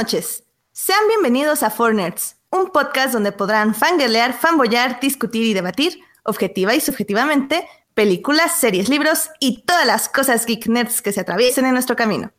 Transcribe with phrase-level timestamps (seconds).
[0.00, 0.44] Noches.
[0.72, 6.80] Sean bienvenidos a Fornerds, un podcast donde podrán fangirlear, fanboyar, discutir y debatir, objetiva y
[6.80, 11.96] subjetivamente, películas, series, libros y todas las cosas geek nerds que se atraviesen en nuestro
[11.96, 12.32] camino.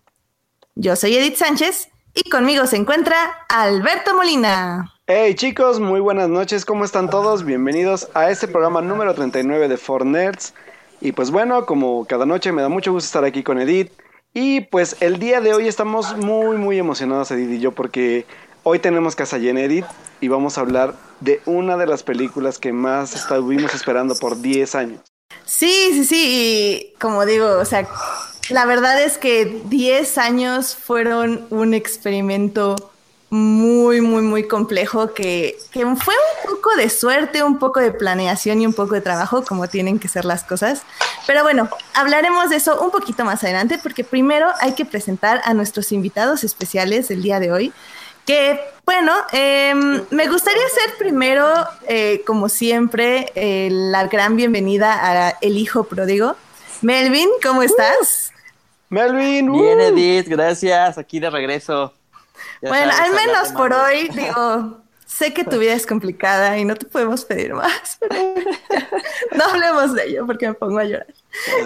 [0.74, 4.92] Yo soy Edith Sánchez y conmigo se encuentra Alberto Molina.
[5.06, 7.46] Hey chicos, muy buenas noches, ¿cómo están todos?
[7.46, 10.56] Bienvenidos a este programa número 39 de For Nerds.
[11.00, 13.92] Y pues bueno, como cada noche me da mucho gusto estar aquí con Edith.
[14.34, 18.26] Y pues el día de hoy estamos muy muy emocionados Edith y yo porque
[18.64, 19.86] hoy tenemos casa llena Edith
[20.22, 24.76] y vamos a hablar de una de las películas que más estuvimos esperando por 10
[24.76, 25.02] años.
[25.44, 27.88] Sí, sí, sí, y como digo, o sea,
[28.50, 32.92] la verdad es que 10 años fueron un experimento
[33.32, 38.62] muy, muy, muy complejo que, que, fue un poco de suerte, un poco de planeación
[38.62, 40.84] y un poco de trabajo, como tienen que ser las cosas.
[41.26, 45.54] Pero bueno, hablaremos de eso un poquito más adelante, porque primero hay que presentar a
[45.54, 47.74] nuestros invitados especiales del día de hoy.
[48.26, 49.74] Que bueno, eh,
[50.10, 51.48] me gustaría hacer primero,
[51.88, 56.36] eh, como siempre, eh, la gran bienvenida a El Hijo Pródigo.
[56.82, 58.34] Melvin, ¿cómo estás?
[58.34, 59.54] Uh, Melvin, uh.
[59.54, 61.94] bien Edith, gracias, aquí de regreso.
[62.62, 66.76] Ya bueno, al menos por hoy, digo, sé que tu vida es complicada y no
[66.76, 68.16] te podemos pedir más, pero
[69.36, 71.08] no hablemos de ello porque me pongo a llorar.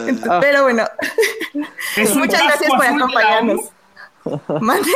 [0.07, 0.39] Entonces, oh.
[0.41, 0.85] Pero bueno,
[2.15, 3.61] muchas gracias por acompañarnos.
[4.61, 4.91] ¿Mande?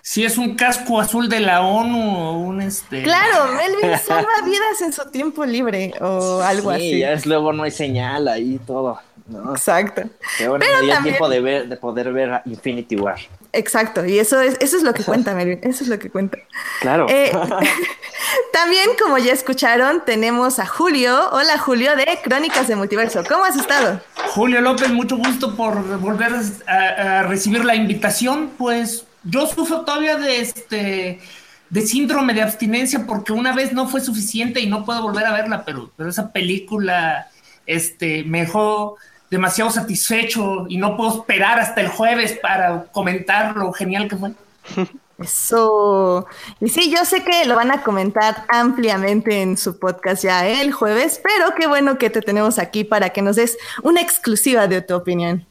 [0.00, 3.02] Si es un casco azul de la ONU o un este.
[3.02, 6.98] Claro, Melvin salva vidas en su tiempo libre o algo sí, así.
[7.00, 8.98] Ya es luego no hay señal ahí todo.
[9.26, 9.52] ¿no?
[9.52, 10.02] Exacto.
[10.38, 13.18] Pero bueno, Pero también- tiempo de ver, de poder ver Infinity War.
[13.52, 16.38] Exacto, y eso es, eso es lo que cuenta, Melvin, eso es lo que cuenta.
[16.80, 17.06] Claro.
[17.08, 17.32] Eh,
[18.52, 21.30] también, como ya escucharon, tenemos a Julio.
[21.32, 23.22] Hola, Julio, de Crónicas de Multiverso.
[23.26, 24.00] ¿Cómo has estado?
[24.34, 26.32] Julio López, mucho gusto por volver
[26.66, 28.50] a, a recibir la invitación.
[28.58, 31.20] Pues yo sufro todavía de este
[31.70, 35.32] de síndrome de abstinencia porque una vez no fue suficiente y no puedo volver a
[35.32, 37.28] verla, pero, pero esa película
[37.66, 38.96] este, me dejó
[39.30, 44.32] demasiado satisfecho y no puedo esperar hasta el jueves para comentar lo genial que fue.
[45.18, 46.26] Eso.
[46.60, 50.72] Y sí, yo sé que lo van a comentar ampliamente en su podcast ya el
[50.72, 54.80] jueves, pero qué bueno que te tenemos aquí para que nos des una exclusiva de
[54.80, 55.44] tu opinión.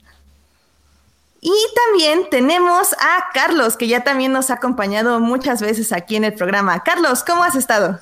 [1.41, 6.23] Y también tenemos a Carlos, que ya también nos ha acompañado muchas veces aquí en
[6.23, 6.81] el programa.
[6.83, 7.99] Carlos, ¿cómo has estado?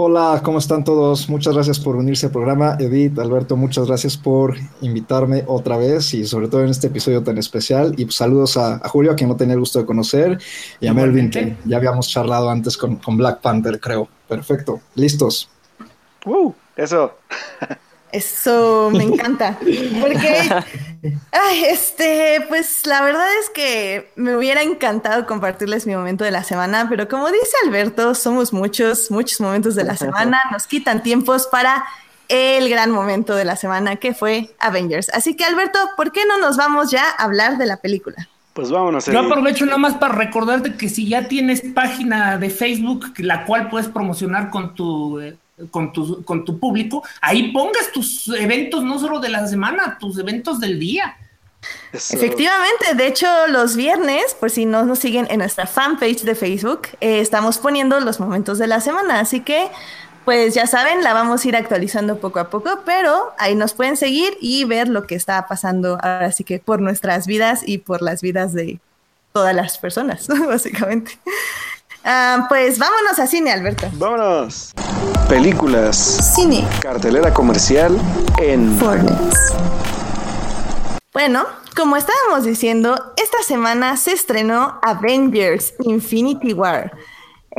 [0.00, 1.28] Hola, ¿cómo están todos?
[1.28, 2.76] Muchas gracias por unirse al programa.
[2.78, 7.36] Edith, Alberto, muchas gracias por invitarme otra vez y sobre todo en este episodio tan
[7.36, 7.94] especial.
[7.96, 10.38] Y pues, saludos a, a Julio, a quien no tenía el gusto de conocer,
[10.78, 14.08] y a Melvin, que ya habíamos charlado antes con, con Black Panther, creo.
[14.28, 15.50] Perfecto, listos.
[16.24, 17.14] Uh, eso.
[18.12, 19.58] Eso me encanta.
[20.00, 20.50] Porque,
[21.32, 26.42] ay, este, pues la verdad es que me hubiera encantado compartirles mi momento de la
[26.42, 31.46] semana, pero como dice Alberto, somos muchos, muchos momentos de la semana, nos quitan tiempos
[31.46, 31.84] para
[32.28, 35.08] el gran momento de la semana que fue Avengers.
[35.10, 38.28] Así que Alberto, ¿por qué no nos vamos ya a hablar de la película?
[38.52, 39.06] Pues vámonos.
[39.06, 43.68] Yo aprovecho nada más para recordarte que si ya tienes página de Facebook, la cual
[43.70, 45.36] puedes promocionar con tu, eh,
[45.70, 50.18] con tu, con tu público, ahí pongas tus eventos no solo de la semana, tus
[50.18, 51.16] eventos del día.
[51.92, 52.16] Eso.
[52.16, 56.82] Efectivamente, de hecho los viernes, por si no nos siguen en nuestra fanpage de Facebook,
[57.00, 59.68] eh, estamos poniendo los momentos de la semana, así que
[60.24, 63.96] pues ya saben, la vamos a ir actualizando poco a poco, pero ahí nos pueden
[63.96, 68.02] seguir y ver lo que está pasando ahora sí que por nuestras vidas y por
[68.02, 68.78] las vidas de
[69.32, 71.18] todas las personas, básicamente.
[72.04, 73.88] Ah, pues vámonos a cine, Alberto.
[73.94, 74.72] Vámonos.
[75.28, 76.32] Películas.
[76.34, 76.66] Cine.
[76.80, 77.98] Cartelera comercial
[78.38, 78.78] en
[81.12, 81.44] Bueno,
[81.76, 86.92] como estábamos diciendo, esta semana se estrenó Avengers Infinity War.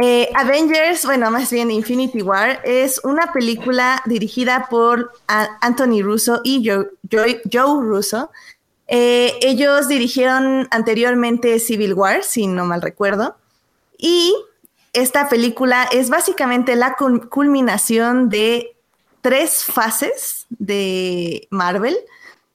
[0.01, 6.65] Eh, Avengers, bueno, más bien Infinity War, es una película dirigida por Anthony Russo y
[6.67, 8.31] Joe, Joe- Joe Russo.
[8.87, 13.35] Eh, ellos dirigieron anteriormente Civil War, si no mal recuerdo.
[14.01, 14.33] Y
[14.93, 18.75] esta película es básicamente la cul- culminación de
[19.21, 21.97] tres fases de Marvel,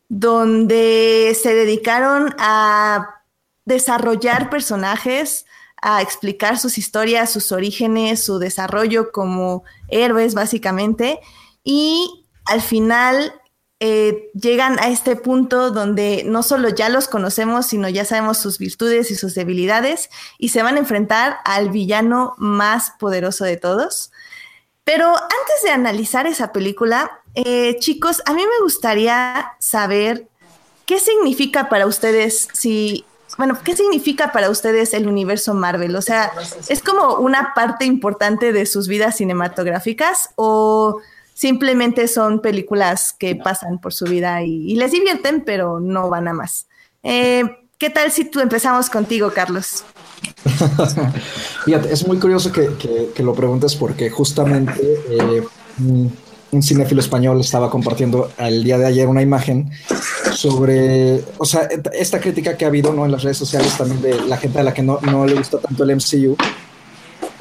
[0.08, 3.20] donde se dedicaron a
[3.66, 5.44] desarrollar personajes,
[5.82, 11.20] a explicar sus historias, sus orígenes, su desarrollo como héroes, básicamente.
[11.62, 13.34] Y al final
[13.80, 18.58] eh, llegan a este punto donde no solo ya los conocemos, sino ya sabemos sus
[18.58, 24.12] virtudes y sus debilidades y se van a enfrentar al villano más poderoso de todos.
[24.84, 30.28] Pero antes de analizar esa película, eh, chicos, a mí me gustaría saber
[30.86, 33.04] qué significa para ustedes si
[33.36, 35.96] bueno, ¿qué significa para ustedes el universo Marvel?
[35.96, 36.32] O sea,
[36.68, 41.00] ¿es como una parte importante de sus vidas cinematográficas o
[41.34, 46.32] simplemente son películas que pasan por su vida y, les divierten, pero no van a
[46.32, 46.66] más?
[47.02, 47.44] Eh,
[47.76, 49.84] ¿Qué tal si tú empezamos contigo, Carlos?
[51.64, 55.42] Fíjate, es muy curioso que, lo preguntes porque justamente eh,
[56.54, 59.70] un cinéfilo español estaba compartiendo el día de ayer una imagen
[60.32, 63.04] sobre, o sea, esta crítica que ha habido ¿no?
[63.04, 65.58] en las redes sociales también de la gente a la que no, no le gusta
[65.58, 66.36] tanto el MCU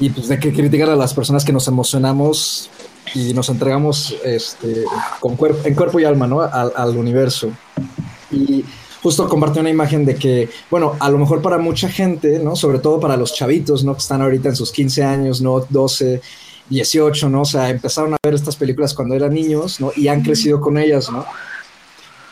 [0.00, 2.70] y pues de que criticar a las personas que nos emocionamos
[3.14, 4.84] y nos entregamos este,
[5.20, 6.40] con cuerpo, en cuerpo y alma ¿no?
[6.40, 7.50] al, al universo.
[8.30, 8.64] Y
[9.02, 12.56] justo compartió una imagen de que, bueno, a lo mejor para mucha gente, ¿no?
[12.56, 13.92] Sobre todo para los chavitos, ¿no?
[13.92, 15.60] Que están ahorita en sus 15 años, ¿no?
[15.68, 16.22] 12,
[16.70, 17.42] 18, ¿no?
[17.42, 19.92] O sea, empezaron a ver estas películas cuando eran niños, ¿no?
[19.94, 21.26] Y han crecido con ellas, ¿no?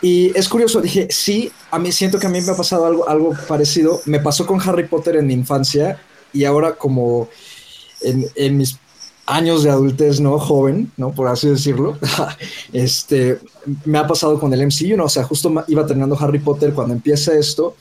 [0.00, 3.08] Y es curioso, dije, sí, a mí siento que a mí me ha pasado algo,
[3.08, 4.00] algo parecido.
[4.06, 6.00] Me pasó con Harry Potter en mi infancia
[6.32, 7.28] y ahora como
[8.00, 8.78] en, en mis
[9.26, 10.38] años de adultez, ¿no?
[10.38, 11.12] Joven, ¿no?
[11.12, 11.98] Por así decirlo.
[12.72, 13.38] este,
[13.84, 15.04] me ha pasado con el MCU, ¿no?
[15.04, 17.76] O sea, justo iba terminando Harry Potter cuando empieza esto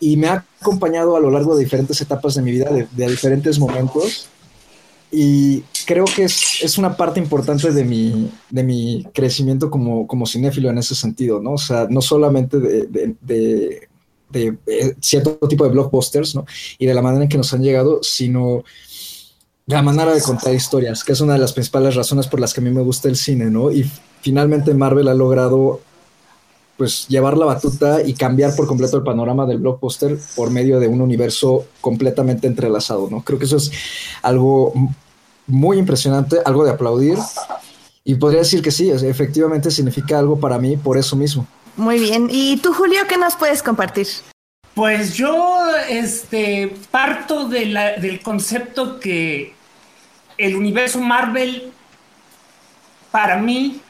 [0.00, 3.08] y me ha acompañado a lo largo de diferentes etapas de mi vida, de, de
[3.08, 4.28] diferentes momentos
[5.16, 10.26] y creo que es, es, una parte importante de mi, de mi crecimiento como, como
[10.26, 11.52] cinéfilo en ese sentido, ¿no?
[11.52, 13.88] O sea, no solamente de, de, de,
[14.30, 16.44] de eh, cierto tipo de blockbusters, ¿no?
[16.78, 18.64] Y de la manera en que nos han llegado, sino
[19.66, 22.60] la manera de contar historias, que es una de las principales razones por las que
[22.60, 23.70] a mí me gusta el cine, ¿no?
[23.70, 23.90] Y
[24.20, 25.80] finalmente Marvel ha logrado
[26.76, 30.88] pues llevar la batuta y cambiar por completo el panorama del blockbuster por medio de
[30.88, 33.22] un universo completamente entrelazado, ¿no?
[33.22, 33.70] Creo que eso es
[34.22, 34.72] algo
[35.46, 37.18] muy impresionante, algo de aplaudir.
[38.02, 41.46] Y podría decir que sí, efectivamente significa algo para mí por eso mismo.
[41.76, 42.28] Muy bien.
[42.30, 44.06] ¿Y tú, Julio, qué nos puedes compartir?
[44.74, 49.54] Pues yo este, parto del concepto que
[50.36, 51.72] el universo Marvel
[53.12, 53.80] para mí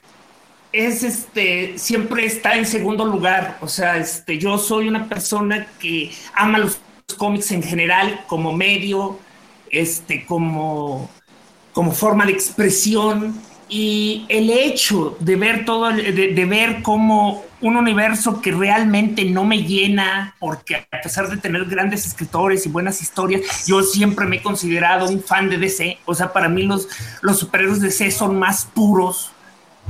[0.72, 3.56] es este siempre está en segundo lugar.
[3.62, 6.78] O sea, este, yo soy una persona que ama los
[7.16, 9.18] cómics en general como medio,
[9.70, 11.08] este, como
[11.72, 13.40] como forma de expresión
[13.76, 19.64] y el hecho de ver todo, de, ver como un universo que realmente no me
[19.64, 24.42] llena, porque a pesar de tener grandes escritores y buenas historias, yo siempre me he
[24.42, 25.98] considerado un fan de DC.
[26.04, 26.86] O sea, para mí los,
[27.20, 29.32] los superhéroes de DC son más puros,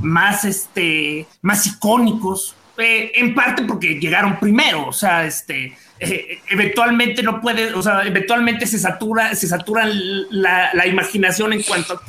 [0.01, 4.87] más, este, más icónicos, eh, en parte porque llegaron primero.
[4.87, 10.71] O sea, este, eh, eventualmente no puede, o sea, eventualmente se satura, se satura la,
[10.73, 12.01] la, imaginación en cuanto a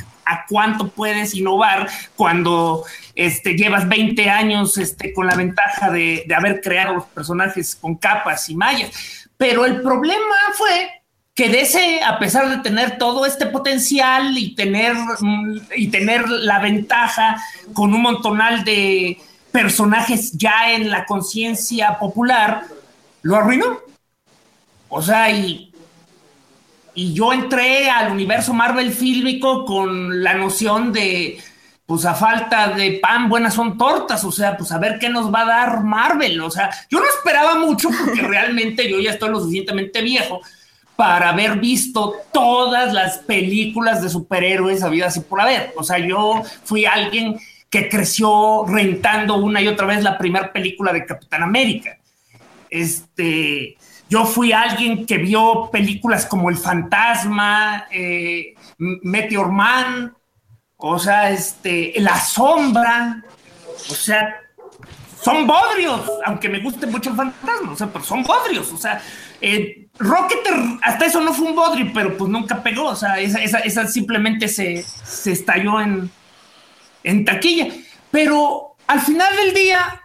[0.49, 2.85] cuánto puedes innovar cuando
[3.15, 8.49] este, llevas 20 años este, con la ventaja de, haber creado los personajes con capas
[8.49, 8.91] y mallas.
[9.37, 10.91] Pero el problema fue
[11.35, 14.95] que DC, a pesar de tener todo este potencial y tener,
[15.77, 17.43] y tener la ventaja
[17.75, 19.19] con un montonal de
[19.53, 22.63] personajes ya en la conciencia popular,
[23.23, 23.81] lo arruinó.
[24.89, 25.73] O sea, y,
[26.97, 31.39] y yo entré al universo Marvel fílmico con la noción de,
[31.85, 35.33] pues a falta de pan, buenas son tortas, o sea, pues a ver qué nos
[35.33, 39.31] va a dar Marvel, o sea, yo no esperaba mucho porque realmente yo ya estoy
[39.31, 40.41] lo suficientemente viejo
[40.97, 46.43] para haber visto todas las películas de superhéroes habidas y por haber, o sea, yo
[46.65, 47.39] fui alguien
[47.69, 51.99] que creció rentando una y otra vez la primera película de Capitán América.
[52.71, 53.77] Este,
[54.09, 60.15] yo fui alguien que vio películas como El Fantasma, eh, Meteor Man,
[60.77, 63.23] o sea, este, La Sombra,
[63.91, 64.37] o sea,
[65.21, 69.03] son bodrios, aunque me guste mucho el fantasma, o sea, pero son bodrios, o sea,
[69.41, 73.41] eh, Rocketer, hasta eso no fue un bodrio, pero pues nunca pegó, o sea, esa,
[73.41, 76.11] esa, simplemente se, se estalló en,
[77.03, 77.69] en taquilla.
[78.11, 80.03] Pero al final del día,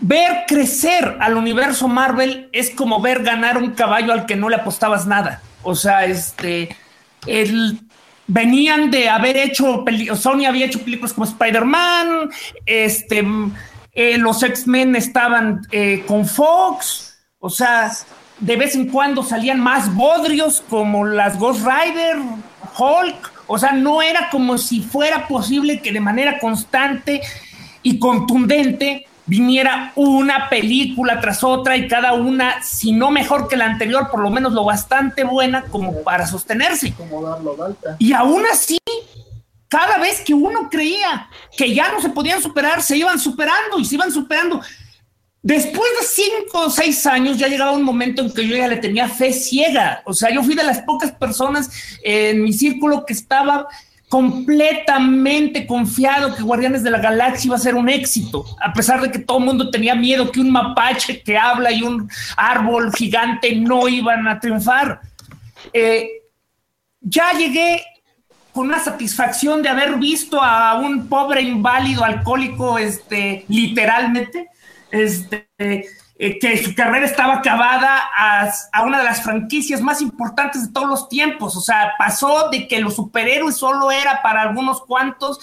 [0.00, 4.56] ver crecer al universo Marvel es como ver ganar un caballo al que no le
[4.56, 5.42] apostabas nada.
[5.62, 6.76] O sea, este,
[7.26, 7.80] el,
[8.26, 12.30] venían de haber hecho, Sony había hecho películas como Spider-Man,
[12.66, 13.26] este,
[13.92, 17.90] eh, los X-Men estaban eh, con Fox, o sea,
[18.38, 22.18] de vez en cuando salían más bodrios como las Ghost Rider,
[22.78, 27.22] Hulk, o sea, no era como si fuera posible que de manera constante
[27.82, 33.66] y contundente viniera una película tras otra y cada una, si no mejor que la
[33.66, 36.94] anterior, por lo menos lo bastante buena como para sostenerse.
[37.98, 38.78] Y aún así,
[39.68, 43.84] cada vez que uno creía que ya no se podían superar, se iban superando y
[43.84, 44.62] se iban superando.
[45.42, 48.76] Después de cinco o seis años ya llegaba un momento en que yo ya le
[48.76, 50.02] tenía fe ciega.
[50.04, 51.70] O sea, yo fui de las pocas personas
[52.02, 53.68] en mi círculo que estaba
[54.08, 59.10] completamente confiado que Guardianes de la Galaxia iba a ser un éxito, a pesar de
[59.10, 63.54] que todo el mundo tenía miedo que un mapache que habla y un árbol gigante
[63.54, 65.00] no iban a triunfar.
[65.72, 66.08] Eh,
[67.00, 67.82] ya llegué
[68.52, 74.48] con una satisfacción de haber visto a un pobre inválido alcohólico, este, literalmente,
[74.90, 75.50] este,
[76.18, 81.08] que su carrera estaba acabada a, una de las franquicias más importantes de todos los
[81.08, 81.56] tiempos.
[81.56, 85.38] O sea, pasó de que los superhéroes solo era para algunos cuantos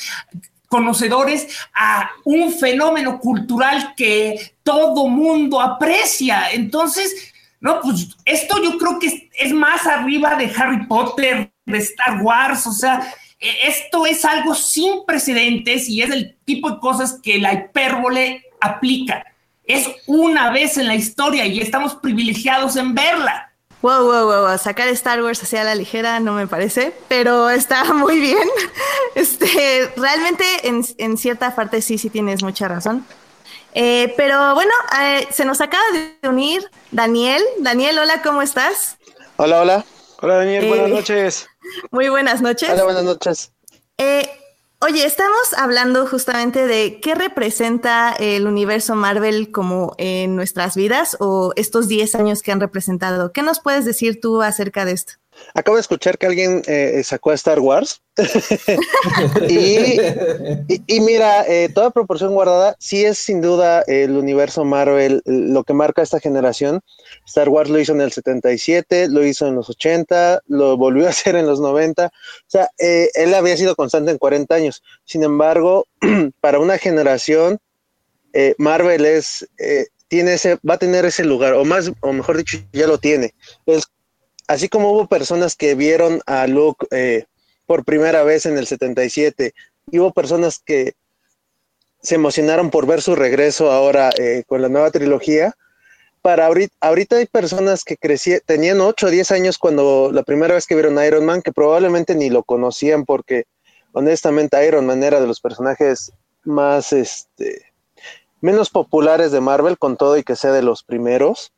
[0.67, 6.51] conocedores a un fenómeno cultural que todo mundo aprecia.
[6.51, 11.77] Entonces, no, pues esto yo creo que es, es más arriba de Harry Potter, de
[11.77, 16.79] Star Wars, o sea, e, esto es algo sin precedentes y es el tipo de
[16.79, 19.23] cosas que la hipérbole aplica
[19.67, 23.51] es una vez en la historia y estamos privilegiados en verla.
[23.81, 28.19] Wow, wow, wow, sacar Star Wars hacia la ligera no me parece, pero está muy
[28.19, 28.47] bien.
[29.13, 33.05] Este, realmente en, cierta parte sí, sí tienes mucha razón.
[33.73, 37.43] Eh, pero bueno, eh, se nos acaba de unir Daniel.
[37.59, 38.97] Daniel, hola, ¿cómo estás?
[39.35, 39.85] Hola, hola.
[40.21, 41.47] Hola Daniel, buenas eh, noches.
[41.91, 42.69] Muy buenas noches.
[42.69, 43.51] Hola, buenas noches.
[44.87, 51.53] Oye, estamos hablando justamente de qué representa el universo Marvel como en nuestras vidas o
[51.55, 53.31] estos 10 años que han representado.
[53.31, 55.13] ¿Qué nos puedes decir tú acerca de esto?
[55.53, 58.01] Acabo de escuchar que alguien eh, sacó a Star Wars.
[59.49, 65.73] y, mira, eh, toda proporción guardada, sí es sin duda el universo Marvel lo que
[65.73, 66.81] marca esta generación.
[67.25, 71.09] Star Wars lo hizo en el 77, lo hizo en los 80, lo volvió a
[71.09, 72.05] hacer en los 90.
[72.05, 72.11] O
[72.47, 74.83] sea, eh, él había sido constante en 40 años.
[75.03, 75.87] Sin embargo,
[76.41, 77.59] para una generación,
[78.57, 79.47] Marvel es
[80.07, 83.33] tiene ese, va a tener ese lugar, o más, o mejor dicho, ya lo tiene.
[83.65, 83.87] Es
[84.47, 87.25] así como hubo personas que vieron a Luke eh,
[87.65, 89.53] por primera vez en el 77
[89.91, 90.93] y hubo personas que
[92.01, 95.55] se emocionaron por ver su regreso ahora eh, con la nueva trilogía,
[96.25, 100.65] para ahorita, hay personas que crecían, tenían 8 o 10 años cuando la primera vez
[100.65, 103.45] que vieron a Iron Man, que probablemente ni lo conocían porque
[103.91, 107.71] honestamente Iron Man era de los personajes más, este,
[108.41, 111.51] menos populares de Marvel, con todo y que sea de los primeros.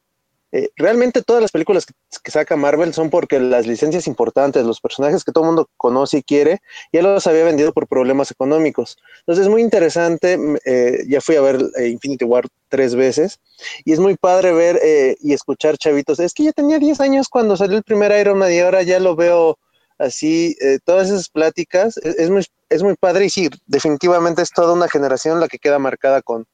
[0.57, 5.23] Eh, realmente todas las películas que, saca Marvel son porque las licencias importantes, los personajes
[5.23, 6.61] que todo el mundo conoce y quiere,
[6.91, 8.97] ya los había vendido por problemas económicos.
[9.19, 13.39] Entonces es muy interesante, eh, ya fui a ver eh, Infinity War tres veces
[13.85, 14.81] y es muy padre ver
[15.21, 16.19] y escuchar chavitos.
[16.19, 18.99] Es que ya tenía 10 años cuando salió el primer Iron Man y ahora ya
[18.99, 19.59] lo veo
[19.99, 24.89] así, todas esas pláticas, es, muy, es muy padre y sí, definitivamente es toda una
[24.89, 26.45] generación la que queda marcada con,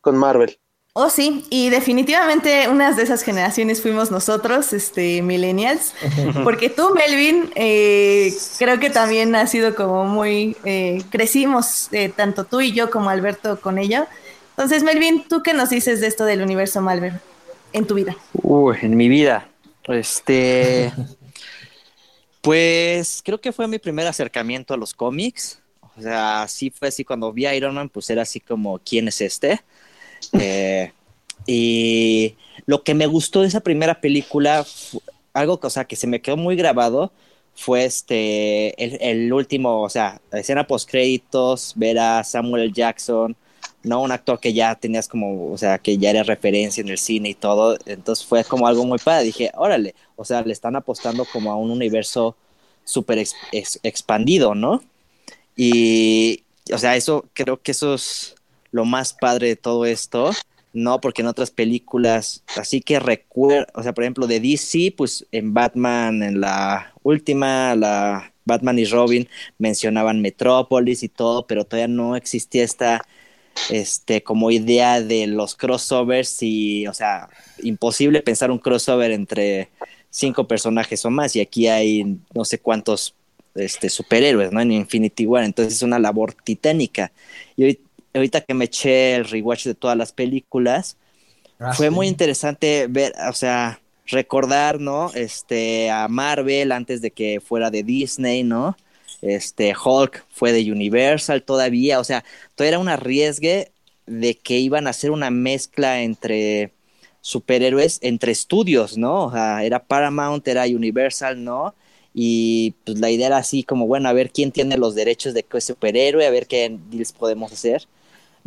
[0.00, 0.58] con Marvel.
[0.94, 5.94] Oh, sí, y definitivamente unas de esas generaciones fuimos nosotros, este, millennials,
[6.44, 12.44] porque tú, Melvin, eh, creo que también ha sido como muy, eh, crecimos eh, tanto
[12.44, 14.06] tú y yo como Alberto con ello.
[14.50, 17.20] Entonces, Melvin, ¿tú qué nos dices de esto del universo Malver
[17.72, 18.16] en tu vida?
[18.32, 19.46] Uy, en mi vida,
[19.86, 20.92] este,
[22.40, 25.60] pues creo que fue mi primer acercamiento a los cómics.
[25.96, 29.06] O sea, sí fue así cuando vi a Iron Man, pues era así como, ¿quién
[29.06, 29.60] es este?
[30.32, 30.92] Eh,
[31.46, 34.66] y lo que me gustó de esa primera película,
[35.32, 37.12] algo que, o sea, que se me quedó muy grabado,
[37.54, 43.36] fue este, el, último, o sea, escena post créditos, ver a Samuel Jackson,
[43.82, 44.02] ¿no?
[44.02, 47.30] Un actor que ya tenías como, o sea, que ya era referencia en el cine
[47.30, 51.24] y todo, entonces fue como algo muy padre, dije, órale, o sea, le están apostando
[51.24, 52.36] como a un universo
[52.84, 53.24] súper
[53.82, 54.82] expandido, ¿no?
[55.56, 58.36] Y, o sea, eso, creo que eso es
[58.70, 60.32] lo más padre de todo esto,
[60.72, 65.26] no, porque en otras películas, así que recuerdo, o sea, por ejemplo, de DC, pues
[65.32, 71.88] en Batman, en la última, la Batman y Robin, mencionaban Metrópolis y todo, pero todavía
[71.88, 73.02] no existía esta,
[73.70, 77.28] este, como idea de los crossovers y, o sea,
[77.62, 79.70] imposible pensar un crossover entre
[80.10, 83.14] cinco personajes o más, y aquí hay no sé cuántos
[83.54, 84.60] este, superhéroes, ¿no?
[84.60, 87.10] En Infinity War, entonces es una labor titánica.
[87.56, 87.78] Y
[88.14, 90.96] ahorita que me eché el rewatch de todas las películas,
[91.58, 95.10] ah, fue muy interesante ver, o sea, recordar, ¿no?
[95.14, 98.76] Este, a Marvel antes de que fuera de Disney, ¿no?
[99.20, 102.24] Este, Hulk fue de Universal todavía, o sea,
[102.54, 103.72] todo era un arriesgue
[104.06, 106.72] de que iban a hacer una mezcla entre
[107.20, 109.26] superhéroes, entre estudios, ¿no?
[109.26, 111.74] O sea, era Paramount, era Universal, ¿no?
[112.14, 115.42] Y pues la idea era así como, bueno, a ver quién tiene los derechos de
[115.42, 117.86] qué superhéroe, a ver qué deals podemos hacer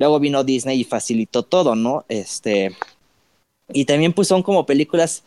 [0.02, 2.06] luego vino Disney y facilitó todo, ¿no?
[2.10, 2.76] Este,
[3.72, 5.24] y también pues son como películas,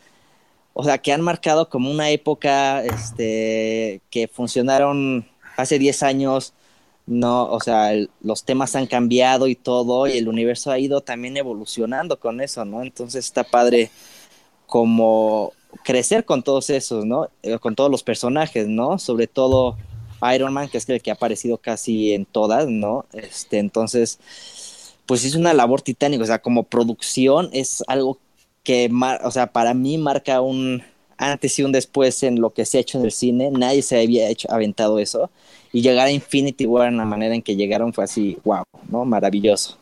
[0.73, 6.53] o sea, que han marcado como una época, este, que funcionaron hace 10 años,
[7.05, 7.91] no, o sea,
[8.21, 12.65] los temas han cambiado y todo, y el universo ha ido también evolucionando con eso,
[12.65, 12.83] ¿no?
[12.83, 13.89] Entonces está padre
[14.65, 15.53] como
[15.85, 17.29] crecer con todos esos, ¿no?
[17.43, 18.99] Eh, con todos los personajes, ¿no?
[18.99, 19.77] Sobre todo
[20.33, 23.05] Iron Man, que es el que ha aparecido casi en todas, ¿no?
[23.13, 24.19] Este, entonces,
[25.05, 28.17] pues es una labor titánica, o sea, como producción es algo
[28.63, 28.89] que,
[29.23, 30.83] o sea, para mí marca un
[31.17, 34.01] antes y un después en lo que se ha hecho en el cine, nadie se
[34.01, 35.29] había hecho, aventado eso,
[35.71, 39.05] y llegar a Infinity War en la manera en que llegaron fue así, wow, ¿no?
[39.05, 39.77] Maravilloso.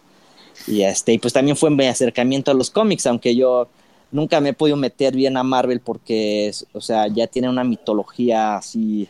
[0.68, 3.68] Y este, y pues también fue mi acercamiento a los cómics, aunque yo
[4.12, 8.58] nunca me he podido meter bien a Marvel porque, o sea, ya tiene una mitología
[8.58, 9.10] así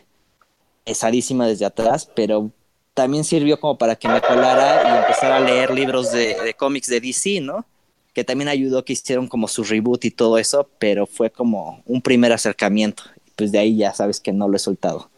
[0.84, 2.50] pesadísima desde atrás, pero
[2.94, 7.00] también sirvió como para que me colara y empezara a leer libros de, cómics de
[7.00, 7.66] DC, ¿no?
[8.12, 12.00] Que también ayudó que hicieron como su reboot y todo eso, pero fue como un
[12.00, 13.02] primer acercamiento.
[13.34, 15.10] Pues de ahí ya sabes que no lo he soltado.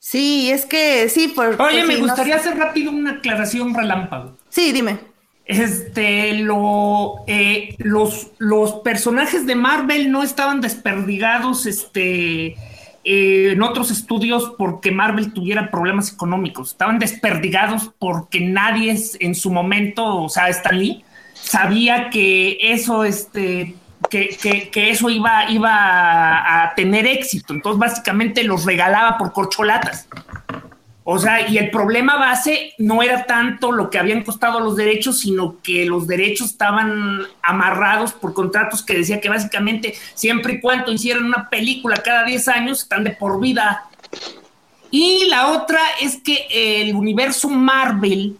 [0.00, 1.60] Sí, es que sí, por.
[1.60, 4.36] Oye, me gustaría hacer rápido una aclaración relámpago.
[4.48, 4.98] Sí, dime.
[5.44, 12.56] Este, lo, eh, los, los personajes de Marvel no estaban desperdigados, este,
[13.04, 16.72] eh, en otros estudios porque Marvel tuviera problemas económicos.
[16.72, 23.74] Estaban desperdigados porque nadie en su momento, o sea, Stan Lee, sabía que eso, este,
[24.08, 27.54] que, que, eso iba, iba a, tener éxito.
[27.54, 30.06] Entonces, básicamente los regalaba por corcholatas.
[31.02, 35.20] O sea, y el problema base no era tanto lo que habían costado los derechos,
[35.20, 40.92] sino que los derechos estaban amarrados por contratos que decía que básicamente siempre y cuando
[40.92, 43.84] hicieran una película cada 10 años, están de por vida.
[44.90, 48.36] Y la otra es que el universo Marvel,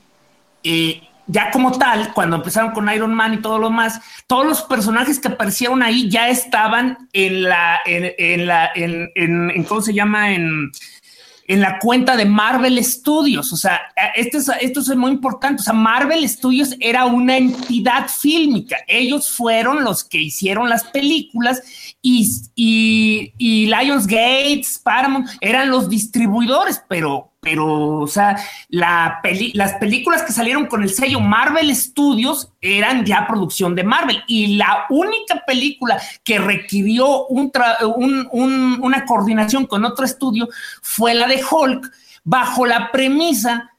[0.63, 4.63] eh, ya como tal, cuando empezaron con Iron Man y todo lo más, todos los
[4.63, 9.95] personajes que aparecieron ahí ya estaban en la, en, en la, en, en ¿cómo se
[9.95, 10.33] llama?
[10.33, 10.73] En
[11.51, 13.53] en la cuenta de Marvel Studios.
[13.53, 13.81] O sea,
[14.15, 15.63] esto es, esto es muy importante.
[15.63, 18.77] O sea, Marvel Studios era una entidad fílmica.
[18.87, 21.61] Ellos fueron los que hicieron las películas
[22.03, 28.37] y, y, y Lions Gates, Paramount, eran los distribuidores, pero pero, o sea,
[28.69, 29.21] la
[29.55, 34.57] las películas que salieron con el sello Marvel Studios eran ya producción de Marvel y
[34.59, 37.51] la única película que requirió un
[38.31, 40.49] una coordinación con otro estudio
[40.83, 41.91] fue la de Hulk,
[42.25, 43.71] bajo la premisa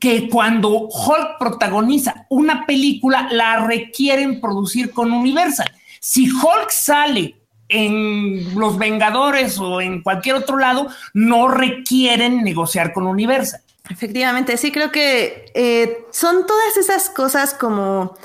[0.00, 5.70] que cuando Hulk protagoniza una película, la requieren producir con Universal.
[6.00, 7.36] Si Hulk sale
[7.74, 13.60] en Los Vengadores o en cualquier otro lado no requieren negociar con Universal.
[13.90, 18.16] Efectivamente, sí creo que eh, son todas esas cosas como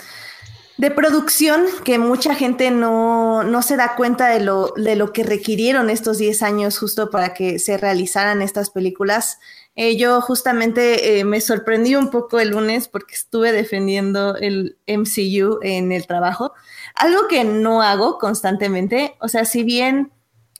[0.77, 5.89] de producción que mucha gente no, se da cuenta de lo, de lo que requirieron
[5.89, 9.39] estos 10 años justo para que se realizaran estas películas.
[9.75, 15.59] Eh, yo justamente eh, me sorprendí un poco el lunes porque estuve defendiendo el MCU
[15.61, 16.53] en el trabajo
[16.95, 20.11] algo que no hago constantemente, o sea, si bien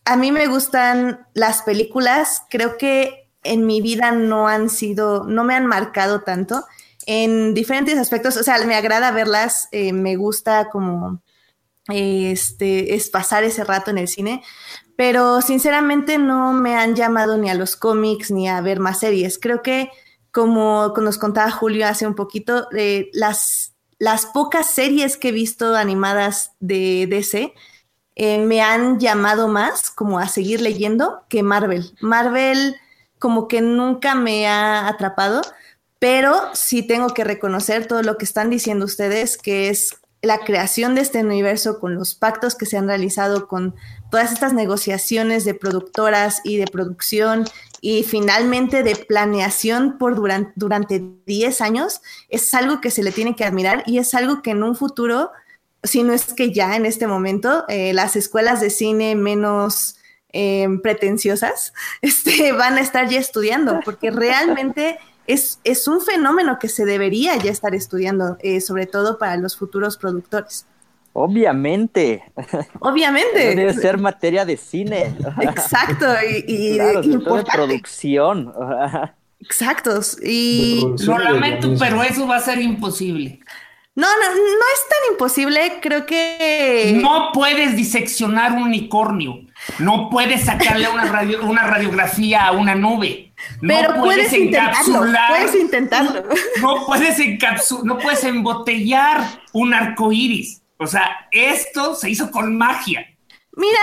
[0.06, 5.44] a mí me gustan las películas, creo que en mi vida no han sido, no
[5.44, 6.66] me han marcado tanto
[7.06, 11.22] en diferentes aspectos, o sea, me agrada verlas, eh, me gusta como
[11.88, 14.44] este, es pasar ese rato en el cine,
[14.96, 19.40] pero sinceramente no me han llamado ni a los cómics ni a ver más series.
[19.40, 19.90] Creo que
[20.32, 23.69] como nos contaba Julio hace un poquito, eh, las
[24.00, 27.54] las pocas series que he visto animadas de DC
[28.16, 31.94] eh, me han llamado más como a seguir leyendo que Marvel.
[32.02, 32.78] Marvel
[33.20, 35.42] como que nunca me ha atrapado,
[36.00, 40.96] pero sí tengo que reconocer todo lo que están diciendo ustedes, que es la creación
[40.96, 43.76] de este universo con los pactos que se han realizado, con
[44.12, 47.46] todas estas negociaciones de productoras y de producción
[47.82, 53.36] y finalmente de planeación por durante, durante 10 años, es algo que se le tiene
[53.36, 55.32] que admirar y es algo que en un futuro,
[55.84, 59.98] si no es que ya en este momento, eh, las escuelas de cine menos
[60.32, 66.70] eh, pretenciosas este, van a estar ya estudiando, porque realmente es, es, un fenómeno que
[66.70, 70.66] se debería ya estar estudiando, eh, sobre todo para los futuros productores.
[71.22, 72.24] Obviamente.
[72.80, 73.54] Obviamente.
[73.54, 75.14] Debe ser materia de cine.
[75.42, 76.06] Exacto.
[76.48, 78.54] Y, de producción.
[79.42, 80.00] Exacto.
[80.24, 83.42] Y lo lamento, pero eso va a ser imposible.
[83.96, 85.80] No, no, no es tan imposible.
[85.82, 86.98] Creo que.
[87.02, 89.42] No puedes diseccionar un unicornio.
[89.78, 93.34] No puedes sacarle una, radio, una radiografía a una nube.
[93.62, 96.24] Pero puedes, intentarlo, puedes intentarlo.
[96.62, 100.62] No puedes encapsular, no puedes embotellar un arco iris.
[100.80, 103.06] O sea, esto se hizo con magia.
[103.52, 103.80] Mira,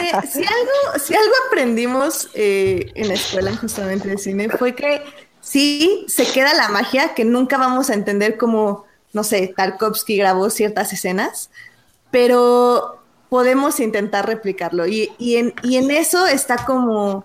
[0.00, 5.02] eh, si, algo, si algo aprendimos eh, en la escuela justamente de cine fue que
[5.40, 10.50] sí se queda la magia, que nunca vamos a entender cómo, no sé, Tarkovsky grabó
[10.50, 11.50] ciertas escenas,
[12.10, 14.88] pero podemos intentar replicarlo.
[14.88, 17.24] Y, y, en, y en eso está como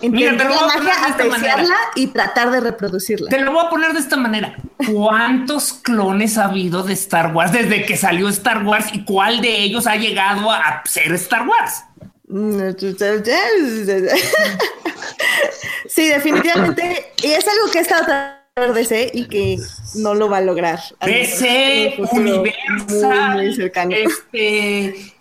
[0.00, 3.30] entender la magia, apreciarla y tratar de reproducirla.
[3.30, 4.56] Te lo voy a poner de esta manera.
[4.92, 9.62] ¿Cuántos clones ha habido de Star Wars desde que salió Star Wars y cuál de
[9.62, 11.84] ellos ha llegado a ser Star Wars?
[15.88, 17.12] sí, definitivamente.
[17.22, 19.58] Y es algo que he estado tratando de DC y que
[19.96, 20.80] no lo va a lograr.
[21.04, 23.94] DC, Universal, muy, cercano.
[23.94, 25.15] este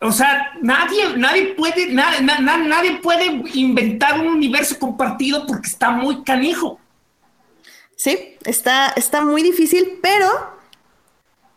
[0.00, 6.80] o sea, nadie, nadie puede, nadie puede inventar un universo compartido porque está muy canijo.
[7.96, 10.26] Sí, está, está muy difícil, pero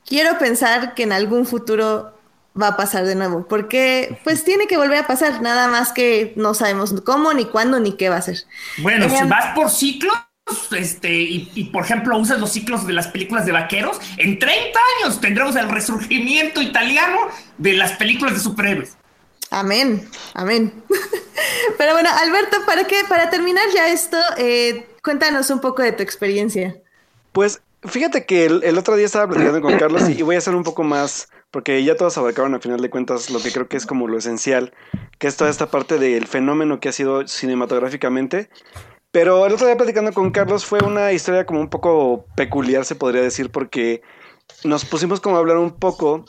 [0.06, 2.14] quiero pensar que en algún futuro
[2.62, 6.34] va a pasar de nuevo, porque pues tiene que volver a pasar, nada más que
[6.36, 8.40] no sabemos cómo, ni cuándo, ni qué va a ser.
[8.80, 10.12] Bueno, si em, vas por ciclo,
[10.72, 15.22] este, y, por ejemplo usas los ciclos de las películas de vaqueros, en 30 años
[15.22, 17.28] tendremos el resurgimiento italiano
[17.58, 18.98] de las películas de superhéroes.
[19.50, 20.74] Amén, amén.
[21.78, 23.02] Pero bueno, Alberto, ¿para qué?
[23.08, 26.76] Para terminar ya esto, eh, cuéntanos un poco de tu experiencia.
[27.32, 30.64] Pues fíjate que el, otro día estaba platicando con Carlos y, voy a hacer un
[30.64, 33.86] poco más, porque ya todos abarcaron a final de cuentas lo que creo que es
[33.86, 34.74] como lo esencial,
[35.20, 38.50] que es toda esta parte del fenómeno que ha sido cinematográficamente
[39.14, 42.96] pero el otro día platicando con Carlos fue una historia como un poco peculiar, se
[42.96, 44.02] podría decir, porque
[44.64, 46.26] nos pusimos como a hablar un poco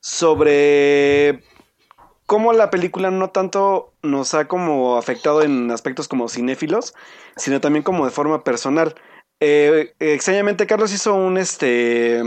[0.00, 1.44] sobre
[2.26, 6.92] cómo la película no tanto nos ha como afectado en aspectos como cinéfilos,
[7.36, 8.96] sino también como de forma personal.
[9.38, 12.20] Eh, extrañamente, Carlos hizo un este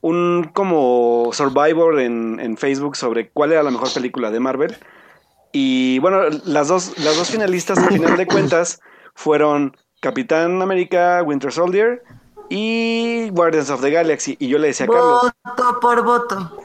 [0.00, 4.76] un como Survivor en, en, Facebook sobre cuál era la mejor película de Marvel.
[5.52, 8.80] Y bueno, las dos, las dos finalistas, al final de cuentas,
[9.16, 12.02] fueron Capitán América, Winter Soldier
[12.48, 14.36] y Guardians of the Galaxy.
[14.38, 15.32] Y yo le decía a Carlos.
[15.44, 16.62] Voto por voto.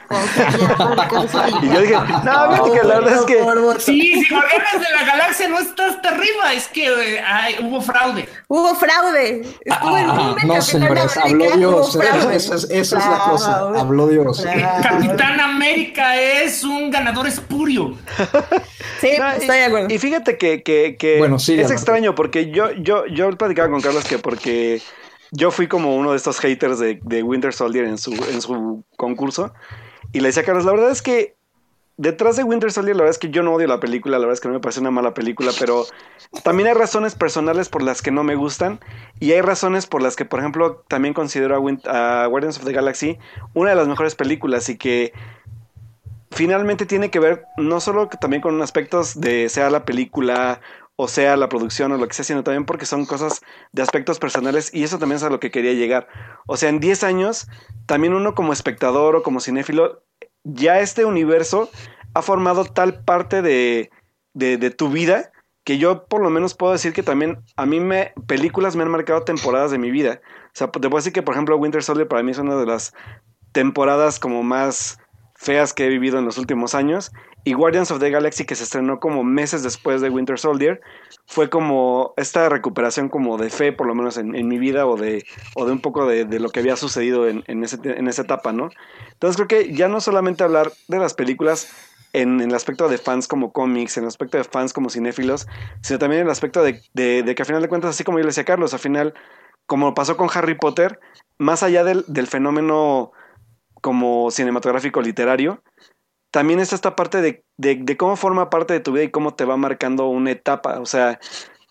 [1.61, 3.81] y yo dije, no, fíjate que la verdad es que.
[3.81, 7.23] Sí, si Guardianes de la Galaxia no está hasta arriba, es que eh,
[7.61, 8.27] hubo fraude.
[8.47, 9.41] Hubo fraude.
[9.65, 11.95] Estuvo en ah, no, señores, habló Dios.
[12.31, 13.57] Esa, es, la cosa.
[13.79, 14.45] Habló Dios.
[14.83, 17.95] Capitán América es un ganador espurio.
[18.99, 19.93] sí, estoy de acuerdo.
[19.93, 23.81] Y fíjate que, que, que bueno, sí, es extraño porque yo, yo, yo platicaba con
[23.81, 24.81] Carlos que porque
[25.31, 29.53] yo fui como uno de estos haters de, Winter Soldier en su, en su concurso.
[30.11, 31.35] Y le decía a Carlos, la verdad es que
[31.95, 34.33] detrás de Winter Soldier, la verdad es que yo no odio la película, la verdad
[34.33, 35.85] es que no me parece una mala película, pero
[36.43, 38.79] también hay razones personales por las que no me gustan
[39.19, 42.73] y hay razones por las que, por ejemplo, también considero a, a Guardians of the
[42.73, 43.17] Galaxy
[43.53, 45.13] una de las mejores películas y que
[46.31, 50.61] finalmente tiene que ver no solo también con aspectos de sea la película
[51.03, 54.19] o sea la producción o lo que sea, sino también porque son cosas de aspectos
[54.19, 56.07] personales y eso también es a lo que quería llegar.
[56.45, 57.47] O sea, en 10 años,
[57.87, 60.03] también uno como espectador o como cinéfilo,
[60.43, 61.71] ya este universo
[62.13, 63.89] ha formado tal parte de,
[64.35, 65.31] de, tu vida
[65.63, 68.91] que yo por lo menos puedo decir que también a mí me películas me han
[68.91, 70.21] marcado temporadas de mi vida.
[70.49, 72.67] O sea, te puedo decir que por ejemplo Winter Soldier para mí es una de
[72.67, 72.93] las
[73.53, 74.99] temporadas como más
[75.41, 77.11] feas que he vivido en los últimos años
[77.43, 80.81] y Guardians of the Galaxy, que se estrenó como meses después de Winter Soldier,
[81.25, 85.25] fue como esta recuperación como de fe, por lo menos en, mi vida, o de,
[85.55, 88.69] o de un poco de, lo que había sucedido en, en, esa etapa, ¿no?
[89.13, 91.73] Entonces creo que ya no solamente hablar de las películas
[92.13, 95.47] en, el aspecto de fans como cómics, en el aspecto de fans como cinéfilos,
[95.81, 98.23] sino también en el aspecto de, de, que a final de cuentas, así como yo
[98.23, 99.15] le decía a Carlos, al final,
[99.65, 100.99] como pasó con Harry Potter,
[101.39, 103.13] más allá del, del fenómeno
[103.81, 105.63] como cinematográfico literario,
[106.31, 109.45] también está esta parte de, de, cómo forma parte de tu vida y cómo te
[109.45, 110.79] va marcando una etapa.
[110.79, 111.19] O sea,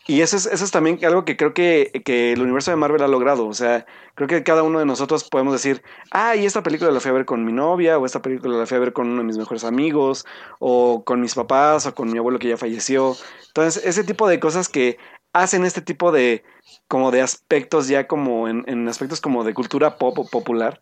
[0.07, 3.03] y eso es, eso es también algo que creo que, que, el universo de Marvel
[3.03, 3.47] ha logrado.
[3.47, 7.01] O sea, creo que cada uno de nosotros podemos decir, ah, y esta película la
[7.01, 9.19] fui a ver con mi novia, o esta película la fui a ver con uno
[9.19, 10.27] de mis mejores amigos,
[10.59, 13.17] o con mis papás, o con mi abuelo que ya falleció.
[13.49, 14.99] Entonces, ese tipo de cosas que
[15.33, 16.45] hacen este tipo de
[16.89, 20.81] como de aspectos ya como en, en aspectos como de cultura pop o popular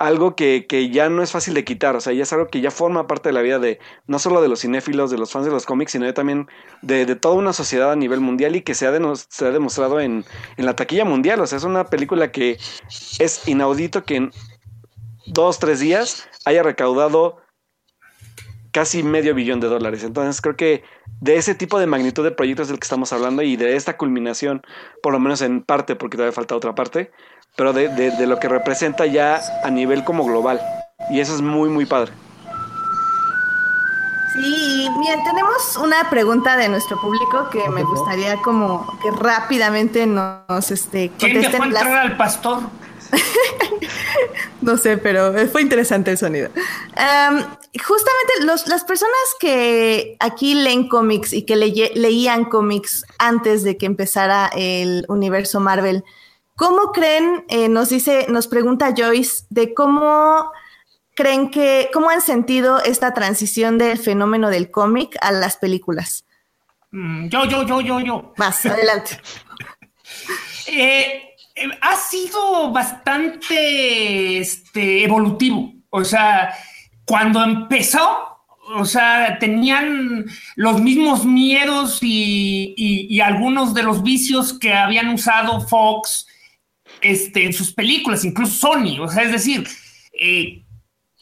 [0.00, 2.62] algo que, que, ya no es fácil de quitar, o sea, ya es algo que
[2.62, 5.44] ya forma parte de la vida de no solo de los cinéfilos, de los fans
[5.44, 6.48] de los cómics, sino también
[6.80, 10.00] de, de, toda una sociedad a nivel mundial y que se ha, se ha demostrado
[10.00, 10.24] en,
[10.56, 12.58] en, la taquilla mundial, o sea, es una película que
[13.18, 14.30] es inaudito que en
[15.26, 17.36] dos, tres días haya recaudado
[18.72, 20.02] casi medio billón de dólares.
[20.02, 20.82] Entonces creo que
[21.20, 24.62] de ese tipo de magnitud de proyectos del que estamos hablando y de esta culminación,
[25.02, 27.10] por lo menos en parte, porque todavía falta otra parte,
[27.56, 30.60] pero de, de, de lo que representa ya a nivel como global.
[31.10, 32.12] Y eso es muy, muy padre.
[34.32, 40.70] Sí, bien, tenemos una pregunta de nuestro público que me gustaría como que rápidamente nos
[40.70, 42.62] este, ¿Quién dejó entrar al pastor?
[44.60, 46.48] no sé, pero fue interesante el sonido.
[46.56, 47.42] Um,
[47.84, 53.76] justamente los, las personas que aquí leen cómics y que le, leían cómics antes de
[53.76, 56.04] que empezara el universo Marvel,
[56.60, 60.52] ¿cómo creen, eh, nos dice, nos pregunta Joyce, de cómo
[61.14, 66.26] creen que, cómo han sentido esta transición del fenómeno del cómic a las películas?
[66.90, 68.34] Mm, yo, yo, yo, yo, yo.
[68.36, 69.18] Más, adelante.
[70.66, 71.34] eh,
[71.80, 75.72] ha sido bastante este, evolutivo.
[75.88, 76.54] O sea,
[77.06, 78.36] cuando empezó,
[78.74, 85.08] o sea, tenían los mismos miedos y, y, y, algunos de los vicios que habían
[85.08, 86.26] usado Fox
[87.02, 89.00] este, en sus películas, incluso Sony.
[89.00, 89.66] O sea, es decir,
[90.12, 90.62] eh,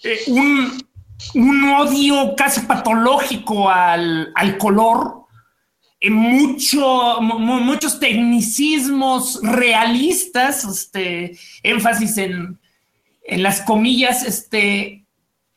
[0.04, 0.86] eh, un,
[1.34, 5.22] un, odio casi patológico al, al color,
[6.00, 12.58] eh, mucho, muchos tecnicismos realistas, este, énfasis en,
[13.24, 14.97] en las comillas, este,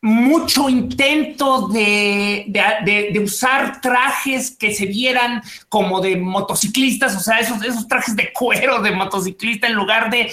[0.02, 7.64] mucho intento de, de, usar trajes que se vieran como de motociclistas, o sea, esos,
[7.64, 10.32] esos trajes de cuero de motociclista en lugar de,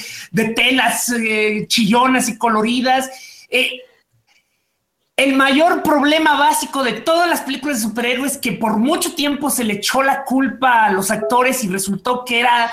[0.55, 3.11] telas eh, chillonas y coloridas.
[3.51, 3.83] Eh,
[5.19, 9.65] el mayor problema básico de todas las películas de superhéroes que por mucho tiempo se
[9.65, 12.71] le echó la culpa a los actores y resultó que era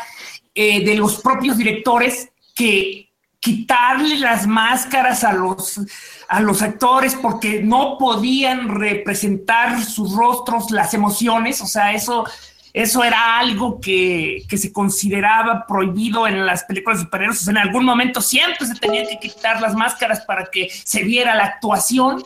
[0.54, 5.80] eh, de los propios directores que quitarle las máscaras a los,
[6.28, 12.26] a los actores porque no podían representar sus rostros, las emociones, o sea, eso,
[12.74, 17.48] eso era algo que, que, se consideraba prohibido en las películas de superhéroes.
[17.48, 21.46] En algún momento siempre se tenían que quitar las máscaras para que se viera la
[21.46, 22.24] actuación.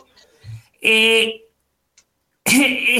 [0.80, 1.42] Eh,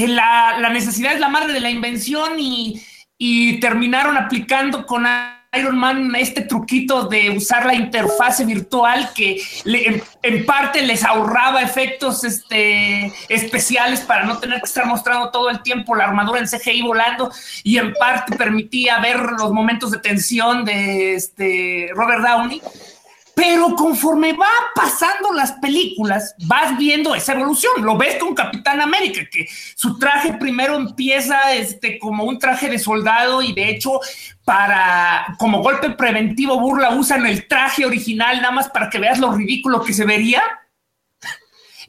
[0.06, 2.80] la, la, necesidad es la madre de la invención y,
[3.16, 5.06] y, terminaron aplicando con
[5.52, 11.04] Iron Man este truquito de usar la interfase virtual que le, en, en, parte les
[11.04, 16.38] ahorraba efectos este, especiales para no tener que estar mostrando todo el tiempo la armadura
[16.38, 17.32] en CGI volando
[17.64, 22.62] y en parte permitía ver los momentos de tensión de este, Robert Downey.
[23.34, 27.72] Pero conforme va pasando las películas, vas viendo esa evolución.
[27.82, 32.78] Lo ves con Capitán América, que su traje primero empieza este, como un traje de
[32.78, 34.00] soldado y de hecho
[34.44, 39.32] para como golpe preventivo burla usan el traje original nada más para que veas lo
[39.32, 40.42] ridículo que se vería.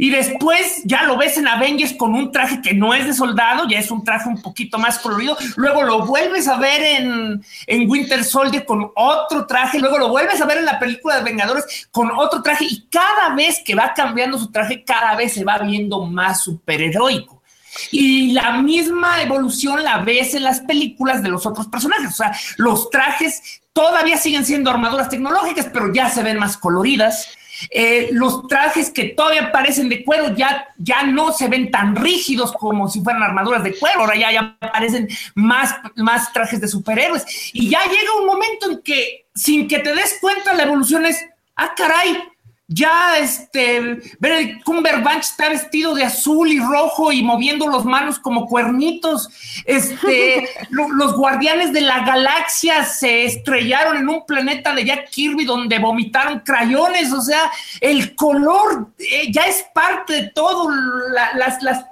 [0.01, 3.67] Y después ya lo ves en Avengers con un traje que no es de soldado,
[3.69, 5.37] ya es un traje un poquito más colorido.
[5.57, 9.77] Luego lo vuelves a ver en, en Winter Soldier con otro traje.
[9.77, 12.65] Luego lo vuelves a ver en la película de Vengadores con otro traje.
[12.67, 17.43] Y cada vez que va cambiando su traje, cada vez se va viendo más superheroico.
[17.91, 22.07] Y la misma evolución la ves en las películas de los otros personajes.
[22.07, 27.37] O sea, los trajes todavía siguen siendo armaduras tecnológicas, pero ya se ven más coloridas
[27.69, 32.51] eh, los trajes que todavía parecen de cuero ya, ya no se ven tan rígidos
[32.53, 37.25] como si fueran armaduras de cuero, ahora ya, ya parecen más, más trajes de superhéroes.
[37.53, 41.23] Y ya llega un momento en que, sin que te des cuenta, la evolución es,
[41.55, 42.30] ah, caray,
[42.73, 48.47] ya este Benedict Cumberbatch está vestido de azul y rojo y moviendo las manos como
[48.47, 49.27] cuernitos.
[49.65, 55.43] Este, lo, los guardianes de la galaxia se estrellaron en un planeta de Jack Kirby
[55.43, 57.11] donde vomitaron crayones.
[57.11, 60.71] O sea, el color eh, ya es parte de todo.
[61.13, 61.85] La, las, las,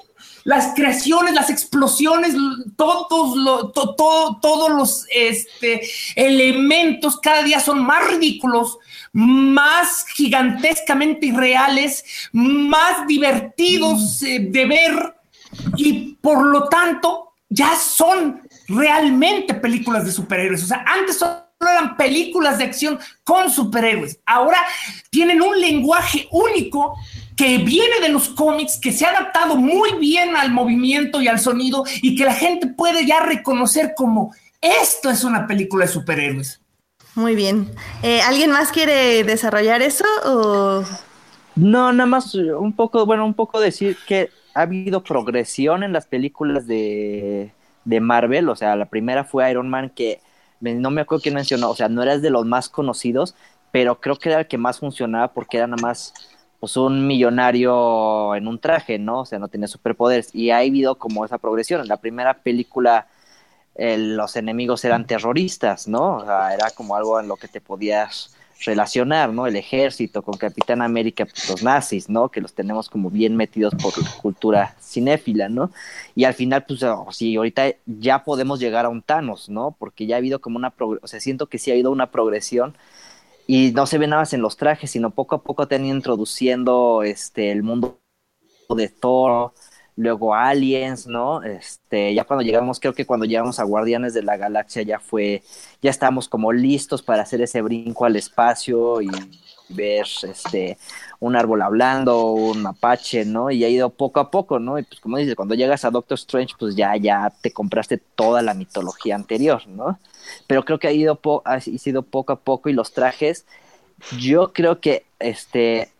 [0.46, 2.36] las creaciones, las explosiones,
[2.78, 5.82] todos, lo, to, to, todos los este,
[6.15, 8.78] elementos cada día son más ridículos
[9.13, 15.15] más gigantescamente irreales, más divertidos eh, de ver
[15.78, 20.63] y por lo tanto ya son realmente películas de superhéroes.
[20.63, 24.19] O sea, antes solo eran películas de acción con superhéroes.
[24.26, 24.60] Ahora
[25.10, 26.95] tienen un lenguaje único
[27.36, 31.39] que viene de los cómics, que se ha adaptado muy bien al movimiento y al
[31.39, 36.62] sonido y que la gente puede ya reconocer como esto es una película de superhéroes.
[37.15, 37.69] Muy bien.
[38.04, 40.84] Eh, ¿Alguien más quiere desarrollar eso o...?
[41.56, 46.06] No, nada más un poco, bueno, un poco decir que ha habido progresión en las
[46.06, 47.52] películas de,
[47.84, 48.48] de Marvel.
[48.48, 50.22] O sea, la primera fue Iron Man, que
[50.62, 53.36] no me acuerdo quién mencionó, o sea, no eras de los más conocidos,
[53.72, 56.13] pero creo que era el que más funcionaba porque era nada más
[56.60, 59.22] pues un millonario en un traje, ¿no?
[59.22, 60.34] O sea, no tiene superpoderes.
[60.34, 61.82] Y ha habido como esa progresión.
[61.82, 63.08] En la primera película
[63.80, 66.18] los enemigos eran terroristas, ¿no?
[66.18, 69.48] O sea, era como algo en lo que te podías relacionar, ¿no?
[69.48, 72.30] El ejército con Capitán América, pues, los nazis, ¿no?
[72.30, 75.72] Que los tenemos como bien metidos por cultura cinéfila, ¿no?
[76.15, 79.76] Y al final, pues, oh, sí, ahorita ya podemos llegar a un Thanos, ¿no?
[79.80, 82.76] Porque ya ha habido como una, o sea, siento que sí ha habido una progresión
[83.48, 85.86] y no se ve nada más en los trajes, sino poco a poco te han
[85.86, 88.00] ido introduciendo este, el mundo
[88.76, 89.54] de Thor,
[89.99, 91.43] luego Aliens, ¿no?
[91.43, 95.43] Este, ya cuando llegamos, creo que cuando llegamos a Guardianes de la Galaxia ya fue,
[95.81, 99.09] ya estábamos como listos para hacer ese brinco al espacio y
[99.67, 100.77] ver este
[101.19, 103.51] un árbol hablando, un mapache, ¿no?
[103.51, 104.79] Y ha ido poco a poco, ¿no?
[104.79, 108.41] Y pues como dices, cuando llegas a Doctor Strange, pues ya, ya te compraste toda
[108.41, 109.99] la mitología anterior, ¿no?
[110.47, 113.45] Pero creo que ha ido ha sido poco a poco y los trajes,
[114.17, 115.91] yo creo que este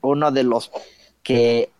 [0.00, 0.72] uno de los
[1.22, 1.70] que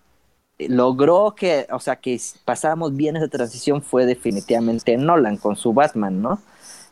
[0.68, 6.22] logró que, o sea, que pasáramos bien esa transición fue definitivamente Nolan con su Batman,
[6.22, 6.40] ¿no?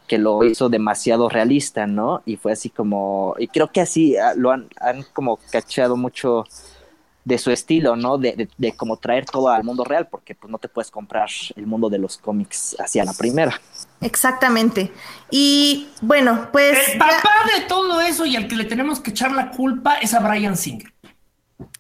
[0.06, 2.22] Que lo hizo demasiado realista, ¿no?
[2.26, 6.44] Y fue así como, y creo que así ah, lo han, han como cachado mucho
[7.24, 8.18] de su estilo, ¿no?
[8.18, 11.28] De, de, de, como traer todo al mundo real, porque pues no te puedes comprar
[11.54, 13.61] el mundo de los cómics hacia la primera.
[14.00, 14.92] Exactamente.
[15.30, 16.92] Y bueno, pues...
[16.92, 20.14] El papá de todo eso y al que le tenemos que echar la culpa es
[20.14, 20.92] a Brian Singer.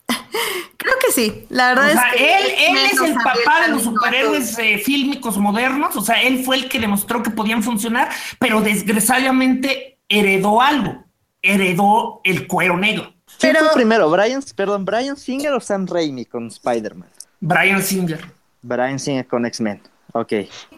[0.80, 3.68] Creo que sí, la verdad o es sea, que él, él es el papá de
[3.68, 8.08] los superhéroes eh, fílmicos modernos, o sea, él fue el que demostró que podían funcionar,
[8.38, 11.04] pero desgraciadamente heredó algo,
[11.42, 13.12] heredó el cuero negro.
[13.38, 13.66] ¿Quién pero...
[13.66, 17.10] fue primero, Brian, perdón, Brian Singer o Sam Raimi con Spider-Man?
[17.40, 18.24] Brian Singer.
[18.62, 19.82] Brian Singer con X-Men.
[20.12, 20.32] Ok.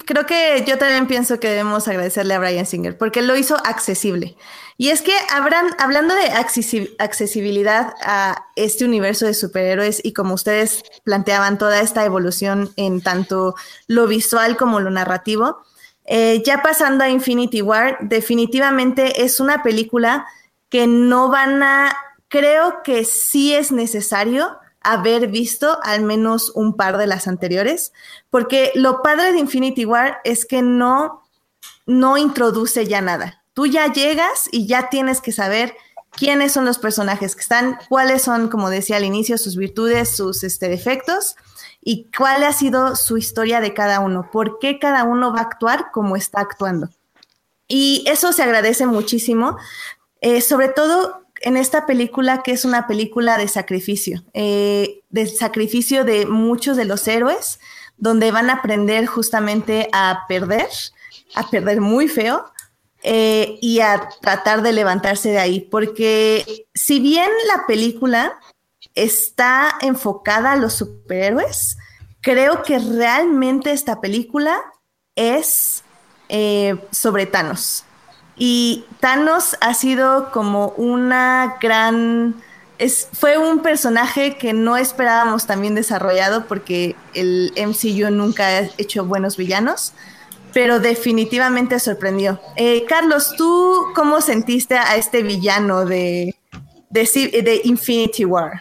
[0.04, 4.36] Creo que yo también pienso que debemos agradecerle a Brian Singer porque lo hizo accesible.
[4.76, 6.30] Y es que habrán, hablando de
[6.98, 13.54] accesibilidad a este universo de superhéroes y como ustedes planteaban toda esta evolución en tanto
[13.86, 15.62] lo visual como lo narrativo,
[16.04, 20.26] eh, ya pasando a Infinity War, definitivamente es una película
[20.68, 21.96] que no van a,
[22.28, 27.92] creo que sí es necesario haber visto al menos un par de las anteriores,
[28.30, 31.22] porque lo padre de Infinity War es que no,
[31.86, 33.42] no introduce ya nada.
[33.54, 35.74] Tú ya llegas y ya tienes que saber
[36.10, 40.44] quiénes son los personajes que están, cuáles son, como decía al inicio, sus virtudes, sus
[40.44, 41.36] este, defectos
[41.82, 45.44] y cuál ha sido su historia de cada uno, por qué cada uno va a
[45.44, 46.88] actuar como está actuando.
[47.66, 49.56] Y eso se agradece muchísimo,
[50.20, 56.04] eh, sobre todo en esta película que es una película de sacrificio, eh, de sacrificio
[56.04, 57.60] de muchos de los héroes,
[57.96, 60.68] donde van a aprender justamente a perder,
[61.34, 62.44] a perder muy feo
[63.02, 68.38] eh, y a tratar de levantarse de ahí, porque si bien la película
[68.94, 71.78] está enfocada a los superhéroes,
[72.20, 74.60] creo que realmente esta película
[75.16, 75.82] es
[76.28, 77.84] eh, sobre Thanos.
[78.44, 82.34] Y Thanos ha sido como una gran...
[82.76, 89.04] Es, fue un personaje que no esperábamos también desarrollado porque el MCU nunca ha hecho
[89.04, 89.92] buenos villanos,
[90.52, 92.40] pero definitivamente sorprendió.
[92.56, 96.34] Eh, Carlos, ¿tú cómo sentiste a este villano de,
[96.90, 98.60] de, de Infinity War?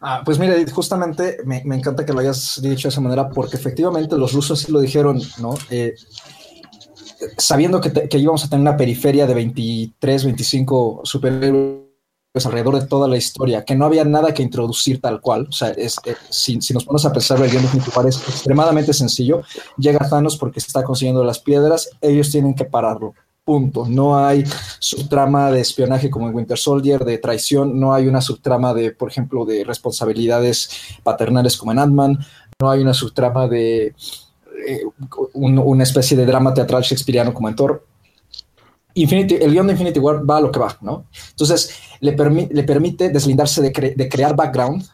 [0.00, 3.56] Ah, pues mira, justamente me, me, encanta que lo hayas dicho de esa manera porque
[3.56, 5.54] efectivamente los rusos sí lo dijeron, ¿no?
[5.70, 5.94] Eh,
[7.36, 11.90] sabiendo que, que, íbamos a tener una periferia de 23, 25 superhéroes
[12.44, 15.70] alrededor de toda la historia, que no había nada que introducir tal cual, o sea,
[15.70, 19.42] es, es, si, si, nos ponemos a pensar, el guion de es extremadamente sencillo,
[19.76, 23.84] llega Thanos porque está consiguiendo las piedras, ellos tienen que pararlo, punto.
[23.88, 24.44] No hay
[24.78, 29.10] subtrama de espionaje como en Winter Soldier, de traición, no hay una subtrama de, por
[29.10, 30.70] ejemplo, de responsabilidades
[31.02, 32.18] paternales como en Ant-Man,
[32.60, 33.94] no hay una subtrama de
[34.66, 34.82] eh,
[35.34, 37.86] un, una especie de drama teatral shakespeariano como en Thor.
[38.94, 41.06] Infinity, el guion de Infinity War va a lo que va, ¿no?
[41.30, 44.84] Entonces, le, permi le permite deslindarse de, cre de, crear background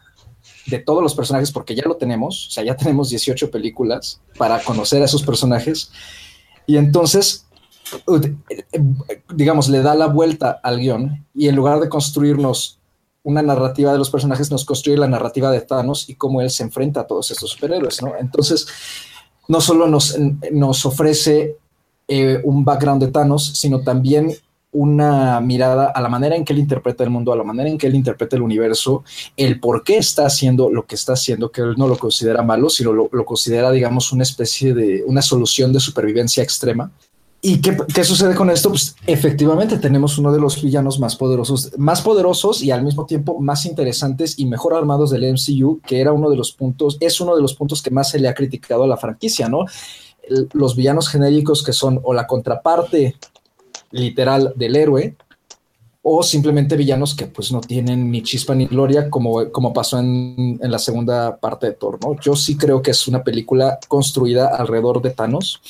[0.66, 4.62] de todos los personajes, porque ya lo tenemos, o sea, ya tenemos 18 películas para
[4.62, 5.90] conocer a esos personajes,
[6.66, 7.46] y entonces,
[9.34, 12.80] digamos, le da la vuelta al guion, y en lugar de construirnos
[13.26, 16.62] una narrativa de los personajes, nos construye la narrativa de Thanos y cómo él se
[16.62, 18.12] enfrenta a todos estos superhéroes, ¿no?
[18.20, 18.68] Entonces,
[19.48, 20.16] no solo nos,
[20.52, 21.56] nos ofrece
[22.08, 24.32] eh, un background de Thanos, sino también
[24.72, 27.78] una mirada a la manera en que él interpreta el mundo, a la manera en
[27.78, 29.04] que él interpreta el universo,
[29.36, 32.68] el por qué está haciendo lo que está haciendo, que él no lo considera malo,
[32.68, 36.92] sino lo, lo considera, digamos, una especie de una solución de supervivencia extrema.
[37.42, 38.70] ¿Y qué, qué, sucede con esto?
[38.70, 43.38] Pues efectivamente tenemos uno de los villanos más poderosos, más poderosos y al mismo tiempo
[43.38, 47.36] más interesantes y mejor armados del MCU, que era uno de los puntos, es uno
[47.36, 49.66] de los puntos que más se le ha criticado a la franquicia, ¿no?
[50.54, 53.14] Los villanos genéricos que son o la contraparte
[53.92, 55.16] literal del héroe
[56.02, 60.58] o simplemente villanos que pues no tienen ni chispa ni gloria como, como pasó en,
[60.60, 62.18] en la segunda parte de Thor, ¿no?
[62.20, 65.60] Yo sí creo que es una película construida alrededor de Thanos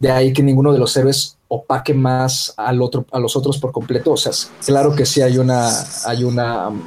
[0.00, 3.70] de ahí que ninguno de los héroes opaque más al otro, a los otros por
[3.70, 4.12] completo.
[4.12, 4.32] O sea,
[4.64, 5.68] claro que sí hay una,
[6.06, 6.80] hay una, um,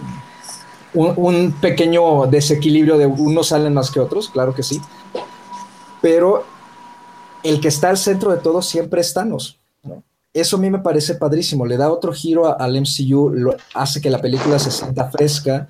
[0.93, 4.81] un, pequeño desequilibrio de unos salen más que otros, claro que sí.
[6.01, 6.43] Pero
[7.43, 9.59] el que está al centro de todo siempre es Thanos.
[9.83, 10.03] ¿no?
[10.33, 11.67] Eso a mí me parece padrísimo.
[11.67, 15.67] Le da otro giro al MCU, lo, hace que la película se sienta fresca.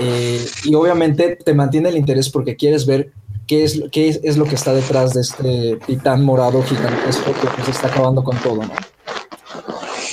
[0.00, 3.12] Eh, y obviamente te mantiene el interés porque quieres ver
[3.46, 7.46] qué es, qué es, es, lo que está detrás de este titán morado gigantesco que
[7.48, 8.72] pues, está acabando con todo, ¿no?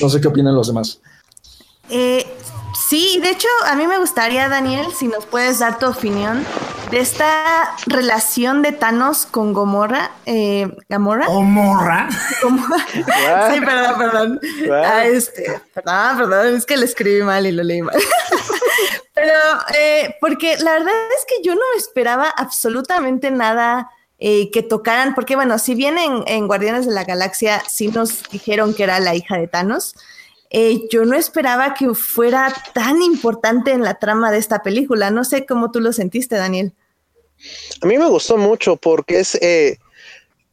[0.01, 0.99] No sé qué opinan los demás.
[1.89, 2.25] Eh,
[2.87, 6.45] sí, de hecho, a mí me gustaría, Daniel, si nos puedes dar tu opinión
[6.91, 10.11] de esta relación de Thanos con Gomorra.
[10.25, 11.27] Eh, ¿Gamorra?
[11.27, 12.09] ¿Gomorra?
[12.41, 12.85] ¿Gomorra?
[13.51, 14.39] sí, perdón, perdón.
[14.85, 17.95] Ah, este, perdón, perdón, es que lo escribí mal y lo leí mal.
[19.13, 19.33] Pero,
[19.77, 25.35] eh, porque la verdad es que yo no esperaba absolutamente nada eh, que tocaran, porque
[25.35, 29.15] bueno, si bien en, en, Guardianes de la Galaxia sí nos dijeron que era la
[29.15, 29.95] hija de Thanos,
[30.49, 35.11] eh, yo no esperaba que fuera tan importante en la trama de esta película.
[35.11, 36.73] No sé cómo tú lo sentiste, Daniel.
[37.81, 39.77] A mí me gustó mucho porque es eh,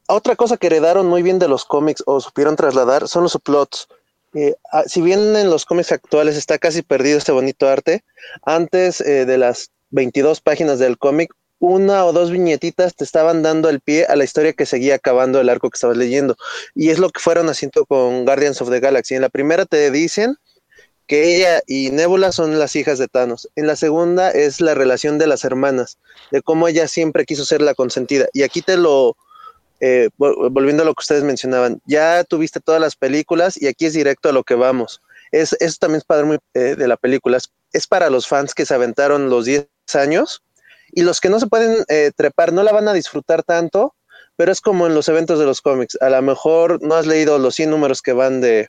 [0.07, 3.89] otra cosa que heredaron muy bien de los cómics o supieron trasladar son los subplots.
[4.35, 4.55] Eh,
[4.87, 8.05] si bien en los cómics actuales está casi perdido este bonito arte,
[8.43, 13.81] antes de las 22 páginas del cómic, una o dos viñetitas te estaban dando el
[13.81, 16.37] pie a la historia que seguía acabando el arco que estabas leyendo.
[16.75, 19.15] Y es lo que fueron haciendo con Guardians of the Galaxy.
[19.15, 20.37] En la primera te dicen
[21.07, 23.49] que ella y Nebula son las hijas de Thanos.
[23.57, 25.99] En la segunda es la relación de las hermanas,
[26.31, 28.27] de cómo ella siempre quiso ser la consentida.
[28.33, 29.17] Y aquí te lo,
[29.81, 33.95] eh, volviendo a lo que ustedes mencionaban, ya tuviste todas las películas y aquí es
[33.95, 35.01] directo a lo que vamos.
[35.31, 37.37] Es, eso también es padre muy, eh, de la película.
[37.37, 40.43] Es, es, para los fans que se aventaron los 10 años
[40.97, 43.95] y los que no se pueden eh, trepar no la van a disfrutar tanto,
[44.35, 45.99] pero es como en los eventos de los cómics.
[46.01, 48.69] A lo mejor no has leído los 100 números que van de,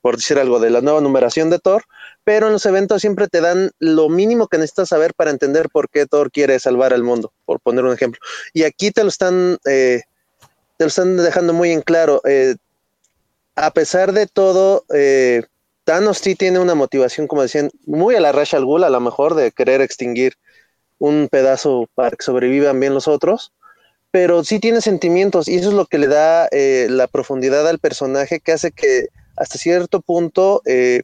[0.00, 1.84] por decir algo, de la nueva numeración de Thor,
[2.24, 5.88] pero en los eventos siempre te dan lo mínimo que necesitas saber para entender por
[5.88, 8.20] qué Thor quiere salvar al mundo, por poner un ejemplo.
[8.52, 9.56] Y aquí te lo están...
[9.64, 10.02] Eh,
[10.78, 12.20] te lo están dejando muy en claro.
[12.24, 12.56] Eh,
[13.54, 14.84] a pesar de todo,
[15.84, 19.00] Thanos sí tiene una motivación, como decían, muy a la Ra's al Ghul, a lo
[19.00, 20.34] mejor, de querer extinguir
[20.98, 23.52] un pedazo para que sobrevivan bien los otros,
[24.10, 27.78] pero sí tiene sentimientos y eso es lo que le da eh, la profundidad al
[27.78, 31.02] personaje que hace que hasta cierto punto eh,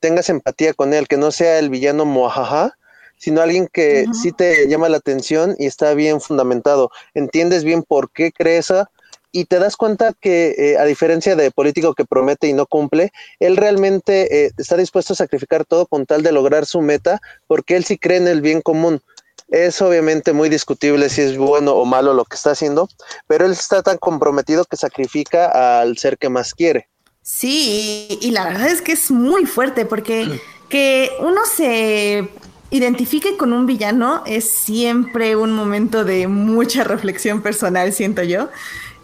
[0.00, 2.76] tengas empatía con él, que no sea el villano mojaja,
[3.16, 4.14] sino alguien que uh -huh.
[4.14, 6.90] sí te llama la atención y está bien fundamentado.
[7.14, 8.90] Entiendes bien por qué cree esa
[9.34, 13.10] y te das cuenta que eh, a diferencia de político que promete y no cumple,
[13.40, 17.74] él realmente eh, está dispuesto a sacrificar todo con tal de lograr su meta, porque
[17.74, 19.02] él sí cree en el bien común.
[19.48, 22.88] Es obviamente muy discutible si es bueno o malo lo que está haciendo,
[23.26, 26.88] pero él está tan comprometido que sacrifica al ser que más quiere.
[27.22, 32.28] Sí, y la verdad es que es muy fuerte porque que uno se
[32.70, 38.48] identifique con un villano es siempre un momento de mucha reflexión personal, siento yo.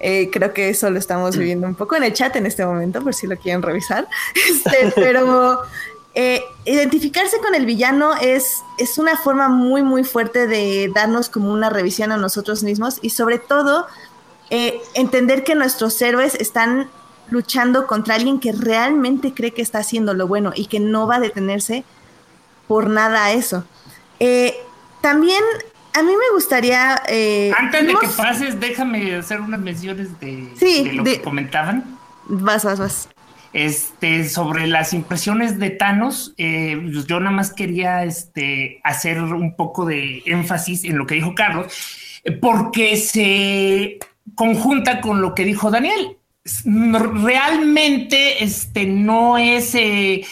[0.00, 3.02] Eh, creo que eso lo estamos viviendo un poco en el chat en este momento,
[3.02, 4.08] por si lo quieren revisar.
[4.50, 5.62] Este, pero
[6.14, 11.52] eh, identificarse con el villano es, es una forma muy, muy fuerte de darnos como
[11.52, 13.86] una revisión a nosotros mismos y sobre todo
[14.50, 16.88] eh, entender que nuestros héroes están
[17.30, 21.16] luchando contra alguien que realmente cree que está haciendo lo bueno y que no va
[21.16, 21.84] a detenerse
[22.66, 23.64] por nada a eso.
[24.18, 24.56] Eh,
[25.00, 25.42] también
[25.94, 27.00] a mí me gustaría.
[27.08, 31.22] Eh, Antes de que pases, déjame hacer unas menciones de, sí, de lo de, que
[31.22, 31.98] comentaban.
[32.26, 33.08] Vas, vas, vas.
[33.52, 39.86] Este, sobre las impresiones de Thanos, eh, yo nada más quería este, hacer un poco
[39.86, 41.66] de énfasis en lo que dijo Carlos,
[42.40, 43.98] porque se
[44.36, 46.16] conjunta con lo que dijo Daniel.
[46.64, 49.74] Realmente este, no es.
[49.74, 50.24] Eh,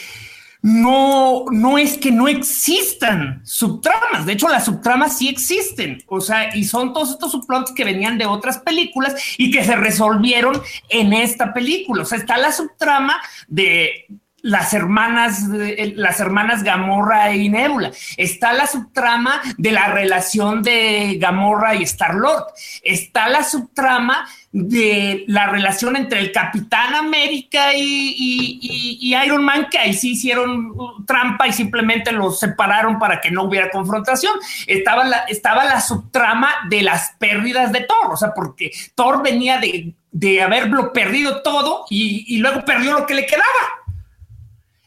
[0.63, 4.27] no, no es que no existan subtramas.
[4.27, 6.03] De hecho, las subtramas sí existen.
[6.07, 9.77] O sea, y son todos estos subplots que venían de otras películas y que se
[9.77, 12.03] resolvieron en esta película.
[12.03, 14.07] O sea, está la subtrama de
[14.43, 17.91] las hermanas, las hermanas Gamorra y Nebula.
[18.17, 22.47] Está la subtrama de la relación de Gamorra y Star Lord.
[22.83, 29.92] Está la subtrama de la relación entre el Capitán América y, Iron Man, que ahí
[29.92, 30.74] sí hicieron
[31.07, 34.32] trampa y simplemente los separaron para que no hubiera confrontación.
[34.66, 39.61] Estaba la, estaba la subtrama de las pérdidas de Thor, o sea, porque Thor venía
[39.61, 43.44] de, haberlo perdido todo y, y luego perdió lo que le quedaba.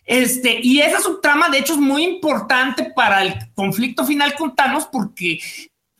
[0.05, 4.85] Este, y esa subtrama, de hecho, es muy importante para el conflicto final con Thanos
[4.91, 5.39] porque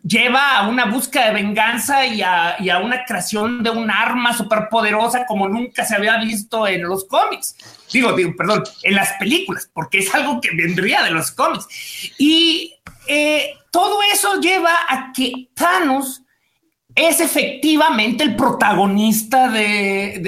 [0.04, 5.48] lleva a una búsqueda de venganza y a, una creación de un arma superpoderosa como
[5.48, 7.56] nunca se había visto en los cómics.
[7.92, 11.68] Digo, digo, perdón, en las películas, porque es algo que vendría de los cómics.
[12.18, 12.76] Y
[13.08, 16.24] eh, todo eso lleva a que Thanos
[16.94, 20.20] es efectivamente el protagonista de,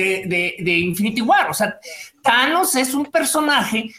[0.60, 1.50] de Infinity War.
[1.50, 1.78] O sea,
[2.22, 3.92] Thanos es un personaje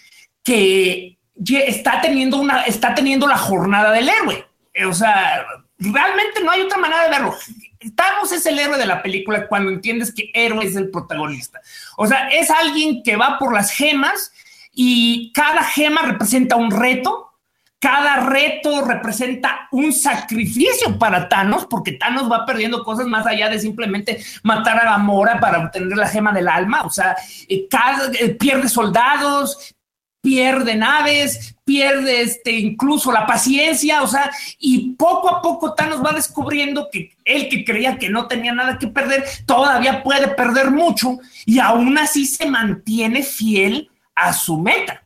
[0.43, 1.18] que
[1.49, 4.47] está teniendo, una, está teniendo la jornada del héroe.
[4.89, 5.47] O sea,
[5.93, 7.35] realmente no hay otra manera de verlo.
[7.95, 11.61] Thanos es el héroe de la película cuando entiendes que héroe es el protagonista.
[11.97, 14.32] O sea, es alguien que va por las gemas
[14.72, 17.30] y cada gema representa un reto.
[17.78, 23.59] Cada reto representa un sacrificio para Thanos, porque Thanos va perdiendo cosas más allá de
[23.59, 26.82] simplemente matar a Gamora para obtener la gema del alma.
[26.85, 27.14] O sea,
[27.47, 27.68] eh,
[28.20, 29.74] eh, pierde soldados,
[30.25, 36.12] pierde naves, pierde este, incluso la paciencia, o sea, y poco a poco Thanos va
[36.12, 41.18] descubriendo que él que creía que no tenía nada que perder, todavía puede perder mucho
[41.45, 45.05] y aún así se mantiene fiel a su meta.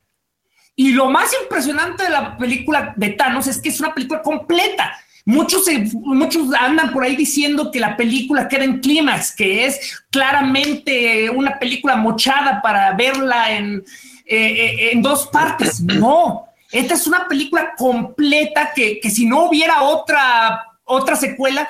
[0.77, 4.97] Y lo más impresionante de la película de Thanos es que es una película completa.
[5.25, 11.29] Muchos, muchos andan por ahí diciendo que la película queda en clímax, que es claramente
[11.29, 13.85] una película mochada para verla en,
[14.31, 15.81] eh, eh, en dos partes.
[15.81, 21.67] No, esta es una película completa que, si no hubiera otra, otra secuela,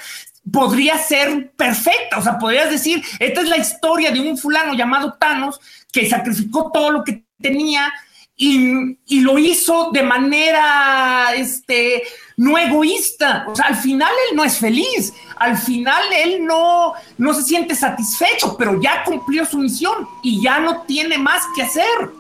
[0.53, 2.19] podría ser perfecta.
[2.19, 5.61] O sea, podrías decir, esta es la historia de un fulano llamado Thanos
[5.93, 7.93] que sacrificó todo lo que tenía
[8.37, 12.03] y, y, lo hizo de manera este,
[12.37, 13.45] no egoísta.
[13.49, 15.13] O sea, al final él no es feliz.
[15.37, 20.59] Al final él no, no se siente satisfecho, pero ya cumplió su misión y ya
[20.59, 22.18] no tiene más que hacer.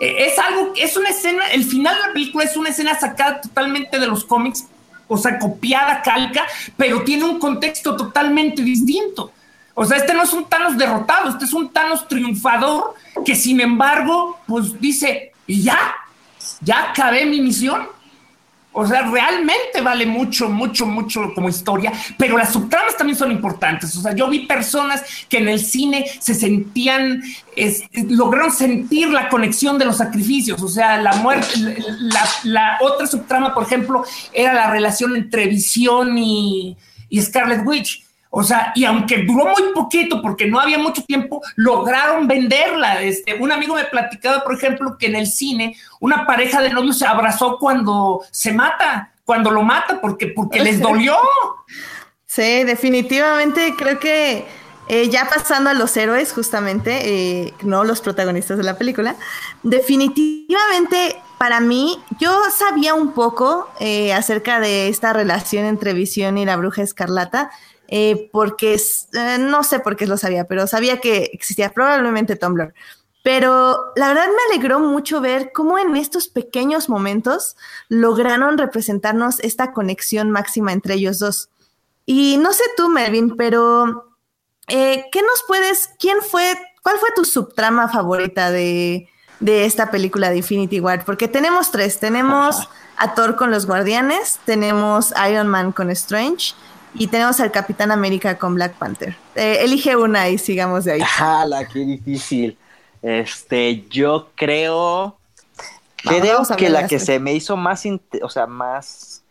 [0.00, 3.40] Eh, es algo, es una escena, el final de la película es una escena sacada
[3.40, 4.66] totalmente de los cómics,
[5.08, 6.46] o sea, copiada, calca,
[6.76, 9.32] pero tiene un contexto totalmente distinto.
[9.74, 12.94] O sea, este no es un Thanos derrotado, este es un Thanos triunfador
[13.24, 15.94] que sin embargo, pues dice, y ya,
[16.60, 17.88] ya acabé mi misión.
[18.80, 23.96] O sea, realmente vale mucho, mucho, mucho como historia, pero las subtramas también son importantes.
[23.96, 27.20] O sea, yo vi personas que en el cine se sentían,
[28.08, 30.62] lograron sentir la conexión de los sacrificios.
[30.62, 31.48] O sea, la muerte,
[32.44, 36.76] la, otra subtrama, por ejemplo, era la relación entre Visión y
[37.20, 42.26] Scarlet Witch o sea, y aunque duró muy poquito porque no había mucho tiempo, lograron
[42.26, 43.02] venderla.
[43.02, 46.98] Este, un amigo me platicaba, por ejemplo, que en el cine una pareja de novios
[46.98, 51.16] se abrazó cuando se mata, cuando lo mata, porque, porque les dolió.
[52.26, 54.44] Sí, definitivamente creo que
[54.88, 57.00] eh, ya pasando a los héroes, justamente,
[57.46, 59.16] eh, no los protagonistas de la película,
[59.62, 66.44] definitivamente para mí, yo sabía un poco eh, acerca de esta relación entre Visión y
[66.44, 67.50] la bruja escarlata
[67.88, 72.74] eh, porque eh, no sé por qué lo sabía, pero sabía que existía probablemente Tumblr.
[73.22, 77.56] Pero la verdad me alegró mucho ver cómo en estos pequeños momentos
[77.88, 81.50] lograron representarnos esta conexión máxima entre ellos dos.
[82.04, 84.16] Y no sé tú, Melvin, pero
[84.68, 89.08] eh, ¿qué nos puedes, quién fue, cuál fue tu subtrama favorita de,
[89.40, 91.04] de esta película de Infinity War?
[91.04, 96.54] Porque tenemos tres, tenemos a Thor con los Guardianes, tenemos Iron Man con Strange
[96.98, 99.16] y tenemos al Capitán América con Black Panther.
[99.34, 101.00] Eh, elige una y sigamos de ahí.
[101.18, 102.58] ¡Hala, qué difícil!
[103.00, 105.16] Este, yo creo.
[105.96, 107.84] creo que la que se me hizo más,
[108.22, 109.22] o sea, más.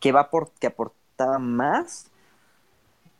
[0.00, 2.06] que va por, que aportaba más.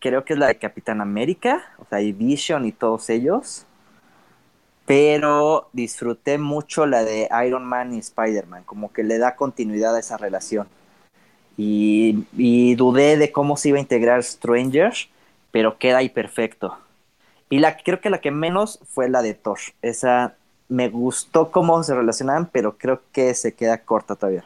[0.01, 3.65] Creo que es la de Capitán América, o sea, y Vision y todos ellos.
[4.85, 10.01] Pero disfruté mucho la de Iron Man y Spider-Man, como que le da continuidad a
[10.01, 10.69] esa relación
[11.57, 15.09] y, dudé de cómo se iba a integrar Strangers,
[15.51, 16.77] pero queda ahí perfecto.
[17.51, 19.59] Y la creo que la que menos fue la de Thor.
[19.83, 20.35] Esa
[20.69, 24.45] me gustó cómo se relacionaban, pero creo que se queda corta todavía.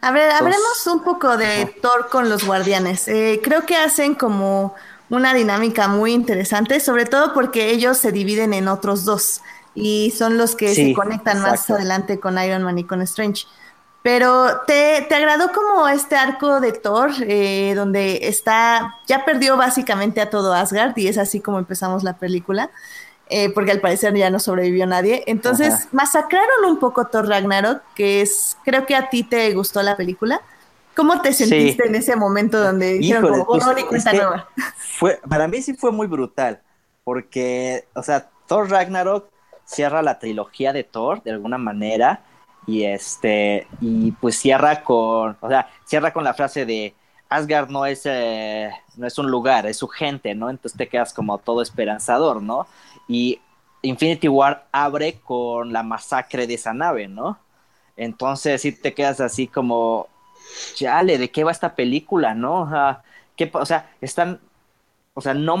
[0.00, 3.08] A ver, hablemos un poco de Thor con los guardianes.
[3.08, 4.74] Eh, creo que hacen como
[5.10, 9.40] una dinámica muy interesante, sobre todo porque ellos se dividen en otros dos,
[9.74, 13.46] y son los que se conectan más adelante con Iron Man y con Strange.
[14.04, 20.20] Pero ¿te, te agradó como este arco de Thor, eh, donde está, ya perdió básicamente
[20.20, 22.70] a todo Asgard y es así como empezamos la película,
[23.30, 25.24] eh, porque al parecer ya no sobrevivió nadie.
[25.26, 29.96] Entonces masacraron un poco Thor Ragnarok, que es, creo que a ti te gustó la
[29.96, 30.42] película.
[30.94, 34.50] ¿Cómo te sentiste en ese momento donde dijeron como pues, nueva?
[34.98, 36.60] Fue, para mí sí fue muy brutal,
[37.04, 39.30] porque, o sea, Thor Ragnarok
[39.64, 42.20] cierra la trilogía de Thor de alguna manera
[42.66, 46.94] y este, y pues cierra con, o sea, cierra con la frase de
[47.28, 50.50] Asgard no es, eh, no es un lugar, es su gente, ¿no?
[50.50, 52.66] Entonces te quedas como todo esperanzador, ¿no?
[53.08, 53.40] Y
[53.82, 57.38] Infinity War abre con la masacre de esa nave, ¿no?
[57.96, 60.08] Entonces sí te quedas así como,
[60.74, 62.62] chale, ¿de qué va esta película, no?
[62.62, 63.02] O sea,
[63.36, 64.40] ¿qué, o sea están
[65.14, 65.54] o sea, no,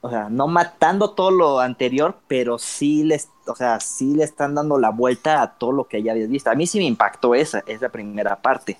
[0.00, 4.54] o sea, no matando todo lo anterior, pero sí les, o sea, sí le están
[4.54, 6.50] dando la vuelta a todo lo que ya habías visto.
[6.50, 8.78] A mí sí me impactó esa, esa primera parte,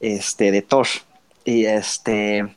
[0.00, 0.86] este, de Thor.
[1.44, 2.56] Y este,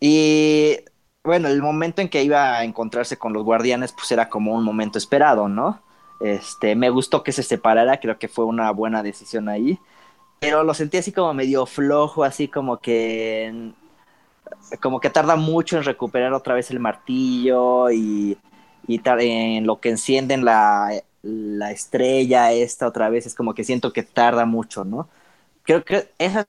[0.00, 0.76] y
[1.24, 4.64] bueno, el momento en que iba a encontrarse con los guardianes, pues era como un
[4.64, 5.82] momento esperado, ¿no?
[6.20, 9.78] Este, me gustó que se separara, creo que fue una buena decisión ahí,
[10.40, 13.72] pero lo sentí así como medio flojo, así como que
[14.80, 18.38] como que tarda mucho en recuperar otra vez el martillo y,
[18.86, 20.90] y en lo que encienden la,
[21.22, 25.08] la estrella esta otra vez, es como que siento que tarda mucho, ¿no?
[25.64, 26.46] Creo que esa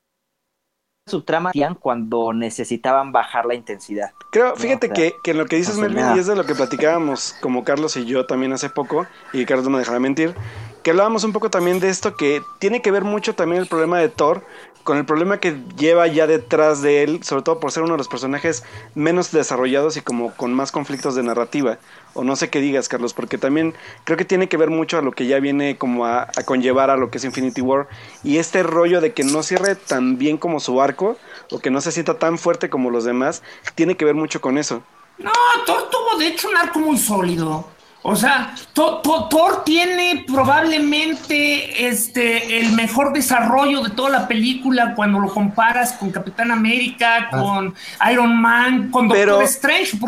[1.08, 4.10] subtrama cuando necesitaban bajar la intensidad.
[4.30, 7.64] Creo, fíjate que, que lo que dices, Melvin, y es de lo que platicábamos como
[7.64, 10.34] Carlos y yo también hace poco, y Carlos no me dejará mentir,
[10.82, 13.98] que hablábamos un poco también de esto que tiene que ver mucho también el problema
[13.98, 14.44] de Thor
[14.84, 17.98] con el problema que lleva ya detrás de él, sobre todo por ser uno de
[17.98, 18.64] los personajes
[18.94, 21.78] menos desarrollados y como con más conflictos de narrativa.
[22.14, 23.74] O no sé qué digas, Carlos, porque también
[24.04, 26.96] creo que tiene que ver mucho a lo que ya viene como a, conllevar a
[26.96, 27.88] lo que es Infinity War.
[28.24, 31.16] Y este rollo de que no cierre tan bien como su arco,
[31.50, 33.42] o que no se sienta tan fuerte como los demás,
[33.74, 34.82] tiene que ver mucho con eso.
[35.18, 35.32] No,
[35.66, 37.68] Thor tuvo de hecho un arco muy sólido.
[38.02, 45.34] O sea, Thor tiene probablemente este, el mejor desarrollo de toda la película cuando lo
[45.34, 47.38] comparas con Capitán América, ah.
[47.38, 47.74] con
[48.10, 49.98] Iron Man, con Doctor Strange,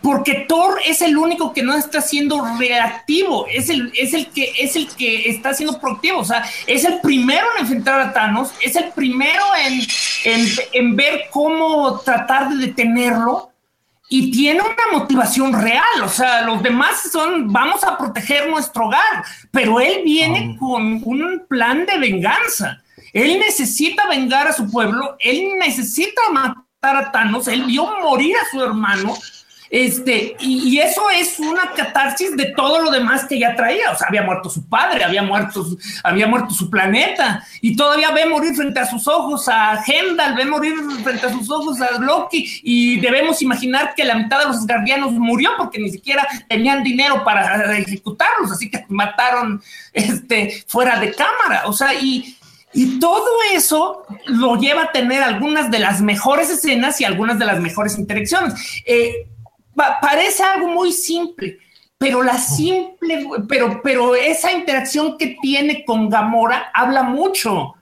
[0.00, 4.52] porque Thor es el único que no está siendo reactivo, es el, es el, que,
[4.58, 8.52] es el que está siendo proactivo, o sea, es el primero en enfrentar a Thanos,
[8.62, 9.44] es el primero
[10.24, 13.53] en, en ver cómo tratar de detenerlo
[14.16, 19.24] y tiene una motivación real, o sea, los demás son, vamos a proteger nuestro hogar,
[19.50, 22.80] pero él viene con un plan de venganza.
[23.12, 28.48] Él necesita vengar a su pueblo, él necesita matar a Thanos, él vio morir a
[28.52, 29.16] su hermano
[29.70, 33.90] este, y, eso es una catarsis de todo lo demás que ya traía.
[33.92, 35.66] O sea, había muerto su padre, había muerto,
[36.02, 40.44] había muerto su planeta, y todavía ve morir frente a sus ojos a Heimdall, ve
[40.44, 44.66] morir frente a sus ojos a Loki, y debemos imaginar que la mitad de los
[44.66, 49.62] guardianos murió porque ni siquiera tenían dinero para ejecutarlos, así que mataron
[49.92, 51.62] este, fuera de cámara.
[51.66, 52.36] O sea, y,
[52.72, 57.44] y todo eso lo lleva a tener algunas de las mejores escenas y algunas de
[57.44, 58.54] las mejores interacciones.
[58.84, 59.28] Eh,
[59.74, 61.58] parece algo muy simple,
[61.98, 67.74] pero la simple, pero, pero esa interacción que tiene con Gamora habla mucho.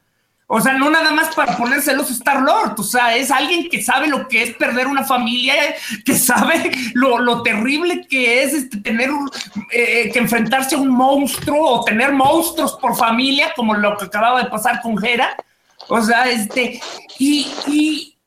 [0.55, 4.07] O sea, no nada más para ponérselos Star Lord, o sea, es alguien que sabe
[4.07, 5.55] lo que es perder una familia,
[6.05, 9.09] que sabe lo, terrible que es este, tener
[9.71, 14.43] eh, que enfrentarse a un monstruo o tener monstruos por familia, como lo que acababa
[14.43, 15.35] de pasar con Hera.
[15.89, 16.83] O sea, este,
[17.19, 18.19] y, y,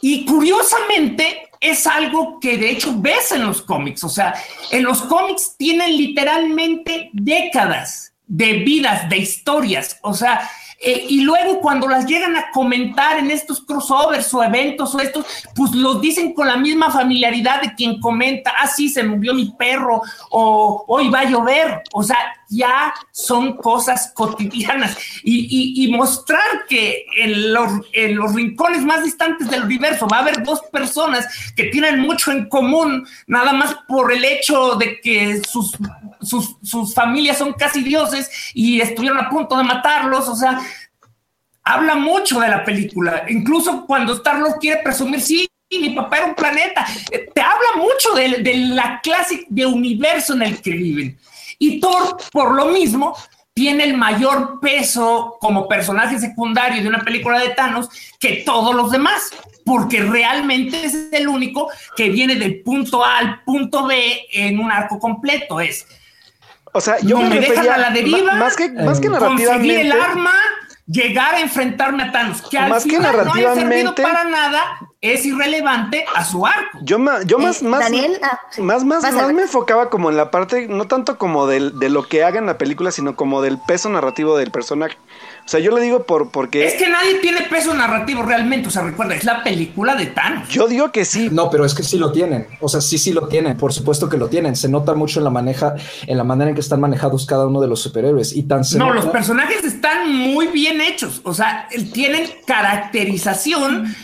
[0.00, 4.04] y curiosamente, es algo que de hecho ves en los cómics.
[4.04, 4.34] O sea,
[4.70, 9.98] en los cómics tienen literalmente décadas de vidas, de historias.
[10.02, 10.48] O sea,
[10.80, 15.24] eh, y luego cuando las llegan a comentar en estos crossovers o eventos o estos,
[15.54, 20.02] pues los dicen con la misma familiaridad de quien comenta, ah, se murió mi perro
[20.30, 21.82] o hoy va a llover.
[21.92, 24.96] O sea, ya son cosas cotidianas.
[25.22, 30.42] Y, mostrar que en los, en los rincones más distantes del universo va a haber
[30.42, 35.76] dos personas que tienen mucho en común, nada más por el hecho de que sus,
[36.20, 40.28] sus, sus familias son casi dioses y estuvieron a punto de matarlos.
[40.28, 40.60] O sea,
[41.64, 43.24] habla mucho de la película.
[43.28, 46.86] Incluso cuando Star-Lord quiere presumir, sí, mi papá era un planeta.
[47.10, 51.18] Eh, te habla mucho de, de la clase de universo en el que viven.
[51.58, 53.16] Y Thor, por lo mismo,
[53.54, 57.88] tiene el mayor peso como personaje secundario de una película de Thanos
[58.18, 59.30] que todos los demás,
[59.64, 64.72] porque realmente es el único que viene del punto A al punto B en un
[64.72, 65.60] arco completo.
[65.60, 65.86] Es
[66.72, 69.08] O sea, yo No, me me refería a la deriva, ma- más que más que
[69.08, 69.12] conseguir
[69.48, 69.80] narrativamente.
[69.82, 70.32] el arma,
[70.86, 74.24] llegar a enfrentarme a Thanos, que al Más que final no haya servido narrativamente- para
[74.24, 74.60] nada,
[75.00, 76.78] es irrelevante a su arco.
[76.82, 78.60] Yo, ma- yo más, Eh, más, Daniel, ah, sí.
[78.62, 82.06] más, más, más me enfocaba como en la parte, no tanto como del, de lo
[82.06, 84.98] que haga en la película, sino como del peso narrativo del personaje.
[85.44, 88.70] O sea, yo le digo por porque Es que nadie tiene peso narrativo realmente, o
[88.70, 90.48] sea, recuerda, es la película de Thanos.
[90.48, 91.28] yo digo que sí.
[91.30, 92.46] No, pero es que sí lo tienen.
[92.60, 93.56] O sea, sí, sí lo tienen.
[93.58, 94.56] Por supuesto que lo tienen.
[94.56, 95.74] Se nota mucho en la maneja,
[96.06, 98.34] en la manera en que están manejados cada uno de los superhéroes.
[98.34, 103.94] Y tan se No, nota- los personajes están muy bien hechos, o sea, tienen caracterización,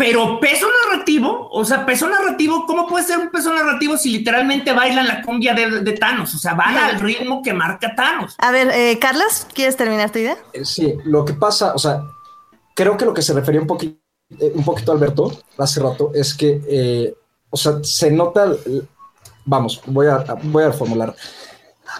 [0.00, 4.72] pero peso narrativo, o sea, peso narrativo, ¿cómo puede ser un peso narrativo si literalmente
[4.72, 6.34] bailan la cumbia de, de Thanos?
[6.34, 8.34] O sea, van al ritmo que marca Thanos.
[8.38, 10.38] A ver, eh, Carlos, ¿quieres terminar tu idea?
[10.54, 12.00] Eh, Sí, lo que pasa, o sea,
[12.74, 13.98] creo que lo que se refería un poquito,
[14.54, 17.14] un poquito Alberto hace rato es que, eh,
[17.50, 18.80] o sea, se nota, eh,
[19.44, 21.14] vamos, voy a, voy a formular.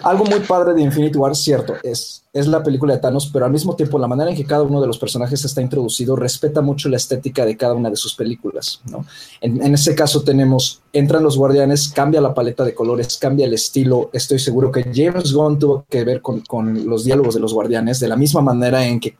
[0.03, 3.51] Algo muy padre de Infinity War, cierto, es, es la película de Thanos, pero al
[3.51, 6.89] mismo tiempo la manera en que cada uno de los personajes está introducido respeta mucho
[6.89, 9.05] la estética de cada una de sus películas, ¿no?
[9.41, 13.53] En, en ese caso tenemos, entran los guardianes, cambia la paleta de colores, cambia el
[13.53, 17.53] estilo, estoy seguro que James Gunn tuvo que ver con, con los diálogos de los
[17.53, 19.17] guardianes, de la misma manera en que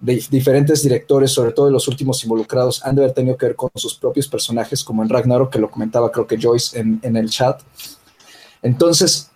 [0.00, 3.70] diferentes directores, sobre todo de los últimos involucrados, han de haber tenido que ver con
[3.74, 7.30] sus propios personajes, como en Ragnarok, que lo comentaba creo que Joyce en, en el
[7.30, 7.62] chat.
[8.62, 9.30] Entonces,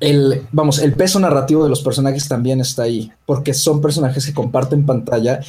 [0.00, 4.34] el, vamos, el peso narrativo de los personajes también está ahí, porque son personajes que
[4.34, 5.40] comparten pantalla,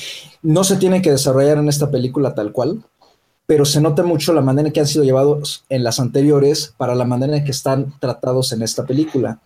[0.42, 2.84] no se tienen que desarrollar en esta película tal cual,
[3.46, 6.94] pero se nota mucho la manera en que han sido llevados en las anteriores para
[6.94, 9.40] la manera en que están tratados en esta película.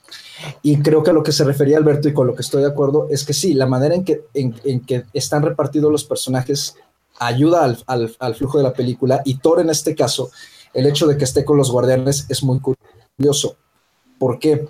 [0.62, 2.68] Y creo que a lo que se refería Alberto y con lo que estoy de
[2.68, 6.76] acuerdo es que sí, la manera en que, en, que están repartidos los personajes
[7.18, 10.32] ayuda al, al, al flujo de la película y Thor en este caso,
[10.74, 13.56] el hecho de que esté con los guardianes es muy curioso.
[14.20, 14.68] ¿Por qué?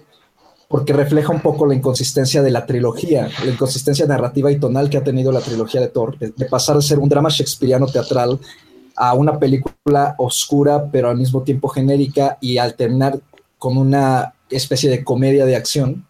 [0.73, 4.97] Porque refleja un poco la inconsistencia de la trilogía, la inconsistencia narrativa y tonal que
[4.97, 8.39] ha tenido la trilogía de Thor, de, pasar de ser un drama shakespeariano teatral
[8.95, 13.19] a una película oscura, pero al mismo tiempo genérica y al terminar
[13.59, 16.07] con una especie de comedia de acción,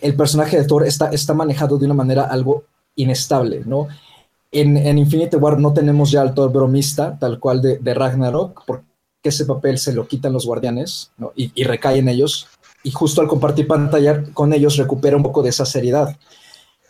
[0.00, 2.64] el personaje de Thor está, está manejado de una manera algo
[2.96, 3.88] inestable, ¿no?
[4.52, 8.62] En, en, Infinity War no tenemos ya al Thor bromista, tal cual de, de Ragnarok,
[8.66, 8.84] porque
[9.22, 11.32] ese papel se lo quitan los guardianes ¿no?
[11.36, 12.46] y, y, recae en ellos,
[12.84, 16.16] y justo al compartir pantalla con ellos recupera un poco de esa seriedad.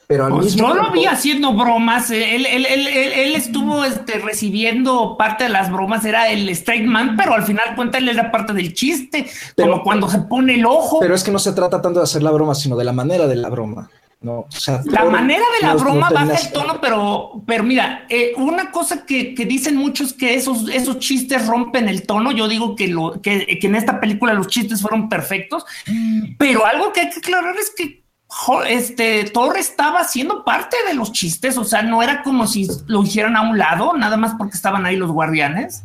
[0.07, 3.87] Pero al pues mismo yo tiempo, lo vi haciendo bromas, él, él, él, él estuvo
[3.87, 8.11] este, recibiendo parte de las bromas, era el straight man, pero al final cuenta él
[8.11, 9.27] era parte del chiste,
[9.57, 11.01] Pero- como cuando se pone el ojo.
[11.01, 13.27] pero es que no se trata tanto de hacer la broma, sino de la manera
[13.27, 13.89] de la broma.
[14.25, 14.41] ¿No?
[14.41, 18.73] O sea, La manera de la broma baja el tono, pero, pero mira, eh, una
[18.73, 22.33] cosa que, que dicen muchos que esos, esos chistes rompen el tono.
[22.33, 25.65] Yo digo que, lo, que, que en esta película los chistes fueron perfectos,
[26.39, 28.03] pero algo que hay que aclarar es que
[28.69, 33.03] este Thor estaba siendo parte de los chistes, o sea, no era como si lo
[33.03, 35.83] hicieran a un lado, nada más porque estaban ahí los guardianes.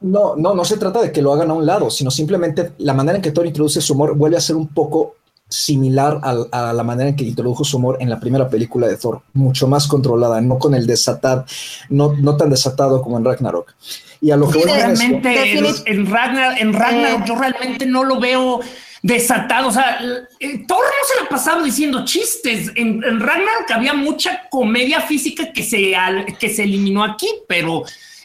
[0.00, 2.94] No, no, no se trata de que lo hagan a un lado, sino simplemente la
[2.94, 5.16] manera en que Thor introduce su humor vuelve a ser un poco
[5.50, 9.20] similar a, la manera en que introdujo su humor en la primera película de Thor,
[9.34, 11.44] mucho más controlada, no con el desatar,
[11.90, 13.74] no, no tan desatado como en Ragnarok.
[14.22, 17.24] Y a lo que Sí, realmente en, en Ragnar, en Ragnar Eh.
[17.26, 18.60] yo realmente no lo veo
[19.02, 19.68] desatado.
[19.68, 19.98] O sea,
[20.38, 22.70] eh, Thor no se la pasaba diciendo chistes.
[22.76, 27.82] En, en Ragnarok había mucha comedia física que se, al- que se eliminó aquí, pero,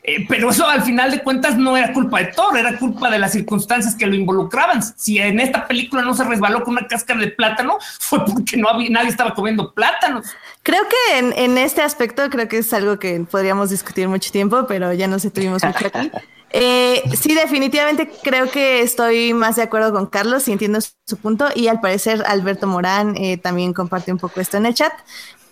[0.08, 3.18] eh, pero eso al final de cuentas no era culpa de Thor, era culpa de
[3.18, 4.84] las circunstancias que lo involucraban.
[4.96, 8.70] Si en esta película no se resbaló con una cáscara de plátano, fue porque no
[8.70, 10.28] había, nadie estaba comiendo plátanos.
[10.64, 14.66] Creo que en, en este aspecto creo que es algo que podríamos discutir mucho tiempo,
[14.68, 16.12] pero ya no se tuvimos mucho aquí.
[16.58, 21.18] Eh, sí, definitivamente creo que estoy más de acuerdo con Carlos y entiendo su, su
[21.18, 24.94] punto y al parecer Alberto Morán eh, también comparte un poco esto en el chat.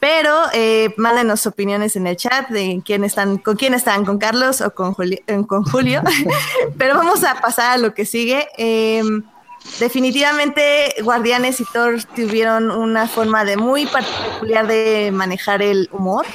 [0.04, 4.60] Pero eh, mándenos opiniones en el chat de quién están, con quién están, con Carlos
[4.60, 6.02] o con, Juli- eh, con Julio.
[6.78, 8.50] Pero vamos a pasar a lo que sigue.
[8.58, 9.02] Eh,
[9.80, 16.26] definitivamente Guardianes y Thor tuvieron una forma de muy peculiar de manejar el humor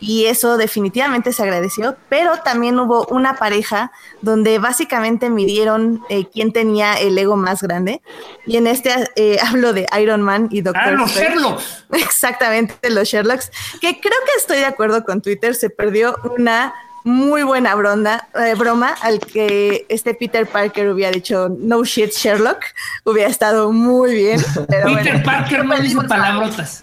[0.00, 3.92] y eso definitivamente se agradeció, pero también hubo una pareja
[4.22, 8.02] donde básicamente midieron eh, quién tenía el ego más grande
[8.46, 11.34] y en este eh, hablo de Iron Man y Doctor Ah, los Strange.
[11.34, 11.60] Sherlock.
[11.92, 16.74] Exactamente, los Sherlocks, que creo que estoy de acuerdo con Twitter, se perdió una
[17.04, 22.58] muy buena bronda, eh, broma al que este Peter Parker hubiera dicho no shit Sherlock,
[23.04, 24.40] hubiera estado muy bien.
[24.68, 26.04] Pero Peter bueno, Parker no perdimos.
[26.06, 26.82] palabrotas.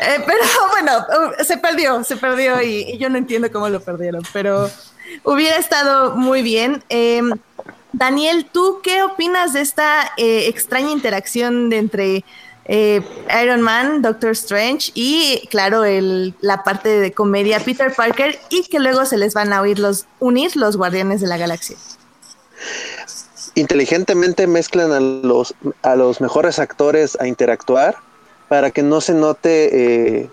[0.00, 4.22] Eh, pero bueno, uh, se perdió, se perdió y, yo no entiendo cómo lo perdieron,
[4.32, 4.70] pero
[5.24, 6.82] hubiera estado muy bien.
[6.88, 7.22] Eh,
[7.92, 12.24] Daniel, ¿tú qué opinas de esta eh, extraña interacción de entre
[12.66, 13.02] eh,
[13.42, 18.78] Iron Man, Doctor Strange y, claro, el, la parte de comedia Peter Parker y que
[18.78, 21.76] luego se les van a oír los, unir los Guardianes de la Galaxia?
[23.54, 27.96] Inteligentemente mezclan a los, a los mejores actores a interactuar
[28.48, 30.30] para que no se note, eh,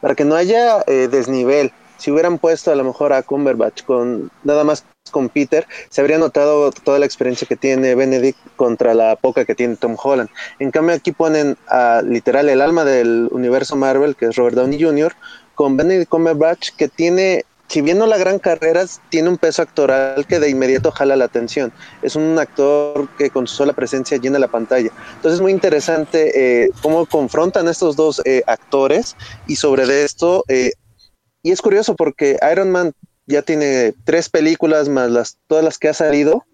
[0.00, 1.72] para que no haya eh, desnivel.
[1.98, 6.18] Si hubieran puesto a lo mejor a Cumberbatch con nada más con Peter, se habría
[6.18, 10.28] notado toda la experiencia que tiene Benedict contra la poca que tiene Tom Holland.
[10.58, 14.82] En cambio aquí ponen a literal el alma del universo Marvel, que es Robert Downey
[14.82, 15.14] Jr.,
[15.54, 20.26] con Benedict Cumberbatch, que tiene, si bien no la gran carrera, tiene un peso actoral
[20.26, 21.72] que de inmediato jala la atención.
[22.02, 24.90] Es un actor que con su sola presencia llena la pantalla.
[25.16, 30.44] Entonces es muy interesante eh, cómo confrontan estos dos eh, actores y sobre esto...
[30.48, 30.72] Eh,
[31.42, 32.92] y es curioso porque Iron Man
[33.26, 36.44] ya tiene tres películas más las, todas las que ha salido.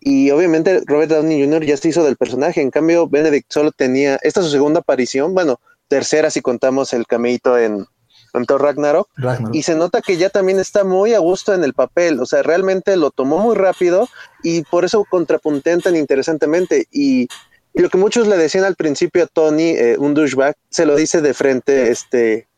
[0.00, 1.64] Y obviamente Robert Downey Jr.
[1.64, 2.60] ya se hizo del personaje.
[2.60, 7.06] En cambio, Benedict solo tenía, esta es su segunda aparición, bueno, tercera si contamos el
[7.06, 7.86] cameíto en,
[8.46, 9.08] Thor Ragnarok,
[9.52, 12.20] Y se nota que ya también está muy a gusto en el papel.
[12.20, 14.08] O sea, realmente lo tomó muy rápido
[14.42, 16.88] y por eso contrapuntean tan interesantemente.
[16.90, 17.28] Y,
[17.72, 20.96] y lo que muchos le decían al principio a Tony, eh, un douchebag, se lo
[20.96, 22.48] dice de frente este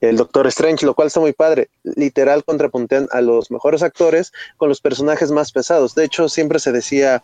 [0.00, 1.68] el Doctor Strange, lo cual está muy padre.
[1.82, 5.94] Literal contrapuntean a los mejores actores con los personajes más pesados.
[5.94, 7.22] De hecho, siempre se decía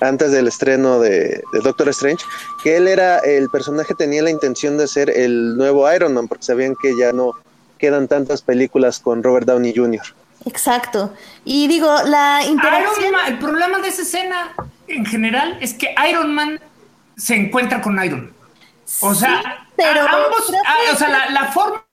[0.00, 2.24] antes del estreno de, Doctor Strange
[2.62, 6.44] que él era el personaje tenía la intención de ser el nuevo Iron Man porque
[6.44, 7.32] sabían que ya no
[7.78, 10.02] quedan tantas películas con Robert Downey Jr.
[10.46, 11.12] Exacto.
[11.44, 13.14] Y digo, la interacción...
[13.26, 14.54] el problema de esa escena
[14.88, 16.60] en general es que Iron Man
[17.16, 18.32] se encuentra con Iron.
[19.00, 21.52] O sea, pero ambos, ah, o sea, la,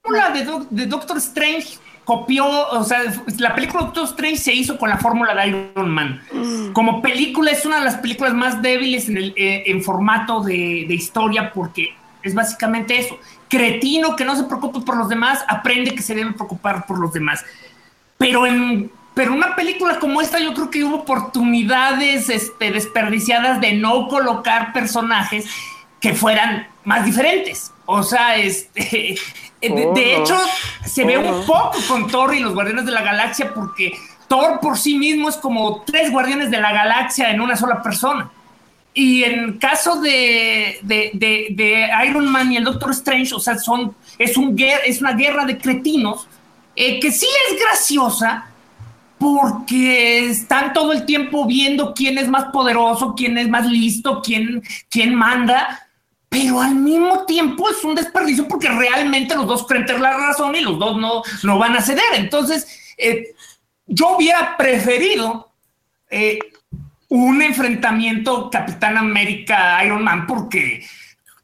[0.09, 3.03] fórmula de, Doctor Strange copió, o sea,
[3.37, 6.21] la película Doctor Strange se hizo con la fórmula de Iron Man.
[6.31, 6.71] Mm.
[6.71, 10.85] Como película es una de las películas más débiles en, el, eh, en formato de,
[10.87, 13.17] de, historia porque es básicamente eso.
[13.47, 17.13] Cretino que no se preocupa por los demás, aprende que se debe preocupar por los
[17.13, 17.45] demás.
[18.17, 23.73] Pero en pero una película como esta yo creo que hubo oportunidades este, desperdiciadas de
[23.73, 25.45] no colocar personajes
[25.99, 27.73] que fueran más diferentes.
[27.85, 29.17] O sea, este,
[29.61, 30.37] de, oh, hecho,
[30.85, 33.91] se ve un poco con Thor y los Guardianes de la Galaxia porque
[34.27, 38.31] Thor por sí mismo es como tres Guardianes de la Galaxia en una sola persona.
[38.93, 44.35] Y en caso de, de, Iron Man y el Doctor Strange, o sea, son, es,
[44.35, 46.27] un, es una guerra de cretinos
[46.75, 48.45] eh, que sí es graciosa
[49.17, 54.63] porque están todo el tiempo viendo quién es más poderoso, quién es más listo, quién,
[54.89, 55.88] quién manda
[56.29, 60.55] pero al mismo tiempo es un desperdicio porque realmente los dos creen tener la razón
[60.55, 62.03] y los dos no, no van a ceder.
[62.13, 63.33] Entonces, eh,
[63.87, 65.51] yo hubiera preferido
[66.09, 66.39] eh,
[67.07, 70.87] un enfrentamiento Capitán América Iron Man porque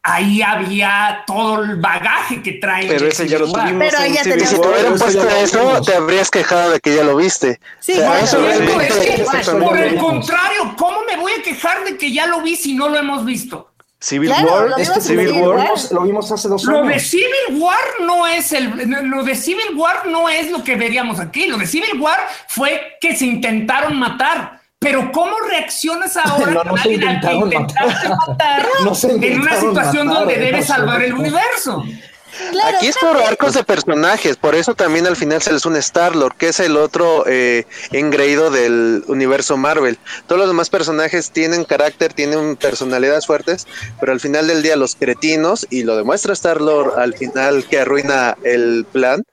[0.03, 2.87] ahí había todo el bagaje que trae.
[2.87, 3.83] Pero ese ya lo tuvimos.
[3.89, 7.59] Pero ya si te hubieran puesto eso, te habrías quejado de que ya lo viste.
[7.79, 12.41] Sí, eso es por el contrario, ¿cómo me voy a quejar de que ya lo
[12.41, 13.71] vi si no lo hemos visto?
[14.05, 16.81] Civil War, este Civil War, lo vimos hace dos años.
[16.81, 18.69] Lo de Civil War no es el,
[19.09, 21.47] lo de Civil War no es lo que veríamos aquí.
[21.47, 24.61] Lo de Civil War fue que se intentaron matar.
[24.77, 28.67] Pero ¿cómo reaccionas ahora no, no se intentaron matar,
[29.21, 31.83] en una situación donde debes salvar el universo?
[32.65, 36.35] Aquí es por arcos de personajes, por eso también al final se les une Star-Lord,
[36.37, 39.97] que es el otro eh, engreído del universo Marvel.
[40.27, 43.67] Todos los demás personajes tienen carácter, tienen personalidades fuertes,
[43.99, 48.37] pero al final del día los cretinos, y lo demuestra Star-Lord al final que arruina
[48.43, 49.23] el plan,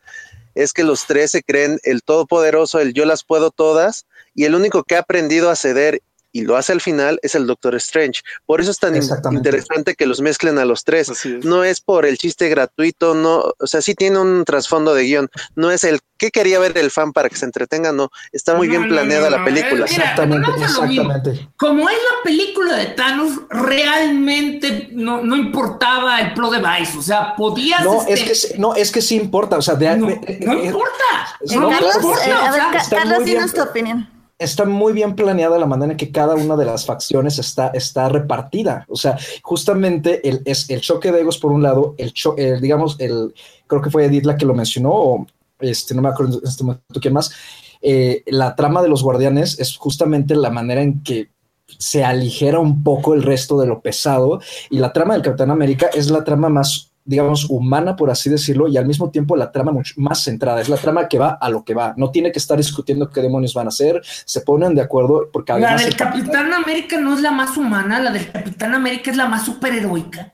[0.55, 4.55] es que los tres se creen el todopoderoso, el yo las puedo todas, y el
[4.55, 6.03] único que ha aprendido a ceder
[6.33, 8.23] y lo hace al final es el Doctor Strange.
[8.47, 11.13] Por eso es tan interesante que los mezclen a los tres.
[11.45, 15.31] No es por el chiste gratuito, no, o sea, sí tiene un trasfondo de guion.
[15.55, 18.11] No es el que quería ver el fan para que se entretenga, no.
[18.33, 19.85] Está muy bien planeada la película.
[19.85, 21.49] exactamente, exactamente.
[21.57, 26.97] Como es la película de Thanos, realmente no, no importaba el pro device.
[26.97, 27.85] O sea, podías.
[27.85, 29.59] No, es este que no, es que sí importa.
[29.59, 30.37] O sea, de, no, importa.
[30.41, 32.47] No, importa.
[32.47, 34.12] a ver, Carlos, dinos tu opinión
[34.43, 38.09] está muy bien planeada la manera en que cada una de las facciones está, está
[38.09, 38.85] repartida.
[38.89, 42.13] O sea, justamente el, es el choque de egos por un lado, el,
[42.61, 43.35] digamos, el,
[43.67, 45.27] creo que fue Edith la que lo mencionó, o
[45.61, 47.33] este, no me acuerdo en este momento quién más.
[47.81, 51.31] Eh, la trama de los guardianes es justamente la manera en que
[51.79, 54.41] se aligera un poco el resto de lo pesado
[54.71, 58.69] y la trama del Capitán América es la trama más digamos, humana, por así decirlo,
[58.69, 60.61] y al mismo tiempo la trama mucho más centrada.
[60.61, 61.95] Es la trama que va a lo que va.
[61.97, 64.01] No tiene que estar discutiendo qué demonios van a hacer.
[64.05, 68.11] Se ponen de acuerdo porque La del Capitán América no es la más humana, la
[68.11, 70.33] del Capitán América es la más superheroica.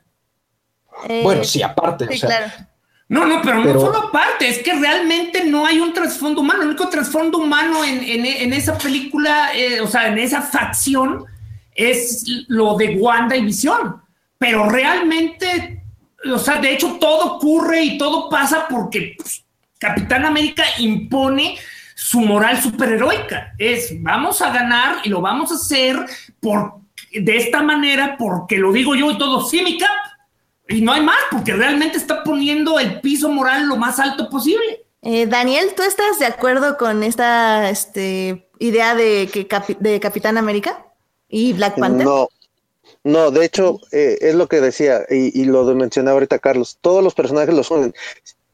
[1.08, 2.06] Eh, bueno, sí, aparte.
[2.10, 2.68] o sea,
[3.08, 6.62] No, no, pero, no solo aparte, es que realmente no hay un trasfondo humano.
[6.62, 11.24] El único trasfondo humano en, esa película, eh, o sea, en esa facción,
[11.74, 14.02] es lo de Wanda y Visión.
[14.36, 15.77] Pero realmente
[16.24, 19.44] o sea, de hecho todo ocurre y todo pasa porque pues,
[19.78, 21.56] Capitán América impone
[21.94, 23.54] su moral superheroica.
[23.58, 25.98] Es, vamos a ganar y lo vamos a hacer
[26.40, 26.74] por,
[27.12, 29.88] de esta manera porque lo digo yo y todo, sí, mi cap.
[30.68, 34.84] Y no hay más, porque realmente está poniendo el piso moral lo más alto posible.
[35.00, 39.48] Eh, Daniel, ¿tú estás de acuerdo con esta este, idea de, que
[39.78, 40.86] de Capitán América
[41.28, 42.04] y Black Panther?
[42.04, 42.28] No,
[43.05, 47.14] no, de hecho, eh, es lo que decía y, lo mencionaba ahorita Carlos, todos los
[47.14, 47.94] personajes los unen.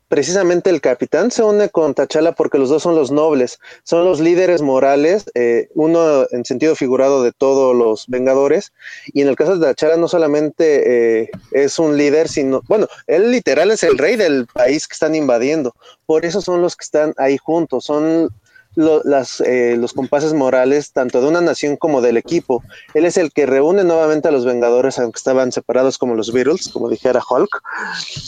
[0.08, 4.20] Precisamente el capitán se une con Tachala porque los dos son los nobles, son los
[4.20, 8.72] líderes morales, eh, uno en sentido figurado de todos los Vengadores,
[9.06, 13.30] y en el caso de Tachala no solamente eh, es un líder, sino, bueno, él
[13.30, 15.74] literal es el rey del país que están invadiendo,
[16.06, 18.30] por eso son los que están ahí juntos, son
[18.76, 22.62] eh, los compases morales tanto de una nación como del equipo.
[22.94, 26.68] Él es el que reúne nuevamente a los Vengadores, aunque estaban separados como los Beatles,
[26.68, 27.62] como dijera Hulk.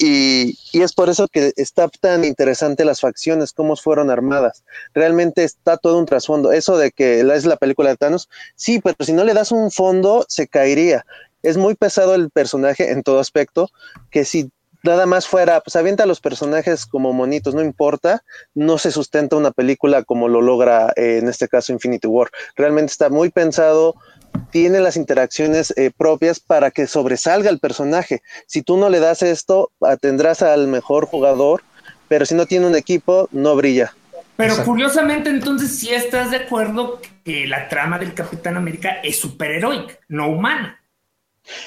[0.00, 4.64] Y, y es por eso que está tan interesante las facciones, cómo fueron armadas.
[4.94, 6.52] Realmente está todo un trasfondo.
[6.52, 9.70] Eso de que es la película de Thanos, sí, pero si no le das un
[9.70, 11.04] fondo, se caería
[11.46, 13.70] es muy pesado el personaje en todo aspecto,
[14.10, 14.50] que si
[14.82, 18.22] nada más fuera, pues avienta a los personajes como monitos, no importa,
[18.54, 22.30] no se sustenta una película como lo logra eh, en este caso Infinity War.
[22.56, 23.94] Realmente está muy pensado,
[24.50, 28.22] tiene las interacciones eh, propias para que sobresalga el personaje.
[28.46, 31.62] Si tú no le das esto, tendrás al mejor jugador,
[32.08, 33.94] pero si no tiene un equipo, no brilla.
[34.36, 39.94] Pero curiosamente, entonces, si estás de acuerdo que la trama del Capitán América es superheroica,
[40.08, 40.78] no humana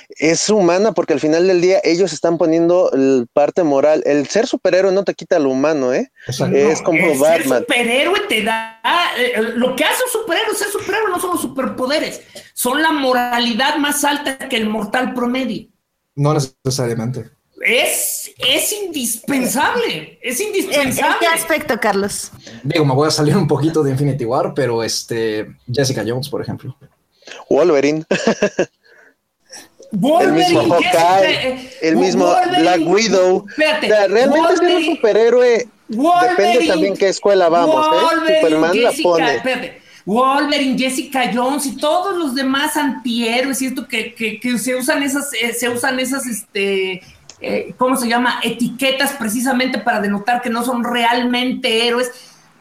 [0.09, 4.03] es humana porque al final del día ellos están poniendo el parte moral.
[4.05, 6.11] El ser superhéroe no te quita lo humano, ¿eh?
[6.27, 7.59] es como el Batman.
[7.59, 8.81] Ser superhéroe te da
[9.17, 12.21] eh, eh, lo que hace un superhéroe, ser superhéroe no son los superpoderes,
[12.53, 15.67] son la moralidad más alta que el mortal promedio.
[16.15, 17.29] No necesariamente.
[17.61, 21.15] Es, es indispensable, es indispensable.
[21.15, 22.31] ¿En qué aspecto, Carlos?
[22.63, 26.41] Digo, me voy a salir un poquito de Infinity War, pero este, Jessica Jones, por
[26.41, 26.75] ejemplo.
[27.49, 28.05] Wolverine.
[29.91, 33.45] el mismo Hawkeye, el mismo Black Widow.
[33.57, 37.85] realmente ser un superhéroe depende también qué escuela vamos,
[38.27, 38.39] ¿eh?
[38.41, 39.79] Superman la pone.
[40.05, 45.31] Wolverine, Jessica Jones y todos los demás antihéroes y esto que, que, se usan esas,
[45.33, 47.03] eh, se usan esas, este,
[47.41, 48.39] eh, ¿cómo se llama?
[48.41, 52.09] Etiquetas precisamente para denotar que no son realmente héroes,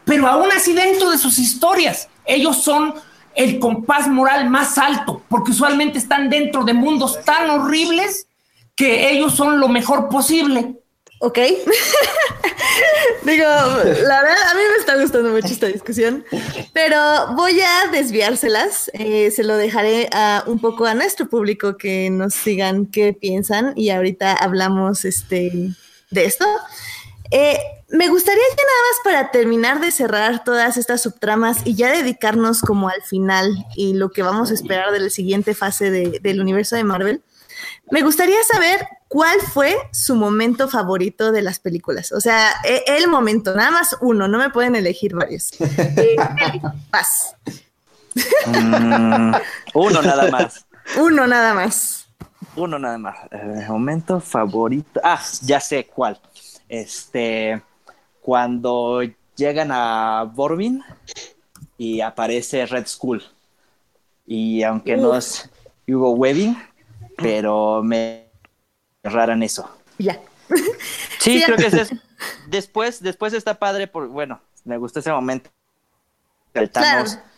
[0.05, 2.95] pero aún así dentro de sus historias, ellos son
[3.39, 8.27] el compás moral más alto, porque usualmente están dentro de mundos tan horribles
[8.75, 10.75] que ellos son lo mejor posible.
[11.21, 11.39] Ok.
[13.23, 16.25] Digo, la verdad, a mí me está gustando mucho esta discusión,
[16.73, 18.91] pero voy a desviárselas.
[18.93, 23.73] Eh, se lo dejaré a, un poco a nuestro público que nos digan qué piensan
[23.77, 25.71] y ahorita hablamos este,
[26.11, 26.45] de esto.
[27.31, 27.59] Eh,
[27.91, 32.61] me gustaría que nada más para terminar de cerrar todas estas subtramas y ya dedicarnos
[32.61, 36.77] como al final y lo que vamos a esperar de la siguiente fase del universo
[36.77, 37.23] de Marvel,
[37.91, 42.13] me gustaría saber cuál fue su momento favorito de las películas.
[42.13, 45.51] O sea, e, el momento, nada más uno, no me pueden elegir varios.
[45.61, 46.17] Eh,
[46.91, 47.35] paz.
[48.47, 49.33] Mm,
[49.75, 50.67] uno nada más.
[50.99, 52.07] Uno nada más.
[52.55, 53.17] Uno nada más.
[53.31, 55.01] El momento favorito.
[55.03, 56.21] Ah, ya sé cuál.
[56.69, 57.63] Este,
[58.29, 59.01] cuando
[59.37, 60.85] llegan a Borbin
[61.79, 63.23] y aparece Red Skull.
[64.27, 65.49] Y aunque no es
[65.87, 66.55] Hugo Webbing,
[67.17, 68.27] pero me
[69.03, 69.71] erraran eso.
[69.99, 70.21] Ya.
[71.21, 71.91] Sí, creo que es
[72.49, 75.49] Después, después está padre por, bueno, me gustó ese momento.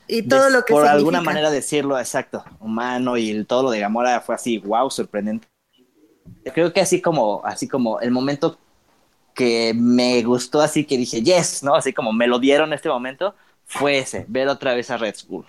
[0.08, 4.20] y todo lo que Por alguna manera decirlo, exacto, humano y todo lo de Gamora
[4.22, 5.46] fue así, wow, sorprendente.
[6.52, 8.58] Creo que así como, así como el momento
[9.40, 11.74] que me gustó así que dije, yes, ¿no?
[11.74, 13.34] Así como me lo dieron en este momento,
[13.64, 15.46] fue ese, ver otra vez a Red Skull.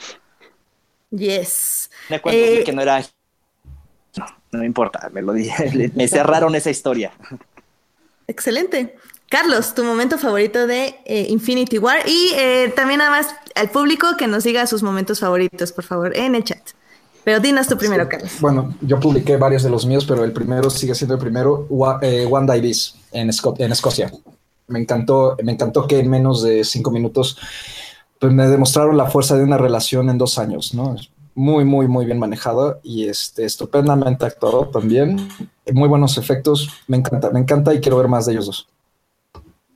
[1.10, 1.92] Yes.
[2.08, 3.02] Me cuento eh, que no era...
[4.16, 7.12] No, no me importa, me lo dije, me cerraron esa historia.
[8.28, 8.96] Excelente.
[9.28, 14.16] Carlos, tu momento favorito de eh, Infinity War y eh, también nada más al público
[14.18, 16.62] que nos diga sus momentos favoritos, por favor, en el chat.
[17.24, 18.32] Pero dinos tu primero, Carlos.
[18.40, 21.68] Bueno, yo publiqué varios de los míos, pero el primero sigue siendo el primero,
[22.02, 24.12] eh, One Divis en, en Escocia.
[24.68, 27.38] Me encantó, me encantó que en menos de cinco minutos
[28.20, 30.96] pues, me demostraron la fuerza de una relación en dos años, ¿no?
[31.34, 35.30] Muy, muy, muy bien manejado y este, estupendamente actuado también.
[35.74, 36.70] Muy buenos efectos.
[36.88, 38.68] Me encanta, me encanta y quiero ver más de ellos dos.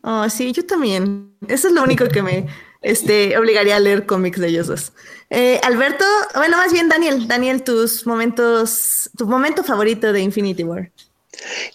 [0.04, 1.32] Oh, sí, yo también.
[1.48, 2.48] Eso es lo único que me
[2.86, 4.94] este, obligaría a leer cómics de ellos dos.
[5.32, 6.06] Eh, Alberto,
[6.36, 10.92] bueno, más bien Daniel, Daniel, tus momentos, tu momento favorito de Infinity War.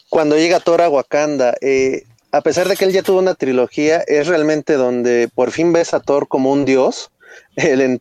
[0.08, 4.04] Cuando llega Thor a Wakanda, eh, a pesar de que él ya tuvo una trilogía,
[4.06, 7.10] es realmente donde por fin ves a Thor como un dios,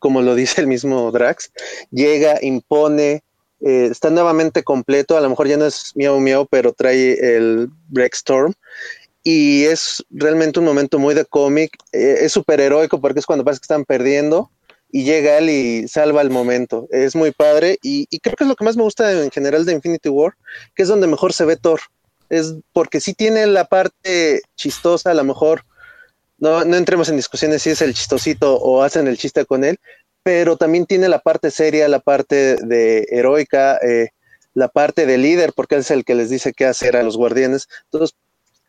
[0.00, 1.52] como lo dice el mismo Drax,
[1.92, 3.22] llega, impone,
[3.60, 7.70] eh, está nuevamente completo, a lo mejor ya no es miau miau, pero trae el
[7.88, 8.52] Break Storm
[9.22, 11.76] y es realmente un momento muy de cómic.
[11.92, 14.50] Eh, es súper heroico porque es cuando parece que están perdiendo
[14.90, 16.88] y llega él y salva el momento.
[16.90, 19.72] Es muy padre y, creo que es lo que más me gusta en general de
[19.72, 20.34] Infinity War,
[20.74, 21.80] que es donde mejor se ve Thor.
[22.30, 25.64] Es porque sí tiene la parte chistosa, a lo mejor
[26.38, 29.78] no, no entremos en discusiones si es el chistosito o hacen el chiste con él,
[30.22, 34.10] pero también tiene la parte seria, la parte de heroica, eh,
[34.54, 37.68] la parte de líder, porque es el que les dice qué hacer a los guardianes.
[37.84, 38.16] Entonces,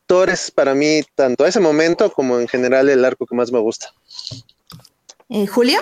[0.09, 3.59] es para mí, tanto a ese momento como en general, el arco que más me
[3.59, 3.93] gusta.
[5.29, 5.81] Eh, Julia.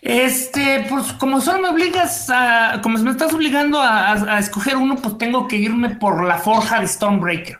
[0.00, 5.18] Este, pues como solo me obligas a, como me estás obligando a, escoger uno, pues
[5.18, 7.58] tengo que irme por la forja de Stormbreaker.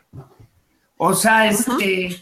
[0.97, 2.21] O sea, este,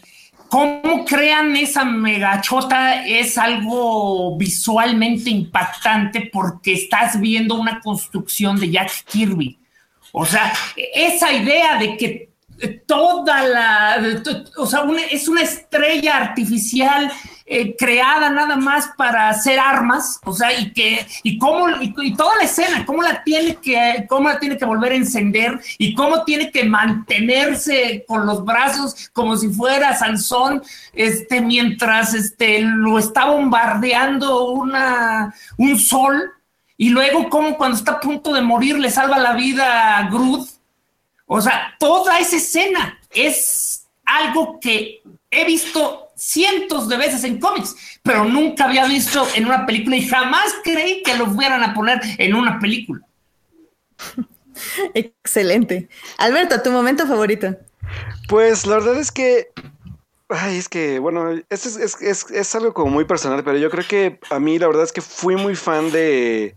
[0.49, 9.05] cómo crean esa megachota es algo visualmente impactante porque estás viendo una construcción de Jack
[9.05, 9.59] Kirby.
[10.11, 10.51] O sea,
[10.95, 12.34] esa idea de que
[12.87, 13.97] toda la,
[14.57, 17.11] o sea, es una estrella artificial
[17.47, 22.37] eh, creada nada más para hacer armas, o sea, y que, y cómo, y, toda
[22.37, 26.23] la escena, cómo la tiene que, cómo la tiene que volver a encender y cómo
[26.23, 33.25] tiene que mantenerse con los brazos como si fuera Sansón, este, mientras, este, lo está
[33.25, 36.31] bombardeando una, un sol,
[36.77, 40.54] y luego como cuando está a punto de morir le salva la vida a Groot,
[41.25, 45.01] o sea, toda esa escena es algo que
[45.31, 50.07] he visto cientos de veces en cómics, pero nunca había visto en una película y
[50.07, 53.01] jamás creí que lo fueran a poner en una película.
[54.93, 55.89] Excelente.
[56.17, 57.55] Alberto, ¿tu momento favorito?
[58.27, 59.49] Pues la verdad es que
[60.27, 63.87] Ay, es que, bueno, es, es, es, es, algo como muy personal, pero yo creo
[63.87, 66.55] que a mí la verdad es que fui muy fan de,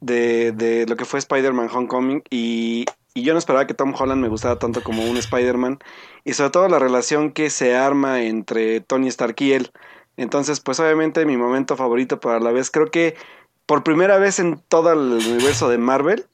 [0.00, 2.84] de, de lo que fue Spider-Man Homecoming y
[3.16, 5.78] y yo no esperaba que Tom Holland me gustara tanto como un Spider-Man.
[6.24, 9.72] Y sobre todo la relación que se arma entre Tony Stark y él.
[10.18, 13.16] Entonces, pues obviamente mi momento favorito, pero a la vez creo que
[13.64, 16.26] por primera vez en todo el universo de Marvel.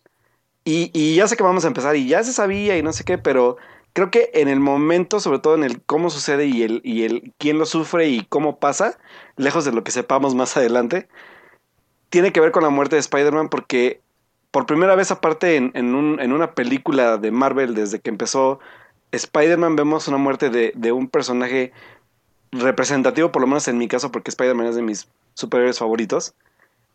[0.64, 3.04] Y, y ya sé que vamos a empezar y ya se sabía y no sé
[3.04, 3.58] qué, pero
[3.92, 7.32] creo que en el momento, sobre todo en el cómo sucede y el, y el
[7.38, 8.98] quién lo sufre y cómo pasa,
[9.36, 11.06] lejos de lo que sepamos más adelante,
[12.10, 14.00] tiene que ver con la muerte de Spider-Man porque
[14.52, 18.60] por primera vez aparte en, en, un, en, una película de Marvel desde que empezó
[19.10, 21.72] Spider-Man vemos una muerte de, de, un personaje
[22.52, 26.34] representativo, por lo menos en mi caso, porque Spider-Man es de mis superhéroes favoritos.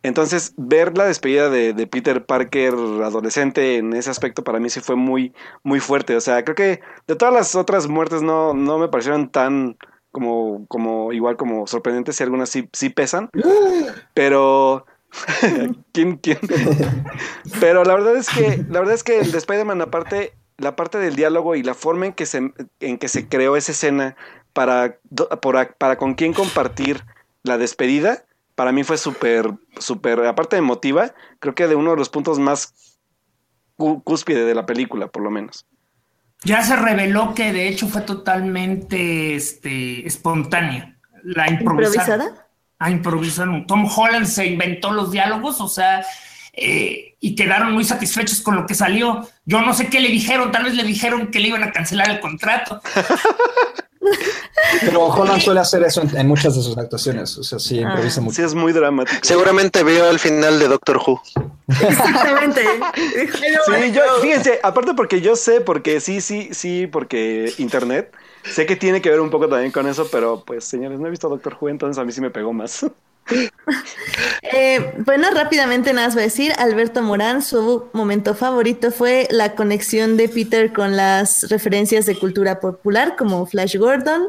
[0.04, 4.80] Entonces, ver la despedida de, de, Peter Parker adolescente en ese aspecto para mí sí
[4.80, 5.34] fue muy,
[5.64, 6.14] muy fuerte.
[6.14, 9.76] O sea, creo que de todas las otras muertes no, no me parecieron tan
[10.12, 13.28] como, como igual como sorprendentes y algunas sí, sí pesan.
[14.14, 14.86] Pero
[15.92, 16.38] ¿Quién, quién?
[17.60, 20.98] Pero la verdad es que, la verdad es que el de Spider-Man, aparte, la parte
[20.98, 24.16] del diálogo y la forma en que se, en que se creó esa escena
[24.52, 24.98] para,
[25.78, 27.04] para con quién compartir
[27.42, 31.96] la despedida, para mí fue súper, súper, aparte de emotiva, creo que de uno de
[31.96, 32.74] los puntos más
[33.76, 35.64] cúspide de la película, por lo menos.
[36.44, 40.96] Ya se reveló que de hecho fue totalmente este, espontánea.
[41.22, 42.47] La improvisada
[42.78, 43.48] a improvisar.
[43.66, 46.04] Tom Holland se inventó los diálogos, o sea,
[46.52, 49.28] eh, y quedaron muy satisfechos con lo que salió.
[49.44, 52.10] Yo no sé qué le dijeron, tal vez le dijeron que le iban a cancelar
[52.10, 52.80] el contrato.
[54.80, 57.82] Pero Holland suele hacer eso en, muchas de sus actuaciones, o sea, sí, ah.
[57.82, 58.36] improvisa mucho.
[58.36, 59.18] Sí, es muy dramático.
[59.22, 61.20] Seguramente vio el final de Doctor Who.
[61.68, 62.62] Exactamente.
[63.32, 68.14] sí, yo, fíjense, aparte porque yo sé, porque sí, sí, sí, porque internet
[68.44, 71.10] Sé que tiene que ver un poco también con eso, pero pues señores, no he
[71.10, 72.86] visto Doctor Who, entonces a mí sí me pegó más.
[74.52, 79.54] Eh, bueno, rápidamente nada más voy a decir, Alberto Morán, su momento favorito fue la
[79.54, 84.28] conexión de Peter con las referencias de cultura popular como Flash Gordon.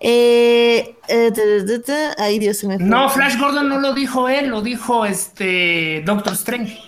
[0.00, 2.86] Eh, eh, da, da, da, ay, Dios se me fue.
[2.86, 6.78] No, Flash Gordon no lo dijo él, lo dijo este Doctor Strange.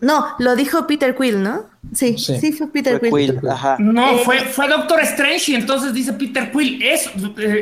[0.00, 1.64] No, lo dijo Peter Quill, ¿no?
[1.94, 2.52] Sí, sí, Sí.
[2.52, 3.38] fue Peter Fue Quill.
[3.40, 3.76] Quill, ajá.
[3.78, 7.10] No, Eh, fue, fue Doctor Strange y entonces dice Peter Quill, eso,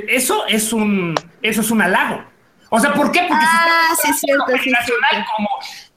[0.09, 2.25] eso es un eso es un halago.
[2.77, 3.21] O sea, ¿por qué?
[3.29, 4.93] Porque Ah, si sí, cierto, sí, cierto.
[5.37, 5.49] como,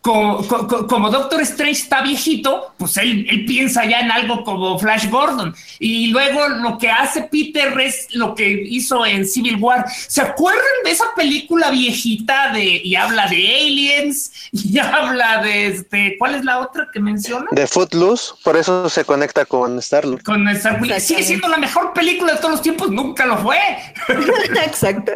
[0.07, 4.79] como, como, como Doctor Strange está viejito, pues él, él piensa ya en algo como
[4.79, 5.53] Flash Gordon.
[5.79, 9.85] Y luego lo que hace Peter es lo que hizo en Civil War.
[9.89, 16.15] ¿Se acuerdan de esa película viejita de y habla de aliens y habla de este,
[16.17, 17.47] ¿cuál es la otra que menciona?
[17.51, 20.23] De Footloose, por eso se conecta con Star-Lord.
[20.23, 21.03] Con Star Wars.
[21.03, 23.59] Sigue siendo la mejor película de todos los tiempos, nunca lo fue.
[24.65, 25.11] Exacto.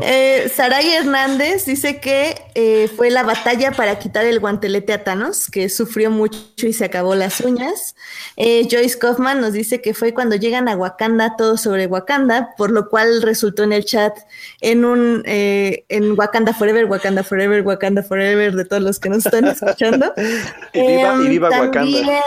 [0.00, 5.48] Eh, Saray Hernández dice que eh, fue la batalla para quitar el guantelete a Thanos,
[5.50, 7.94] que sufrió mucho y se acabó las uñas.
[8.36, 12.70] Eh, Joyce Kaufman nos dice que fue cuando llegan a Wakanda, todo sobre Wakanda, por
[12.70, 14.16] lo cual resultó en el chat
[14.60, 19.24] en un eh, en Wakanda Forever, Wakanda Forever, Wakanda Forever, de todos los que nos
[19.26, 20.12] están escuchando.
[20.72, 22.22] Y viva- y Em, viva Wakanda.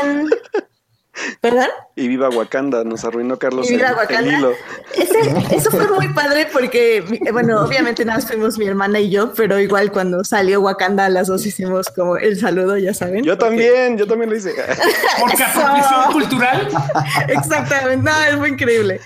[1.42, 1.68] ¿Perdón?
[1.96, 4.38] Y viva Wakanda, nos arruinó Carlos Y viva el, el Wakanda.
[4.38, 4.52] hilo.
[4.96, 9.34] Ese- eso fue muy padre porque, bueno, obviamente nada más fuimos mi hermana y yo,
[9.34, 13.24] pero igual cuando salió Wakanda, las dos hicimos como el saludo, ya saben.
[13.24, 14.54] Yo también, yo también lo hice.
[15.20, 16.68] Porque apropiación cultural.
[17.30, 19.00] Exactamente, no, es muy increíble.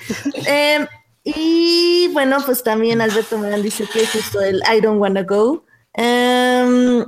[0.45, 0.85] Eh,
[1.23, 5.63] y bueno, pues también Alberto Morán dice que justo el I don't wanna go.
[5.93, 7.05] Em,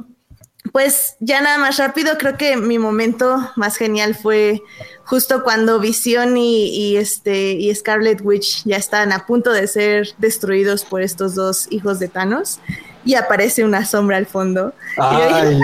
[0.73, 4.61] pues ya nada más rápido, creo que mi momento más genial fue
[5.05, 10.09] justo cuando Visión y, y este y Scarlet Witch ya estaban a punto de ser
[10.17, 12.59] destruidos por estos dos hijos de Thanos
[13.05, 14.73] y aparece una sombra al fondo.
[14.97, 15.59] Y yo dije, Ay,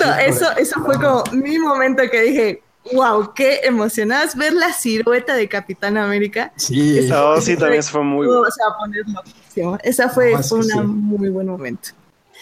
[0.00, 2.62] no, eso, eso fue como mi momento que dije,
[2.92, 6.52] wow, qué emocionadas ver la silueta de Capitán América.
[6.56, 7.00] sí.
[7.08, 8.42] No, sí, también fue muy bueno.
[8.42, 9.76] O sea, poner loquísimo.
[9.82, 10.78] Esa fue, No, fue sí.
[10.78, 11.88] muy buen momento.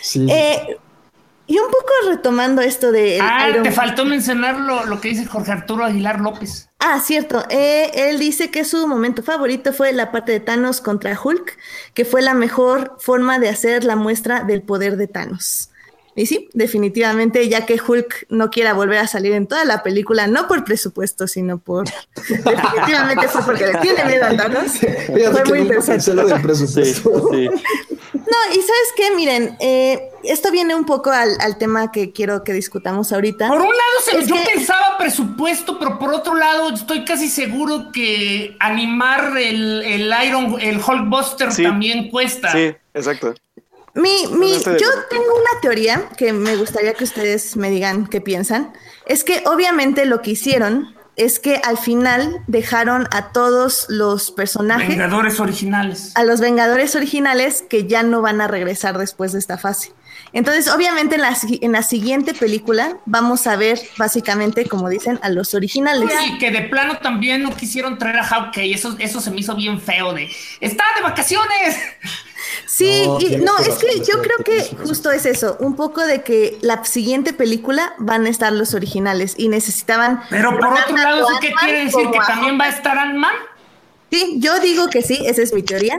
[0.02, 0.26] sí.
[0.30, 0.76] Eh,
[1.48, 5.26] y un poco retomando esto de Ah, Iron te faltó mencionar lo, lo que dice
[5.26, 6.68] Jorge Arturo Aguilar López.
[6.78, 7.44] Ah, cierto.
[7.50, 11.58] Eh, él dice que su momento favorito fue la parte de Thanos contra Hulk,
[11.94, 15.70] que fue la mejor forma de hacer la muestra del poder de Thanos.
[16.18, 20.26] Y sí, definitivamente, ya que Hulk no quiera volver a salir en toda la película,
[20.26, 21.86] no por presupuesto, sino por...
[22.28, 24.72] definitivamente fue porque le tiene miedo a Thanos.
[24.78, 25.92] Fue muy interesante.
[25.92, 27.28] pensé lo del Sí, presupuesto.
[27.32, 27.48] sí.
[28.14, 32.42] No, y sabes qué, miren, eh, esto viene un poco al, al tema que quiero
[32.42, 33.46] que discutamos ahorita.
[33.48, 37.90] Por un lado, se- yo que- pensaba presupuesto, pero por otro lado, estoy casi seguro
[37.92, 41.62] que animar el, el Iron, el Hulkbuster Sí.
[41.62, 42.50] también cuesta.
[42.52, 43.34] Sí, exacto.
[43.94, 48.06] Mi, mi, estoy de yo tengo una teoría que me gustaría que ustedes me digan
[48.06, 48.72] qué piensan.
[49.06, 54.88] Es que obviamente lo que hicieron es que al final dejaron a todos los personajes,
[54.88, 56.12] Vengadores originales.
[56.14, 59.92] a los Vengadores originales que ya no van a regresar después de esta fase.
[60.32, 65.30] Entonces, obviamente en la, en la siguiente película vamos a ver básicamente, como dicen, a
[65.30, 66.08] los originales.
[66.26, 68.74] Y que de plano también no quisieron traer a Hawkeye.
[68.74, 71.76] Eso, eso se me hizo bien feo de ¡Está de vacaciones!
[72.66, 76.22] Sí, No, y, no, es que yo creo que justo es eso, un poco de
[76.22, 80.22] que la siguiente película van a estar los originales y necesitaban...
[80.30, 82.10] Pero por otro lado, a ¿eso qué quiere decir?
[82.10, 83.34] ¿Que también va a estar Ant-Man?
[84.10, 85.98] Sí, yo digo que sí, esa es mi teoría.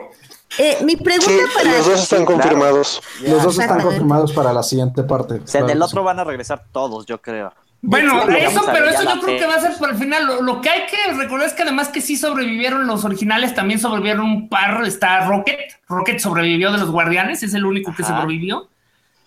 [0.58, 1.78] Eh, mi pregunta Sí, para...
[1.78, 2.42] los dos están claro.
[2.42, 3.02] confirmados.
[3.22, 5.36] Los dos están confirmados para la siguiente parte.
[5.36, 6.06] O sea, Claro otro sí.
[6.06, 7.54] van a regresar todos, yo creo.
[7.82, 10.26] Bueno, Sí, eso, pero ver eso yo creo que va a ser por el final.
[10.26, 13.80] Lo, lo que hay que recordar es que además que sí sobrevivieron los originales, también
[13.80, 14.84] sobrevivieron un par.
[14.86, 15.58] Está Rocket.
[15.88, 18.22] Rocket sobrevivió de los Guardianes, es el único que Ajá.
[18.22, 18.70] sobrevivió.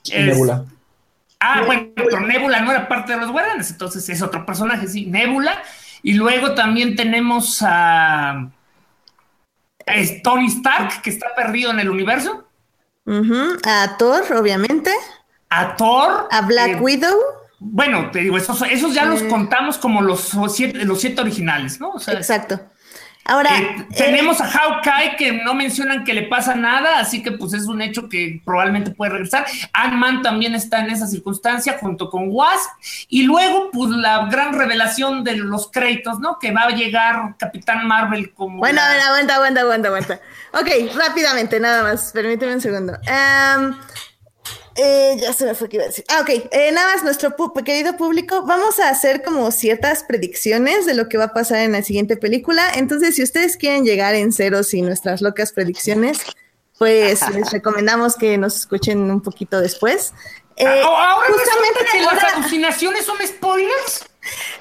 [0.04, 0.64] Es- Nebula.
[1.40, 5.06] Ah, bueno, pero Nebula no era parte de los Guardianes, entonces es otro personaje, sí,
[5.06, 5.60] Nebula.
[6.04, 12.44] Y luego también tenemos a, a Tony Stark, que está perdido en el universo.
[13.64, 14.92] A Thor, obviamente.
[15.50, 16.28] A Thor.
[16.30, 17.16] A Black eh, Widow.
[17.64, 19.28] Bueno, te digo, esos, esos ya los Eh.
[19.28, 21.90] contamos como los siete, los siete originales, ¿no?
[21.90, 22.60] O sea, Exacto.
[23.24, 27.30] Ahora, eh, eh, tenemos a Hawkeye que no mencionan que le pasa nada, así que
[27.30, 29.46] pues es un hecho que probablemente puede regresar.
[29.72, 32.68] Ant-Man también está en esa circunstancia junto con Wasp.
[33.08, 36.40] Y luego, pues la gran revelación de los créditos, ¿no?
[36.40, 38.58] Que va a llegar Capitán Marvel como.
[38.58, 40.20] Bueno, la- a ver, aguanta, aguanta, aguanta, aguanta.
[40.54, 42.10] Ok, rápidamente, nada más.
[42.12, 42.94] Permíteme un segundo.
[43.08, 43.78] Am,
[44.76, 46.04] eh, ya se me fue que iba a decir.
[46.08, 46.30] Ah, ok.
[46.50, 47.34] Eh, nada más, nuestro
[47.64, 51.72] querido público, vamos a hacer como ciertas predicciones de lo que va a pasar en
[51.72, 52.64] la siguiente película.
[52.76, 56.18] Entonces, si ustedes quieren llegar en ceros y nuestras locas predicciones,
[56.78, 60.12] pues les recomendamos que nos escuchen un poquito después.
[60.56, 64.04] Eh, Ah, ahora justamente que ahora- las alucinaciones son spoilers.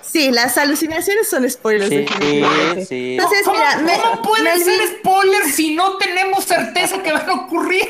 [0.01, 1.89] Sí, las alucinaciones son spoilers.
[1.89, 2.05] Sí,
[2.87, 3.13] sí.
[3.17, 7.29] Entonces, ¿Cómo, mira, me- cómo pueden Melvin- ser spoilers si no tenemos certeza que van
[7.29, 7.87] a ocurrir?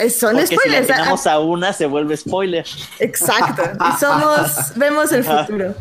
[0.00, 0.90] Eh, son Porque si le spoilers.
[0.90, 2.66] ah, atinamos a una, se vuelve spoiler.
[2.98, 3.62] Exacto.
[3.88, 5.74] Y somos, vemos el futuro.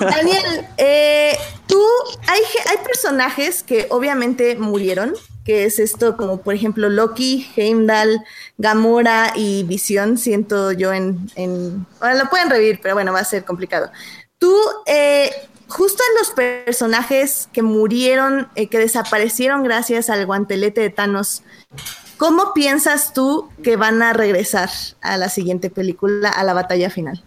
[0.00, 1.36] Daniel, eh,
[1.66, 1.82] tú,
[2.26, 2.40] hay,
[2.84, 5.14] personajes que obviamente murieron,
[5.44, 8.20] que es esto como por ejemplo Loki, Heimdall,
[8.58, 13.24] Gamora y Visión, siento yo en, en bueno, lo pueden revivir, pero bueno, va a
[13.24, 13.90] ser complicado.
[14.38, 14.54] Tú,
[14.86, 15.30] eh,
[15.68, 21.42] justo en los personajes que murieron, eh, que desaparecieron gracias al guantelete de Thanos,
[22.16, 24.70] ¿Cómo piensas tú que van a regresar
[25.00, 27.22] a la siguiente película, a la batalla final?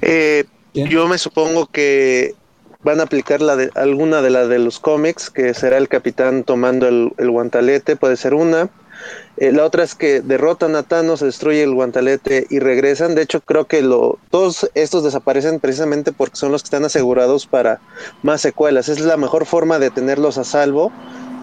[0.00, 0.44] Eh,
[0.74, 2.34] yo me supongo que
[2.82, 6.44] van a aplicar la de, alguna de las de los cómics, que será el capitán
[6.44, 8.70] tomando el, el guantalete, puede ser una.
[9.36, 13.14] Eh, la otra es que derrotan a Thanos, destruye el guantalete y regresan.
[13.14, 17.46] De hecho, creo que lo, todos estos desaparecen precisamente porque son los que están asegurados
[17.46, 17.80] para
[18.22, 18.88] más secuelas.
[18.88, 20.92] Es la mejor forma de tenerlos a salvo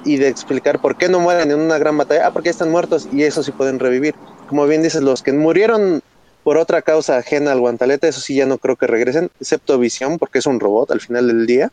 [0.06, 2.27] y de explicar por qué no mueren en una gran batalla.
[2.27, 4.15] Ah, porque están muertos y eso sí pueden revivir.
[4.48, 6.02] Como bien dices, los que murieron
[6.44, 10.19] por otra causa ajena al guantalete, eso sí ya no creo que regresen, excepto Visión,
[10.19, 11.72] porque es un robot al final del día.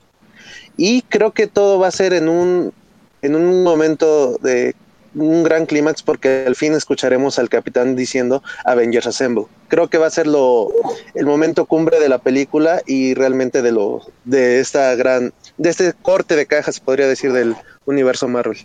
[0.78, 2.72] Y creo que todo va a ser en un,
[3.20, 4.74] en un momento de
[5.14, 9.44] un gran clímax, porque al fin escucharemos al capitán diciendo Avengers Assemble.
[9.68, 10.70] Creo que va a ser lo,
[11.14, 15.92] el momento cumbre de la película y realmente de lo de esta gran, de este
[16.00, 17.56] corte de cajas, podría decir, del
[17.86, 18.58] universo Marvel.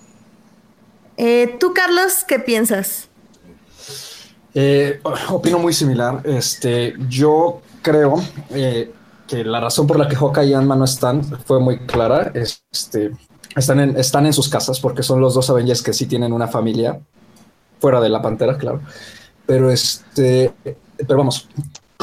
[1.18, 3.10] Eh, Tú, Carlos, ¿qué piensas?
[4.54, 5.00] Eh,
[5.30, 6.22] opino muy similar.
[6.24, 8.92] Este, yo creo eh,
[9.28, 12.32] que la razón por la que Hawkeye y Ant-Man no están fue muy clara.
[12.34, 13.12] Este,
[13.56, 16.48] están, en, están en sus casas porque son los dos Avengers que sí tienen una
[16.48, 17.00] familia
[17.80, 18.82] fuera de la Pantera, claro.
[19.46, 20.54] Pero este,
[20.98, 21.48] pero vamos,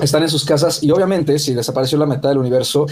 [0.01, 2.87] están en sus casas y obviamente si desapareció la mitad del universo,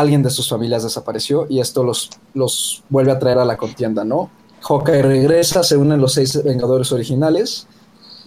[0.00, 4.04] alguien de sus familias desapareció y esto los, los vuelve a traer a la contienda,
[4.04, 4.30] ¿no?
[4.62, 7.66] Hawkeye regresa, se unen los seis Vengadores originales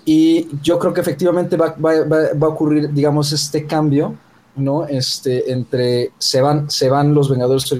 [0.06, 4.16] y yo creo que efectivamente va, va- va- a ocurrir, digamos, este cambio,
[4.56, 4.86] ¿no?
[4.88, 7.74] Este, entre se van, se van los Vengadores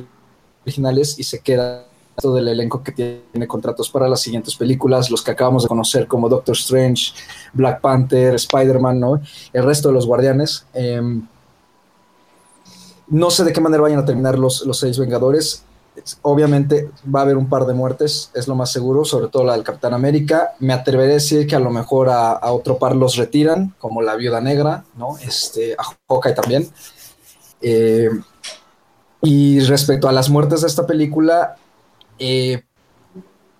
[0.66, 1.86] originales y se queda
[2.20, 6.08] todo el elenco que tiene contratos para las siguientes películas, los que acabamos de conocer
[6.08, 7.14] como Doctor Strange,
[7.54, 9.22] Black Panther, Spider-Man, ¿no?
[9.54, 10.66] El resto de los Guardianes.
[10.74, 11.28] Em,
[13.08, 15.64] no sé de qué manera vayan a terminar los, los seis Vengadores.
[16.22, 19.54] Obviamente va a haber un par de muertes, es lo más seguro, sobre todo la
[19.54, 20.52] del Capitán América.
[20.60, 24.16] Me atreveré a decir que a lo mejor a, otro par los retiran, como la
[24.16, 25.18] Viuda Negra, ¿no?
[25.18, 26.70] Este, a Hawkeye también.
[27.62, 28.10] Eh,
[29.22, 31.56] y respecto a las muertes de esta película,
[32.20, 32.64] eh,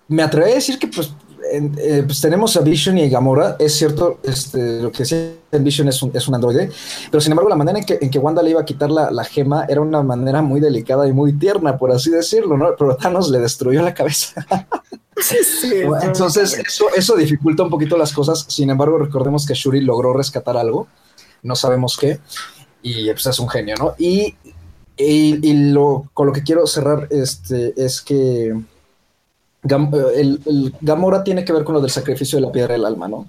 [0.06, 1.12] me atreveré a decir que pues,
[1.52, 3.56] en- eh, pues tenemos a Vision y a Gamora.
[3.58, 6.70] Es cierto, este, lo que decía en Vision es un, es un androide,
[7.10, 9.10] pero sin embargo la manera en que, en que Wanda le iba a quitar la,
[9.10, 12.74] la gema era una manera muy delicada y muy tierna, por así decirlo, ¿no?
[12.78, 14.46] Pero Thanos le destruyó la cabeza.
[16.02, 18.44] Entonces, eso, eso dificulta un poquito las cosas.
[18.48, 20.86] Sin embargo, recordemos que Shuri logró rescatar algo,
[21.42, 22.20] no sabemos qué,
[22.82, 23.94] y pues es un genio, ¿no?
[23.98, 24.36] Y,
[24.96, 28.54] y, y lo, con lo que quiero cerrar este, es que
[29.70, 30.38] Eh,
[30.80, 33.26] Gamora tiene que ver con lo del sacrificio de la piedra del alma, ¿no?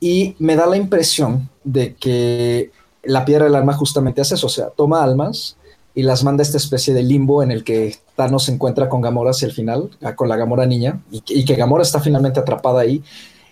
[0.00, 2.70] Y me da la impresión de que
[3.02, 5.56] la piedra del alma justamente hace eso, o sea, toma almas
[5.94, 9.00] y las manda a esta especie de limbo en el que Thanos se encuentra con
[9.00, 12.00] Gamora hacia el final, ah, con la Gamora niña, y que, y que Gamora está
[12.00, 13.02] finalmente atrapada ahí.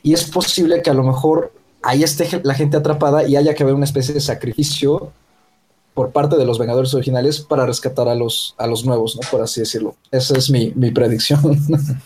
[0.02, 1.52] Y es posible que a lo mejor
[1.82, 5.12] ahí esté la gente atrapada y haya que haber una especie de sacrificio
[5.94, 9.28] por parte de los Vengadores originales para rescatar a los, a los nuevos, ¿no?
[9.30, 9.96] Por así decirlo.
[10.10, 11.40] Esa es mi, mi predicción.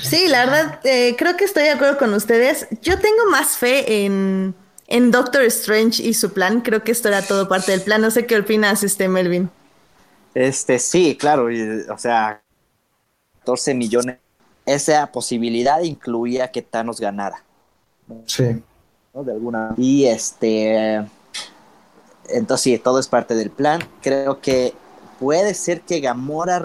[0.00, 2.66] Sí, la verdad, eh, creo que estoy de acuerdo con ustedes.
[2.80, 4.54] Yo tengo más fe en,
[4.86, 6.62] en Doctor Strange y su plan.
[6.62, 8.00] Creo que esto era todo parte del plan.
[8.00, 9.50] No sé qué opinas, este Melvin.
[10.34, 11.60] Este, sí, claro, y,
[11.90, 12.42] o sea,
[13.40, 14.18] 14 millones.
[14.64, 17.42] Esa posibilidad incluía que Thanos ganara,
[18.26, 18.62] sí.
[19.12, 19.24] ¿no?
[19.24, 21.04] De alguna Y este,
[22.28, 23.80] entonces sí, todo es parte del plan.
[24.02, 24.74] Creo que
[25.18, 26.62] puede ser que Gamora,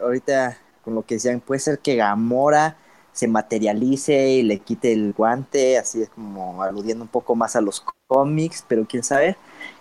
[0.00, 2.76] ahorita con lo que decían, puede ser que Gamora
[3.12, 7.62] se materialice y le quite el guante, así es como aludiendo un poco más a
[7.62, 9.36] los cómics, pero quién sabe.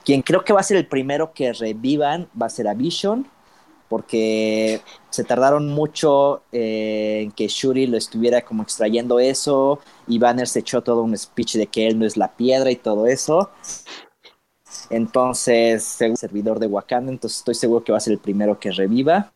[0.05, 3.27] Quien creo que va a ser el primero que revivan va a ser a Vision,
[3.89, 10.47] porque se tardaron mucho eh, en que Shuri lo estuviera como extrayendo eso, y Banner
[10.47, 13.51] se echó todo un speech de que él no es la piedra y todo eso.
[14.89, 18.71] Entonces, según servidor de Wakanda, entonces estoy seguro que va a ser el primero que
[18.71, 19.31] reviva.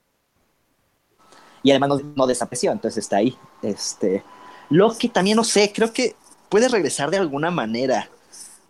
[1.64, 3.36] Y además no, no desapareció, entonces está ahí.
[3.62, 4.24] Este,
[4.70, 6.16] Loki también no sé, creo que
[6.50, 8.10] puede regresar de alguna manera.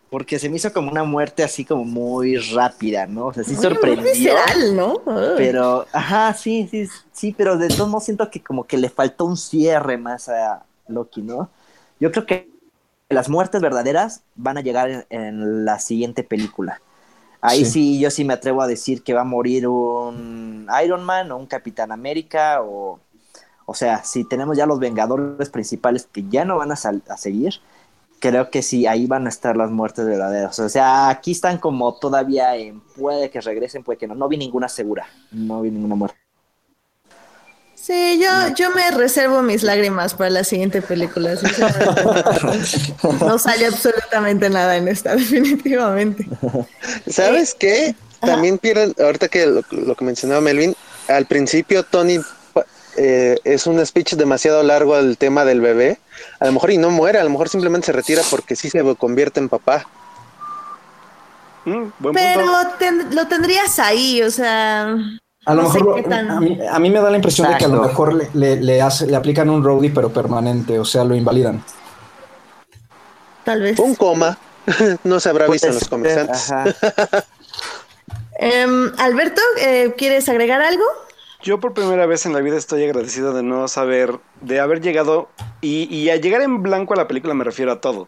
[0.10, 3.28] porque se me hizo como una muerte así como muy rápida, ¿no?
[3.28, 4.04] O sea, sí sorprendió.
[4.04, 5.02] visceral, ¿no?
[5.38, 9.26] Pero, ajá, sí, sí, sí, pero de todos modos siento que como que le faltó
[9.26, 11.50] un cierre más a Loki, ¿no?
[12.00, 12.50] Yo creo que
[13.10, 16.82] las muertes verdaderas van a llegar en, en la siguiente película.
[17.42, 17.72] Ahí sí.
[17.72, 18.00] Sí.
[18.00, 21.48] yo sí me atrevo a decir que va a morir un Iron Man o un
[21.48, 23.00] Capitán América o...
[23.66, 27.18] O sea, si tenemos ya los Vengadores principales que ya no van a, sal- a
[27.18, 27.54] seguir,
[28.20, 30.58] creo que sí, ahí van a estar las muertes verdaderas.
[30.58, 34.16] O sea, aquí están como todavía en puede que regresen, puede que no.
[34.16, 36.18] No vi ninguna segura, no vi ninguna muerte.
[37.82, 41.36] Sí, yo, yo me reservo mis lágrimas para la siguiente película.
[41.38, 42.94] sinceramente.
[43.26, 46.28] No sale absolutamente nada en esta, definitivamente.
[47.10, 47.96] ¿Sabes qué?
[48.20, 50.76] También pierden, ahorita que lo, lo que mencionaba Melvin,
[51.08, 52.20] al principio Tony
[52.98, 56.00] eh, es un speech demasiado largo al tema del bebé.
[56.40, 58.84] A lo mejor y no muere, a lo mejor simplemente se retira porque sí se
[58.98, 59.88] convierte en papá.
[61.66, 62.68] Mm, buen Pero punto.
[62.78, 64.96] ten- lo tendrías ahí, o sea.
[65.50, 67.50] A lo no mejor lo- qué tan- a, mí, a mí me da la impresión
[67.52, 70.78] de que a lo mejor le, le, le hace- le aplican un roadie pero permanente,
[70.80, 71.64] o sea, lo invalidan.
[73.44, 73.80] Tal vez.
[73.80, 74.38] Un coma,
[75.04, 76.42] no se habrá visto en los cómics Puede antes.
[76.42, 77.26] ser, ajá.
[78.42, 80.84] Em, Alberto, eh, ¿quieres agregar algo?
[81.42, 85.28] Yo por primera vez en la vida estoy agradecido de no saber, de haber llegado,
[85.62, 88.08] y, y a llegar en blanco a la película me refiero a todo.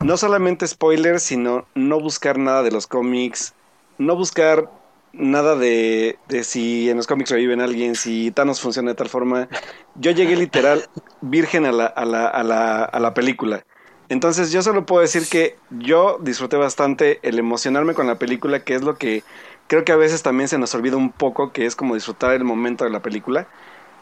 [0.00, 3.52] No solamente spoilers, sino no buscar nada de los cómics,
[3.98, 4.70] no buscar
[5.12, 9.48] nada de, de si en los cómics reviven alguien, si Thanos funciona de tal forma.
[9.94, 10.88] Yo llegué literal
[11.20, 13.64] virgen a la, a la, a la, a la película.
[14.08, 18.74] Entonces yo solo puedo decir que yo disfruté bastante el emocionarme con la película, que
[18.74, 19.22] es lo que
[19.66, 22.44] creo que a veces también se nos olvida un poco, que es como disfrutar el
[22.44, 23.48] momento de la película.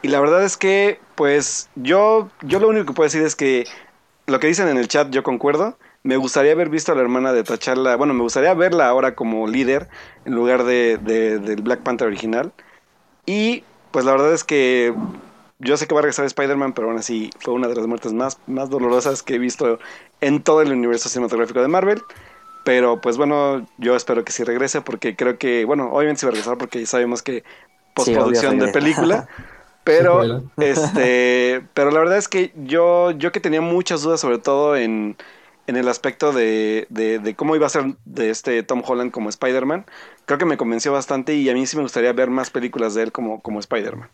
[0.03, 3.65] Y la verdad es que, pues, yo, yo lo único que puedo decir es que
[4.27, 5.77] lo que dicen en el chat, yo concuerdo.
[6.07, 9.47] Me gustaría haber visto a la hermana de T'Challa, bueno, me gustaría verla ahora como
[9.49, 9.89] líder
[10.25, 12.53] en lugar de, de- del Black Panther original.
[13.27, 14.95] Y, pues, la verdad es que
[15.59, 18.13] yo sé que va a regresar Spider-Man, pero aún así fue una de las muertes
[18.13, 19.79] más, más dolorosas que he visto
[20.21, 22.03] en todo el universo cinematográfico de Marvel.
[22.65, 26.31] Pero pues bueno, yo espero que sí regrese porque creo que, bueno, obviamente sí va
[26.31, 27.45] a regresar porque ya sabemos que
[27.95, 29.29] postproducción de película.
[29.85, 30.27] Pero,
[30.59, 35.17] este, pero la verdad es que yo, yo que tenía muchas dudas, sobre todo en,
[35.67, 39.29] en el aspecto de, de, de cómo iba a ser de este Tom Holland como
[39.29, 39.87] Spider-Man,
[40.25, 43.05] creo que me convenció bastante y a mí sí me gustaría ver más películas de
[43.05, 44.09] él como, como Spider-Man.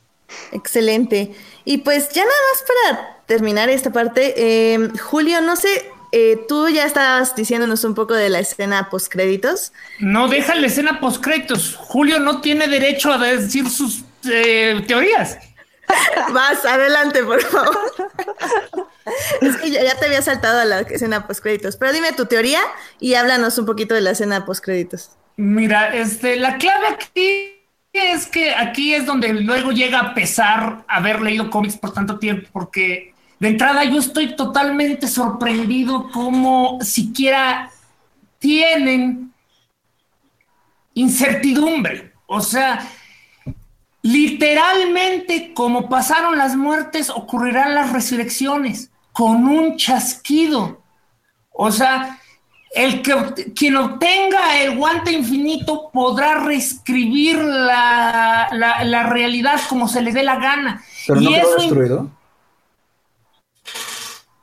[0.52, 1.34] Excelente.
[1.64, 6.68] Y pues ya nada más para terminar esta parte, eh, Julio, no sé, eh, tú
[6.68, 9.72] ya estabas diciéndonos un poco de la escena post créditos.
[9.98, 11.74] No deja la escena postcréditos.
[11.76, 15.38] Julio no tiene derecho a decir sus eh, teorías.
[16.32, 17.78] Vas, adelante, por favor.
[19.40, 22.60] es que ya, te había saltado a la escena post créditos, pero dime tu teoría
[23.00, 25.10] y háblanos un poquito de la escena post créditos.
[25.36, 27.58] Mira, este, la clave aquí
[27.92, 32.48] es que aquí es donde luego llega a pesar haber leído cómics por tanto tiempo,
[32.52, 37.70] porque de entrada yo estoy totalmente sorprendido cómo siquiera
[38.38, 39.32] tienen
[40.94, 42.12] incertidumbre.
[42.26, 42.86] O sea,
[44.02, 50.82] literalmente como pasaron las muertes, ocurrirán las resurrecciones con un chasquido.
[51.50, 52.18] O sea,
[52.74, 60.00] el que quien obtenga el guante infinito podrá reescribir la, la- la realidad como se
[60.02, 60.82] le dé la gana.
[61.06, 62.10] Pero no y, quedó eso, destruido.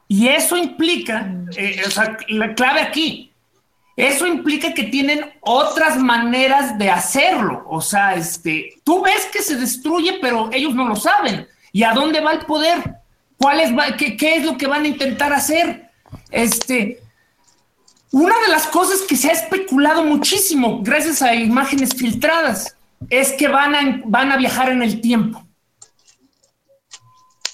[0.07, 3.28] y eso implica, eh, o sea, la clave aquí,
[4.07, 7.65] eso implica que tienen otras maneras de hacerlo.
[7.67, 11.47] O sea, este, tú ves que se destruye, pero ellos no lo saben.
[11.71, 12.95] ¿Y a dónde va el poder?
[13.37, 15.89] ¿Cuál es, va- qué, qué es lo que van a intentar hacer?
[16.31, 16.99] Este,
[18.11, 22.75] una de las cosas que se ha especulado muchísimo gracias a imágenes filtradas
[23.09, 25.45] es que van a, van a viajar en el tiempo.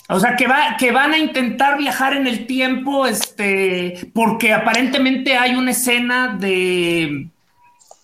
[0.07, 5.35] O sea, que, va, que van a intentar viajar en el tiempo, este, porque aparentemente
[5.35, 7.27] hay una escena de,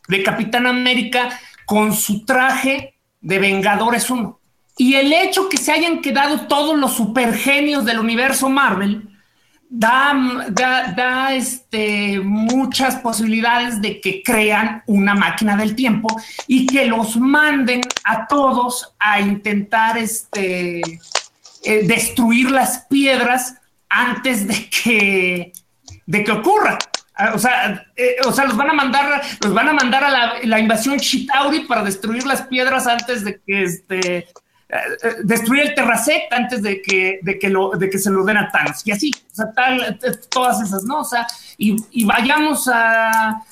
[0.08, 1.30] de Capitán América
[1.66, 4.40] con su traje de Vengadores 1.
[4.78, 9.08] Y el hecho que se hayan quedado todos los supergenios del universo Marvel
[9.70, 10.14] da,
[10.50, 16.10] da, da, este, muchas posibilidades de que crean una máquina del tiempo
[16.48, 20.82] y que los manden a todos a intentar este,
[21.64, 23.56] eh, destruir las piedras
[23.90, 25.54] antes de que,
[26.06, 26.78] de que ocurra.
[27.16, 30.40] Ah, O sea, eh, o sea, los van a mandar, los van a mandar a
[30.44, 34.28] la, invasión Chitauri para destruir las piedras antes de que este, eh,
[35.24, 38.50] destruir el Terracet antes de que, de que, lo, de que se lo den a
[38.50, 38.82] Thanos.
[38.86, 39.12] Y así,
[40.30, 41.02] todas esas, ¿no?
[41.02, 41.28] O sea,
[41.58, 43.44] y, y vayamos a,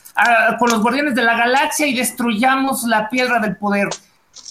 [0.58, 3.90] con los guardianes de la galaxia y destruyamos la piedra del poder.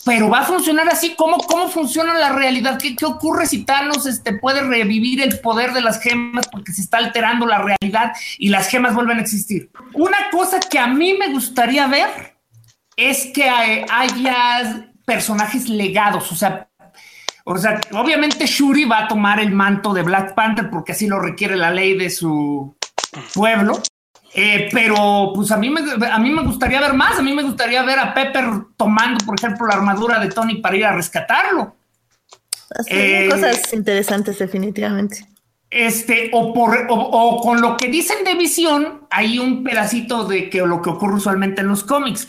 [0.04, 1.14] Pero va a funcionar así.
[1.14, 2.78] ¿Cómo, cómo funciona la realidad?
[2.80, 6.80] ¿Qué, ¿Qué, ocurre si Thanos este, puede revivir el poder de las gemas porque se
[6.80, 9.70] está alterando la realidad y las gemas vuelven a existir?
[9.94, 12.38] Una cosa que a mí me gustaría ver
[12.96, 16.68] es que haya personajes legados, o sea,
[17.50, 21.18] o sea, obviamente Shuri va a tomar el manto de Black Panther porque así lo
[21.18, 22.76] requiere la ley de su
[23.32, 23.80] pueblo.
[24.34, 27.42] Eh, pero pues a mí, me, a mí me gustaría ver más, a mí me
[27.42, 28.44] gustaría ver a Pepper
[28.76, 31.74] tomando, por ejemplo, la armadura de Tony para ir a rescatarlo.
[32.86, 35.26] Eh, cosas interesantes, definitivamente.
[35.70, 40.58] Este, o, por, o, con lo que dicen de visión, hay un pedacito de que
[40.58, 42.28] lo que ocurre usualmente en los cómics.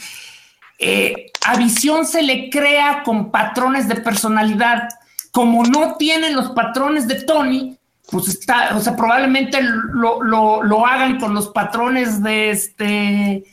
[0.78, 4.90] Eh, a visión se le crea con patrones de personalidad.
[5.32, 7.79] Como no tienen los patrones de Tony,
[8.12, 13.44] pues está, o sea, probablemente lo, lo, lo hagan con los patrones de este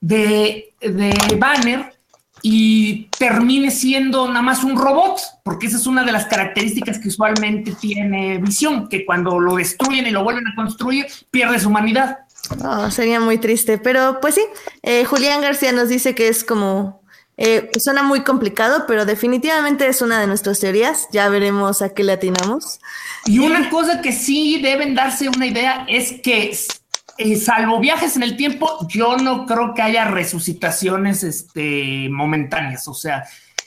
[0.00, 1.92] de, de Banner
[2.42, 7.08] y termine siendo nada más un robot, porque esa es una de las características que
[7.08, 12.18] usualmente tiene Visión, que cuando lo destruyen y lo vuelven a construir, pierde su humanidad.
[12.64, 14.42] Oh, sería muy triste, pero pues sí,
[14.82, 17.02] eh, Julián García nos dice que es como
[17.38, 21.08] eh, suena muy complicado, pero definitivamente es una de nuestras teorías.
[21.12, 22.80] Ya veremos a qué le atinamos.
[23.26, 26.56] Y una cosa que sí deben darse una idea es que,
[27.18, 32.88] eh, salvo viajes en el tiempo, yo no creo que haya resucitaciones este, momentáneas.
[32.88, 33.24] O sea,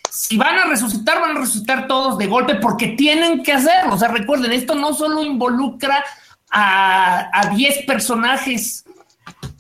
[0.10, 3.94] si van a resucitar, van a resucitar todos de golpe porque tienen que hacerlo.
[3.94, 6.04] O sea, recuerden, esto no solo involucra
[6.52, 8.84] a 10 personajes,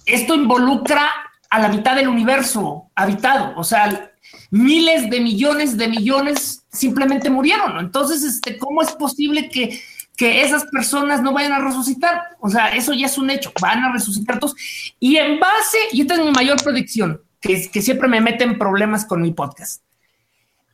[0.08, 1.12] esto involucra
[1.50, 3.54] a la mitad del universo habitado.
[3.58, 4.12] O sea,
[4.52, 7.80] miles de millones de millones simplemente murieron.
[7.80, 9.82] Entonces, este, ¿cómo es posible que,
[10.16, 12.38] que esas personas no vayan a resucitar?
[12.40, 13.52] O sea, eso ya es un hecho.
[13.62, 14.56] Van a resucitar todos.
[15.00, 19.06] Y en base, y esta es mi mayor predicción, que, que siempre me meten problemas
[19.06, 19.82] con mi podcast.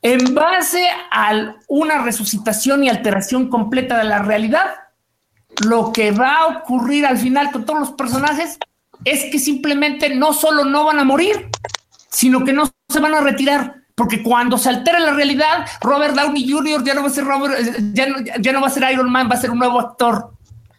[0.02, 4.76] En base a una resucitación y alteración completa de la realidad,
[5.66, 8.60] lo que va a ocurrir al final con todos los personajes
[9.04, 11.50] es que simplemente no solo no van a morir,
[12.10, 13.76] sino que no se van a retirar.
[13.96, 16.84] Porque cuando se altera la realidad, Robert Downey Jr.
[16.84, 17.56] ya no va a ser Robert,
[17.94, 20.32] ya no, ya no va a ser Iron Man, va a ser un nuevo actor.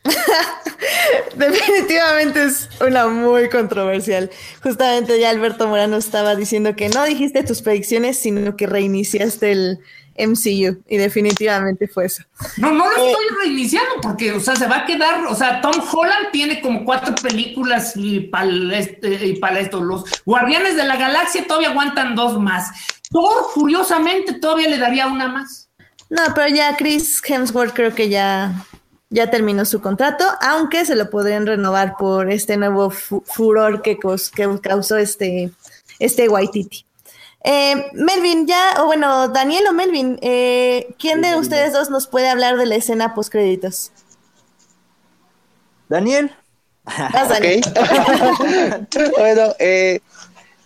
[1.37, 4.31] Definitivamente es una muy controversial.
[4.63, 9.81] Justamente ya Alberto Morano estaba diciendo que no dijiste tus predicciones, sino que reiniciaste el,
[10.19, 12.23] MCU y definitivamente fue eso.
[12.57, 15.75] No, no lo estoy reiniciando porque, o sea, se va a quedar, o sea, Tom
[15.93, 20.97] Holland tiene como cuatro películas y para este, y para esto, los Guardianes de la
[20.97, 22.71] Galaxia todavía aguantan dos más.
[23.11, 25.69] Thor, curiosamente, todavía le daría una más.
[26.09, 28.65] No, pero ya Chris Hemsworth creo que ya,
[29.11, 34.61] ya terminó su contrato, aunque se lo podrían renovar por este nuevo furor que, que
[34.63, 35.51] causó este,
[35.99, 36.86] este Waititi.
[37.49, 42.29] Eh, Melvin, ya, o bueno, Daniel o Melvin, eh, ¿quién de ustedes dos nos puede
[42.29, 43.93] hablar de la escena post créditos?
[45.89, 46.35] Daniel.
[49.17, 50.01] bueno, eh,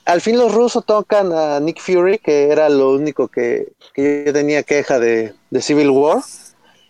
[0.07, 4.62] al fin los rusos tocan a Nick Fury, que era lo único que, yo tenía
[4.62, 6.23] queja de, Civil War.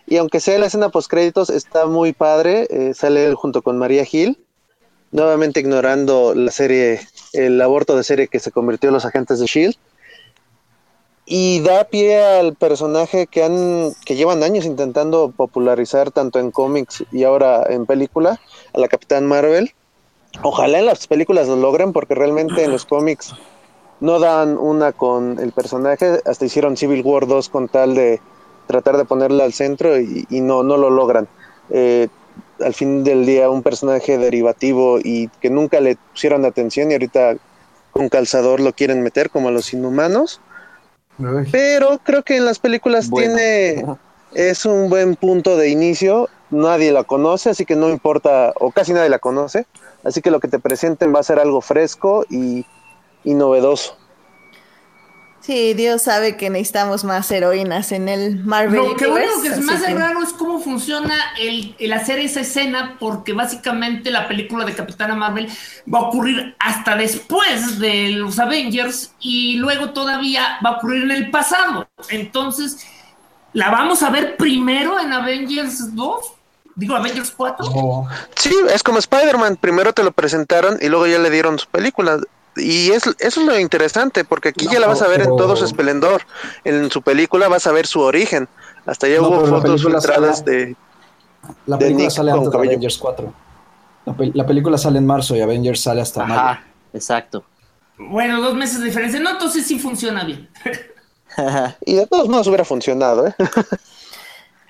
[0.06, 2.68] Y aunque sea la escena post créditos, está muy padre.
[2.70, 4.38] Eh, sale él junto con María Gil,
[5.10, 7.00] nuevamente ignorando la serie
[7.32, 9.76] el aborto de serie que se convirtió en los agentes de Shield
[11.32, 17.04] y da pie al personaje que han que llevan años intentando popularizar tanto en cómics
[17.12, 18.40] y ahora en película
[18.74, 19.72] a la Capitán Marvel.
[20.42, 23.32] Ojalá en las películas lo logren porque realmente en los cómics
[24.00, 28.20] no dan una con el personaje, hasta hicieron Civil War 2 con tal de
[28.66, 31.28] tratar de ponerla al centro y, no, no lo logran.
[31.70, 32.08] Eh,
[32.64, 37.36] al fin del día un personaje derivativo y que nunca le pusieron atención y ahorita
[37.90, 40.40] con calzador lo quieren meter como a los inhumanos.
[41.52, 43.84] Pero creo que en las películas tiene
[44.34, 46.28] es un buen punto de inicio.
[46.50, 49.66] Nadie la conoce, así que no importa, o casi nadie la conoce.
[50.02, 52.64] Así que lo que te presenten va a ser algo fresco y
[53.24, 53.99] novedoso.
[55.40, 58.76] Sí, Dios sabe que necesitamos más heroínas en el Marvel.
[58.76, 63.32] Lo que bueno que es más raro es cómo funciona el, hacer esa escena, porque
[63.32, 65.48] básicamente la película de Capitana Marvel
[65.92, 71.10] va a ocurrir hasta después de los Avengers y luego todavía va a ocurrir en
[71.12, 71.88] el pasado.
[72.10, 72.86] Entonces,
[73.54, 76.34] ¿la vamos a ver primero en Avengers 2?
[76.76, 78.06] Digo, Avengers 4.
[78.36, 79.56] Sí, es como Spider-Man.
[79.56, 82.20] Primero te lo presentaron y luego ya le dieron su película
[82.56, 85.56] y es, eso es lo interesante, porque aquí ya la vas a ver en todo
[85.56, 86.22] su esplendor.
[86.64, 88.48] En su película vas a ver su origen.
[88.86, 90.76] Hasta ya hubo fotos filtradas de.
[91.66, 93.32] La película sale antes de Avengers 4.
[94.34, 97.44] La, película sale en marzo y Avengers sale hasta Ajá, Exacto.
[97.96, 99.20] Bueno, dos meses de diferencia.
[99.20, 100.48] No, entonces sí funciona bien.
[101.86, 103.34] y de todos modos hubiera funcionado, ¿eh?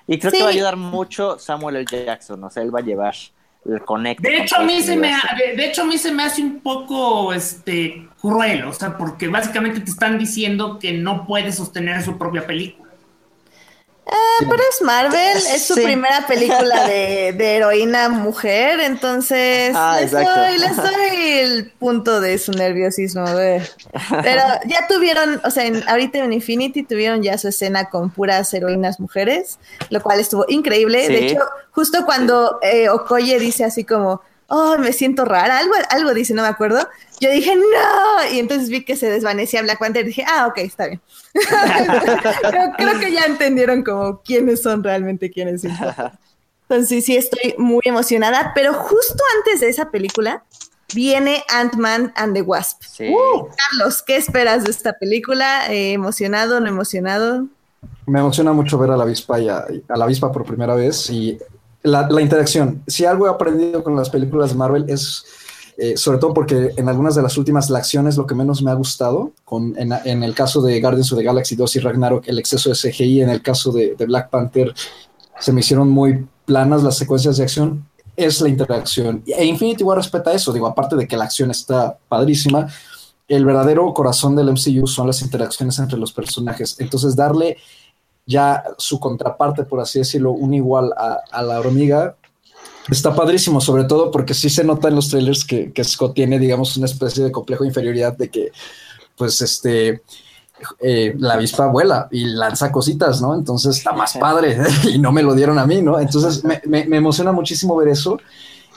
[0.07, 1.85] y creo que va a ayudar mucho Samuel L.
[1.89, 2.43] Jackson.
[2.43, 3.15] O sea, él va a llevar
[3.63, 5.13] De hecho, a mí se me,
[5.55, 9.79] de, hecho, a mí se me hace un poco este, cruel, o sea, porque básicamente
[9.81, 12.80] te están diciendo que no puede sostener su propia película.
[14.03, 21.39] Eh, pero es Marvel, es su primera película de, heroína mujer, entonces ah, les, doy,
[21.39, 23.25] el punto de su nerviosismo.
[24.23, 28.99] Pero ya tuvieron, o sea, ahorita en Infinity tuvieron ya su escena con puras heroínas
[28.99, 29.59] mujeres,
[29.89, 31.07] lo cual estuvo increíble.
[31.07, 31.39] De hecho,
[31.71, 34.21] justo cuando eh, Okoye dice así como,
[34.51, 36.87] oh, me siento rara, algo, algo dice, no me acuerdo.
[37.21, 40.57] Yo dije, no, y entonces vi que se desvanecía Black Panther y dije, ah, ok,
[40.57, 41.01] está bien.
[42.77, 45.63] creo, que ya entendieron como quiénes son realmente quiénes.
[45.63, 50.43] Entonces sí, estoy muy emocionada, pero justo antes de esa película
[50.93, 52.81] viene Ant-Man and the Wasp.
[52.99, 55.71] Uh, Carlos, ¿qué esperas de esta película?
[55.71, 57.47] Eh, ¿Emocionado, no emocionado?
[58.05, 61.39] Me emociona mucho ver a la avispa y a la avispa por primera vez y
[61.83, 62.83] la, interacción.
[62.87, 65.25] Si algo he aprendido con las películas de Marvel es,
[65.77, 68.61] eh, sobre todo porque en algunas de las últimas, la acción es lo que menos
[68.61, 69.31] me ha gustado.
[69.45, 72.75] Con, en, el caso de Guardians of the Galaxy 2 y Ragnarok, el exceso de
[72.75, 73.21] CGI.
[73.21, 74.73] En el caso de, Black Panther,
[75.39, 77.87] se me hicieron muy planas las secuencias de acción.
[78.15, 79.23] Es la interacción.
[79.25, 80.53] E Infinity War respeta eso.
[80.53, 82.67] Digo, aparte de que la acción está padrísima,
[83.27, 86.75] el verdadero corazón del MCU son las interacciones entre los personajes.
[86.79, 87.57] Entonces, darle
[88.25, 92.15] ya su contraparte, por así decirlo, un igual a, la hormiga,
[92.89, 96.77] está padrísimo, sobre todo porque sí se nota en los trailers que, Scott tiene, digamos,
[96.77, 98.51] una especie de complejo de inferioridad de que,
[99.17, 100.01] pues, este,
[100.79, 103.33] eh, la avispa vuela y lanza cositas, ¿no?
[103.33, 104.57] Entonces está más padre
[104.93, 105.99] y no me lo dieron a mí, ¿no?
[105.99, 108.19] Entonces me, me, emociona muchísimo ver eso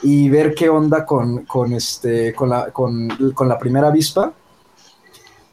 [0.01, 4.33] y ver qué onda con, con este, con, la, con, con la primera avispa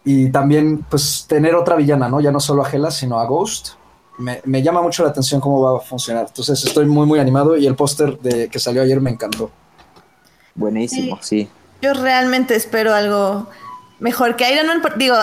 [0.05, 2.21] y también, pues, tener otra villana, ¿no?
[2.21, 3.82] Ya no solo a Hela, sino a Ghost
[4.23, 6.27] me, llama mucho la atención cómo va a funcionar.
[6.29, 9.51] Entonces estoy muy, muy animado y el póster de que salió ayer me encantó.
[10.55, 11.49] Buenísimo, sí.
[11.81, 13.49] Yo realmente espero algo
[14.03, 15.17] mejor que Iron Man, digo,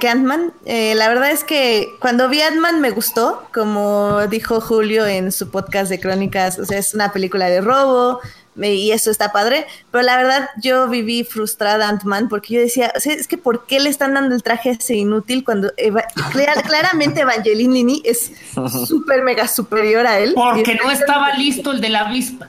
[0.00, 0.52] que Ant-Man.
[0.64, 5.50] Eh, la verdad es que cuando vi Ant-Man me gustó, como dijo Julio en su
[5.50, 8.20] podcast de crónicas, o sea, es una película de robo,
[8.56, 13.00] y eso está padre, pero la verdad yo viví frustrada Ant-Man porque yo decía, o
[13.00, 15.72] sea, es que ¿por qué le están dando el traje ese inútil cuando
[16.66, 18.32] claramente Evangelini es
[18.86, 20.32] súper mega superior a él?
[20.34, 22.48] Porque no estaba listo el de la avispa.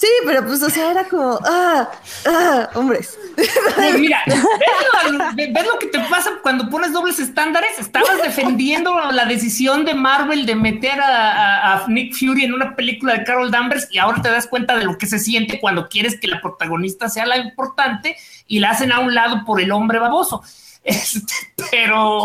[0.00, 1.90] Sí, pero pues, o sea, era como, ah,
[2.24, 3.18] ah, hombres.
[3.36, 7.78] Pues mira, ¿ves lo, que te pasa cuando pones dobles estándares?
[7.78, 13.24] Estabas defendiendo la decisión de Marvel de meter a, Nick Fury en una película de
[13.24, 16.28] Carol Danvers y ahora te das cuenta de lo que se siente cuando quieres que
[16.28, 18.16] la protagonista sea la importante
[18.46, 20.42] y la hacen a un lado por el hombre baboso.
[20.82, 21.34] Este,
[21.70, 22.24] pero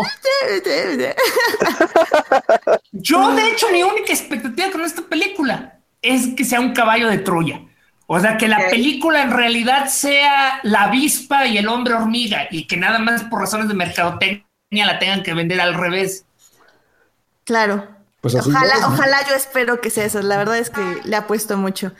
[2.92, 5.75] yo, de hecho, mi única expectativa con esta película
[6.08, 7.60] es que sea un caballo de Troya.
[8.06, 12.66] O sea, que la película en realidad sea la avispa y el hombre hormiga y
[12.66, 16.24] que nada más por razones de mercadotecnia la tengan que vender al revés.
[17.44, 17.88] Claro.
[18.20, 20.22] Pues ojalá, ojalá yo espero que sea eso.
[20.22, 21.92] La verdad es que le ha puesto mucho.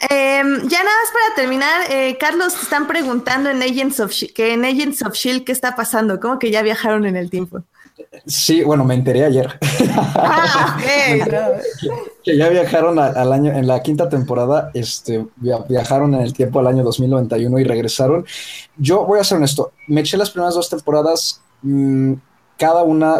[0.00, 4.52] Em, ya nada más para terminar, eh, Carlos, te están preguntando en Agents of que
[4.52, 7.62] en Agents of Shield qué está pasando, ¿cómo que ya viajaron en el tiempo?
[8.26, 9.58] Sí, bueno, me enteré ayer.
[10.16, 10.78] Ah,
[12.24, 16.66] que, ya viajaron al año, en la quinta temporada, este, viajaron en el tiempo al
[16.66, 18.26] año 2091 y regresaron.
[18.76, 22.14] Yo voy a ser honesto, me eché las primeras dos temporadas, mm,
[22.56, 23.18] cada una,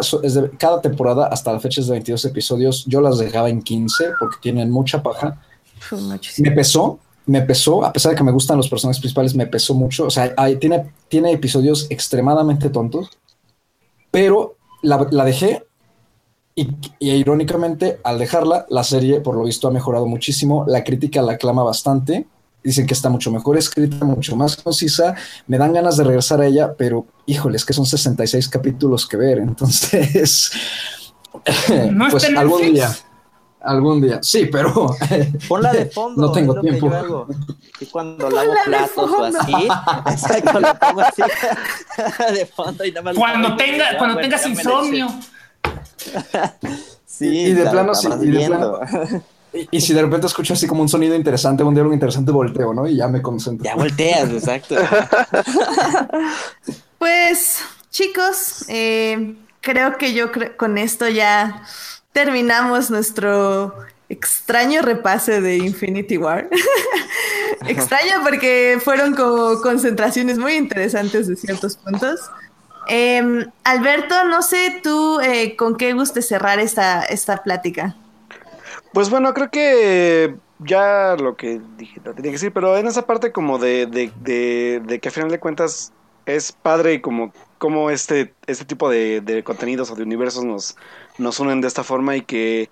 [0.57, 4.71] cada temporada hasta la fecha de 22 episodios, yo las dejaba en 15 porque tienen
[4.71, 5.41] mucha paja.
[6.37, 9.73] Me pesó, me pesó, a pesar de que me gustan los personajes principales, me pesó
[9.73, 10.05] mucho.
[10.05, 13.09] O sea, tiene, tiene episodios extremadamente tontos,
[14.09, 15.65] pero la, dejé
[16.55, 16.67] y,
[16.99, 21.63] irónicamente al dejarla, la serie por lo visto ha mejorado muchísimo, la crítica la aclama
[21.63, 22.27] bastante,
[22.63, 25.15] dicen que está mucho mejor escrita, mucho más concisa,
[25.47, 29.17] me dan ganas de regresar a ella, pero híjole, es que son 66 capítulos que
[29.17, 30.51] ver, entonces,
[31.91, 32.95] ¿No pues algún día.
[33.65, 34.95] Algún día, sí, pero
[35.47, 36.21] ponla de fondo.
[36.21, 37.27] No tengo tiempo.
[37.79, 39.67] Y cuando lavo platos o así,
[40.11, 41.23] exacto, la pongo así
[42.33, 43.15] de fondo y nada más.
[43.15, 45.07] Cuando tenga, cuando tengas insomnio.
[47.07, 48.79] sí, y de plano sí, y de plano,
[49.71, 52.87] Y, si de repente escucho así como un sonido interesante, un diálogo interesante, volteo, ¿no?
[52.87, 53.65] Y ya me concentro.
[53.65, 54.75] Ya volteas, exacto.
[56.99, 61.63] pues, chicos, eh, creo que yo con esto ya
[62.15, 63.75] terminamos nuestro
[64.07, 66.47] extraño repase de Infinity War.
[67.67, 72.21] extraño porque fueron como concentraciones muy interesantes de ciertos puntos.
[72.87, 77.97] Em, Alberto, no sé tú eh, con qué guste cerrar esta, esta plática.
[78.93, 83.05] Pues bueno, creo que ya lo que dije, lo tenía que decir, pero en esa
[83.05, 85.91] parte como de, de, de, que a final de cuentas
[86.25, 90.77] es padre y como, como este, este tipo de, de contenidos o de universos nos,
[91.17, 92.69] nos unen de esta forma y que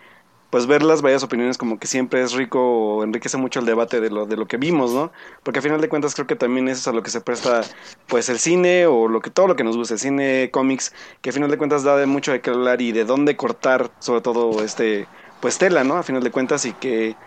[0.50, 4.00] pues ver las varias opiniones como que siempre es rico o enriquece mucho el debate
[4.00, 5.12] de lo, de lo que vimos, ¿no?
[5.42, 7.62] Porque a final de cuentas creo que también eso es a lo que se presta
[8.08, 11.32] pues el cine o lo que todo lo que nos gusta, el cine, cómics, que
[11.32, 14.22] a final de cuentas da de mucho de qué hablar y de dónde cortar sobre
[14.22, 15.98] todo este pues tela, ¿no?
[15.98, 17.18] A final de cuentas y que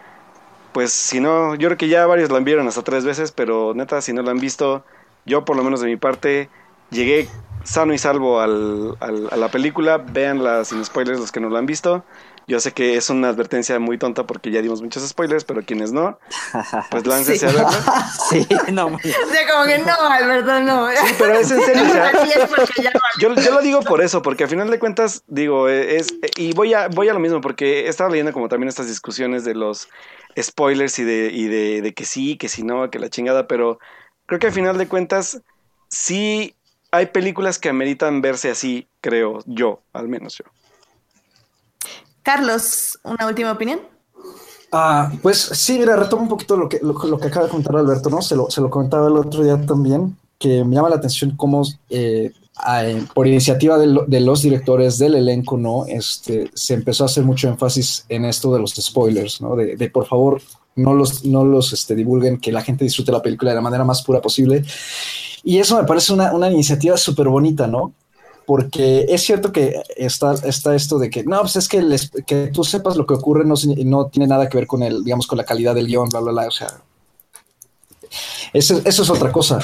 [0.72, 4.00] pues si no, yo creo que ya varios lo vieron hasta tres veces, pero neta
[4.02, 4.84] si no lo han visto,
[5.24, 6.50] yo por lo menos de mi parte
[6.90, 7.28] llegué
[7.64, 11.56] sano y salvo al, al, a la película, véanla sin spoilers los que no lo
[11.56, 12.04] han visto.
[12.48, 15.90] Yo sé que es una advertencia muy tonta porque ya dimos muchos spoilers, pero quienes
[15.90, 16.16] no,
[16.92, 18.12] pues láncese a verla.
[18.30, 18.86] Sí, no.
[18.86, 20.88] O sea, como que no, Alberto, no.
[20.90, 21.82] Sí, pero es en serio.
[23.18, 26.14] yo, yo, lo digo por eso, porque al final de cuentas, digo, es.
[26.36, 29.44] Y voy a, voy a lo mismo, porque he estado leyendo como también estas discusiones
[29.44, 29.88] de los
[30.40, 33.80] spoilers y de, y de, de que sí, que si no, que la chingada, pero
[34.26, 35.40] creo que al final de cuentas,
[35.88, 36.54] sí
[36.90, 40.44] hay películas que ameritan verse así, creo yo, al menos yo.
[42.22, 43.80] Carlos, ¿una última opinión?
[44.72, 48.10] Ah, pues sí, mira, retomo un poquito lo que, lo, que acaba de comentar Alberto,
[48.10, 48.20] ¿no?
[48.20, 51.62] Se lo, se lo, comentaba el otro día también, que me llama la atención cómo,
[51.88, 52.32] eh,
[53.14, 55.86] por iniciativa de, de, los directores del elenco, ¿no?
[55.86, 59.54] Este, se empezó a hacer mucho énfasis en esto de los spoilers, ¿no?
[59.54, 60.42] De, de por favor,
[60.74, 63.84] no los, no los este, divulguen, que la gente disfrute la película de la manera
[63.84, 64.64] más pura posible.
[65.46, 67.92] Y eso me parece una, una iniciativa súper bonita, ¿no?
[68.46, 71.84] Porque es cierto que está, está esto de que, no, pues es que,
[72.26, 73.54] que tú sepas lo que ocurre no,
[73.84, 76.32] no tiene nada que ver con el, digamos, con la calidad del guion, bla, bla,
[76.32, 76.66] bla, o sea,
[78.52, 79.60] eso, eso, es otra cosa.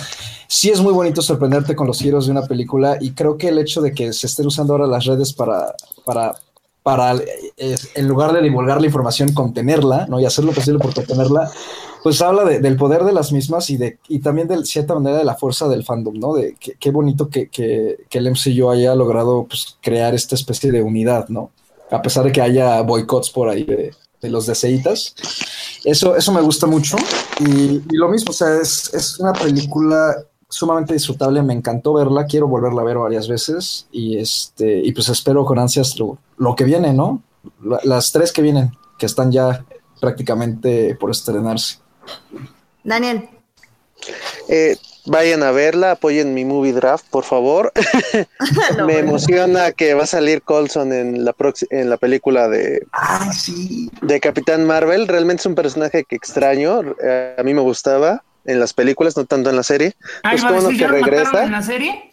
[0.47, 3.59] Sí es muy bonito sorprenderte con los giros de una película y creo que el
[3.59, 6.33] hecho de que se estén usando ahora las redes para, para
[6.83, 10.21] para, eh, en lugar de divulgar la información, contenerla, ¿no?
[10.21, 11.51] Y hacer lo posible por contenerla,
[12.03, 15.25] pues habla del poder de las mismas y, de, y también de cierta manera de
[15.25, 16.35] la fuerza del fandom, ¿no?
[16.35, 20.83] De qué bonito que, que, que, el MCU haya logrado pues, crear esta especie de
[20.83, 21.51] unidad, ¿no?
[21.91, 25.15] A pesar de que haya boicots por ahí de, de los deseitas.
[25.85, 26.97] Eso, eso me gusta mucho.
[27.41, 30.17] Y, y lo mismo, o sea, es, es una película
[30.53, 35.09] sumamente disfrutable, me encantó verla, quiero volverla a ver varias veces y este y pues
[35.09, 37.23] espero con ansias lo, que viene, ¿no?
[37.85, 39.65] las tres que vienen, que están ya
[39.99, 41.79] prácticamente por estrenarse.
[42.85, 43.31] Daniel.
[44.49, 44.77] Eh,
[45.07, 47.73] vayan a verla, apoyen mi movie draft, por favor.
[48.87, 51.35] me emociona que va a salir Colson en la
[51.71, 52.87] en la película de,
[54.03, 55.09] de Capitán Marvel.
[55.09, 59.25] Realmente es un personaje que extraño, eh, a mí me gustaba en las películas, no
[59.25, 59.95] tanto en la serie.
[60.23, 61.45] pues como que regresa.
[61.45, 62.13] ¿En la serie?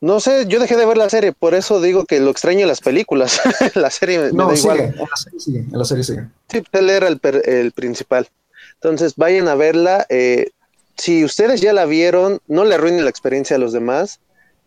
[0.00, 2.68] No sé, yo dejé de ver la serie, por eso digo que lo extraño en
[2.68, 3.40] las películas.
[3.74, 4.80] la serie no, me da igual.
[4.80, 6.26] En la serie sigue, en la serie sigue.
[6.48, 8.28] Sí, él era el, el principal.
[8.74, 10.04] Entonces, vayan a verla.
[10.08, 10.50] Eh,
[10.96, 14.18] si ustedes ya la vieron, no le arruinen la experiencia a los demás.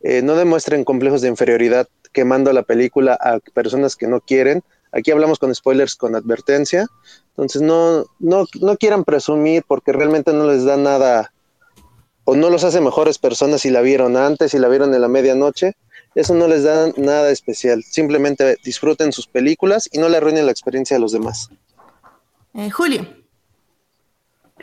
[0.04, 4.64] Eh, no demuestren complejos de inferioridad quemando la película a personas que no quieren.
[4.96, 6.88] Aquí hablamos con spoilers con advertencia.
[7.32, 11.34] Entonces no, no, no quieran presumir porque realmente no les da nada
[12.24, 15.10] o no los hace mejores personas si la vieron antes, si la vieron en la
[15.10, 15.74] medianoche.
[16.16, 17.84] Eso no les da nada especial.
[17.84, 21.50] Simplemente disfruten sus películas y no le arruinen la experiencia a los demás.
[22.54, 23.06] Eh, Julio.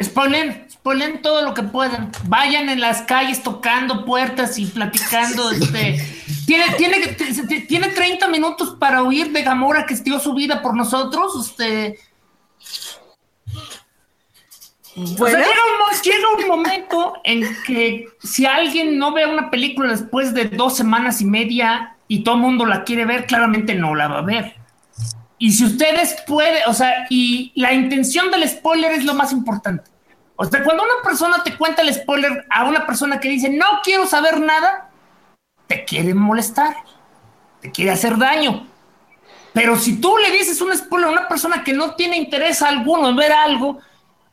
[0.03, 2.11] Spoilen, spoilen todo lo que puedan.
[2.25, 5.51] Vayan en las calles tocando puertas y platicando.
[5.63, 6.05] Este,
[6.45, 11.33] tiene, tiene, tiene 30 minutos para huir de Gamora que dio su vida por nosotros.
[11.41, 12.01] Este,
[14.97, 15.39] bueno.
[16.03, 21.21] llega, un, momento en que si alguien no ve una película después de dos semanas
[21.21, 24.57] y media y todo el mundo la quiere ver, claramente no la va a ver.
[25.39, 29.92] Y si ustedes pueden, o sea, y la intención del spoiler es lo más importante.
[30.43, 33.65] O sea, cuando una persona te cuenta el spoiler a una persona que dice, no
[33.85, 34.91] quiero saber nada,
[35.69, 36.75] te quiere molestar,
[37.61, 38.67] te quiere hacer daño.
[39.53, 43.11] Pero si tú le dices un spoiler a una persona que no tiene interés alguno
[43.11, 43.79] en ver algo,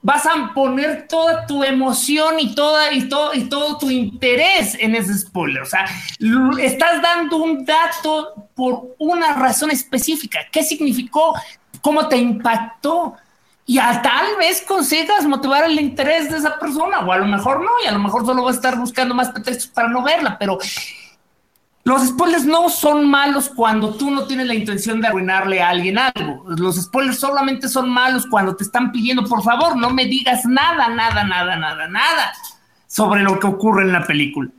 [0.01, 4.95] vas a poner toda tu emoción y, toda, y, todo, y todo tu interés en
[4.95, 5.61] ese spoiler.
[5.61, 5.85] O sea,
[6.59, 10.39] estás dando un dato por una razón específica.
[10.51, 11.35] ¿Qué significó
[11.81, 13.15] cómo te impactó
[13.69, 17.61] y a tal vez consigas motivar el interés de esa persona, o a lo mejor
[17.61, 20.39] no, y a lo mejor solo vas a estar buscando más pretextos para no verla,
[20.39, 20.57] pero
[21.83, 25.99] los spoilers no son malos cuando tú no tienes la intención de arruinarle a alguien
[25.99, 26.45] algo.
[26.47, 30.89] Los spoilers solamente son malos cuando te están pidiendo, por favor, no me digas nada,
[30.89, 32.33] nada, nada, nada, nada
[32.87, 34.49] sobre lo que ocurre en la película.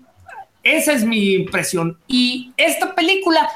[0.62, 1.98] Esa es mi impresión.
[2.06, 3.48] Y esta película,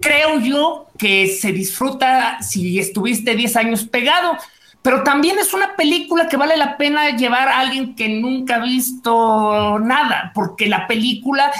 [0.00, 4.36] creo yo que se disfruta si estuviste 10 años pegado
[4.82, 8.62] pero también es una película que vale la pena llevar a alguien que nunca ha
[8.62, 11.50] visto nada, porque la película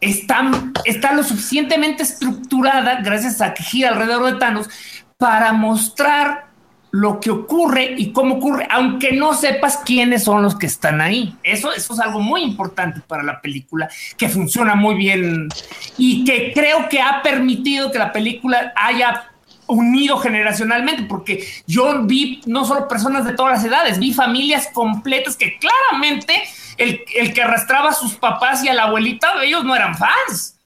[0.00, 0.50] está,
[0.84, 4.68] está lo suficientemente estructurada, gracias a que gira alrededor de Thanos,
[5.16, 6.50] para mostrar
[6.92, 11.36] lo que ocurre y cómo ocurre, aunque no sepas quiénes son los que están ahí.
[11.42, 15.48] Eso, eso es algo muy importante para la película, que funciona muy bien
[15.96, 19.29] y que creo que ha permitido que la película haya
[19.70, 25.36] unido generacionalmente, porque yo vi no solo personas de todas las edades, vi familias completas
[25.36, 26.34] que claramente
[26.76, 30.58] el, que arrastraba a sus papás y a la abuelita, ellos no eran fans.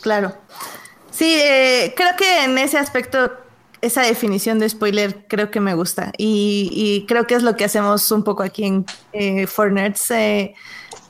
[0.00, 0.36] Claro.
[1.10, 3.32] Sí, eh, creo que en ese aspecto,
[3.80, 6.12] esa definición de spoiler creo que me gusta.
[6.16, 10.10] Y, creo que es lo que hacemos un poco aquí en eh, For Nerds.
[10.10, 10.54] Eh,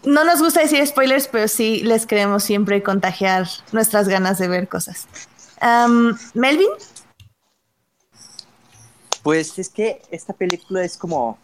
[0.05, 4.69] no nos gusta decir spoilers, pero sí les queremos siempre contagiar nuestras ganas de ver
[4.69, 5.09] cosas.
[6.35, 6.69] Melvin.
[9.23, 11.39] Pues es que esta película es como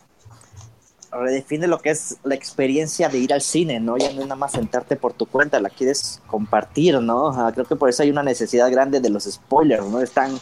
[1.21, 3.97] redefine lo que es la experiencia de ir al cine, ¿no?
[3.97, 7.33] Ya no es nada más sentarte por tu cuenta, la quieres compartir, ¿no?
[7.53, 10.01] creo que por eso hay una necesidad grande de los spoilers, ¿no?
[10.01, 10.39] Es tan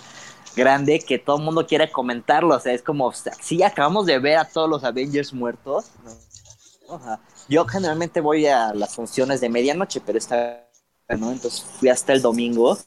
[0.56, 4.38] grande que todo el mundo quiere comentarlo, o sea, es como, si acabamos de ver
[4.38, 5.86] a todos los Avengers muertos,
[7.48, 10.68] yo generalmente voy a las funciones de medianoche, pero esta,
[11.08, 11.32] ¿no?
[11.32, 12.78] Entonces fui hasta el domingo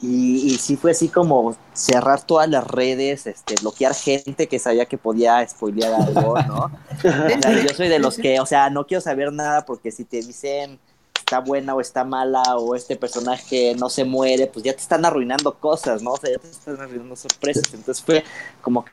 [0.00, 4.96] y, sí fue así como cerrar todas las redes, este, bloquear gente que sabía que
[4.96, 6.70] podía spoilear algo, ¿no?
[7.68, 10.78] yo soy de los que, o sea, no quiero saber nada porque si te dicen
[11.18, 15.04] está buena o está mala o este personaje no se muere, pues ya te están
[15.04, 16.12] arruinando cosas, ¿no?
[16.12, 17.74] O sea, ya te están arruinando sorpresas.
[17.74, 18.24] Entonces fue
[18.62, 18.86] como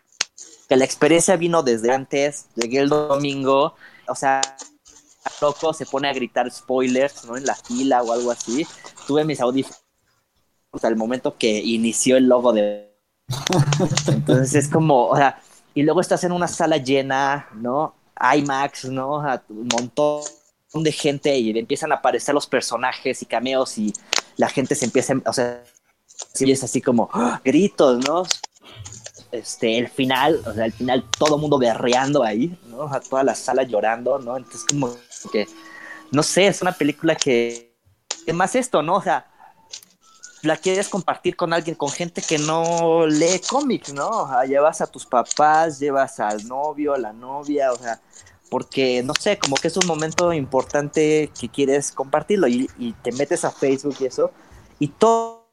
[0.67, 3.75] que la experiencia vino desde antes, llegué el domingo,
[4.07, 4.41] o sea,
[5.39, 7.37] loco se pone a gritar spoilers, ¿no?
[7.37, 8.67] En la fila o algo así.
[9.07, 9.84] Tuve mis audífonos
[10.75, 12.95] hasta el momento que inició el logo de...
[14.07, 15.41] Entonces es como, o sea,
[15.73, 17.95] y luego estás en una sala llena, ¿no?
[18.35, 19.17] IMAX, ¿no?
[19.49, 20.23] un montón
[20.73, 23.93] de gente y empiezan a aparecer los personajes y cameos y
[24.37, 25.63] la gente se empieza, o sea,
[26.33, 27.41] es así como ¡ah!
[27.43, 28.23] gritos, ¿no?
[29.31, 32.83] Este, el final, o sea, el final todo mundo berreando ahí, ¿no?
[32.83, 34.37] A toda la sala llorando, ¿no?
[34.37, 34.95] Entonces como
[35.31, 35.47] que,
[36.11, 37.75] no sé, es una película que,
[38.25, 38.95] es más esto, ¿no?
[38.95, 39.27] O sea,
[40.45, 44.27] la quieres compartir con alguien, con gente que no lee cómics, ¿no?
[44.43, 47.99] llevas a tus papás, llevas al novio, a la novia, o sea,
[48.49, 53.43] porque no sé, como que es un momento importante que quieres compartirlo y, te metes
[53.43, 54.31] a Facebook y eso,
[54.79, 55.49] y todo,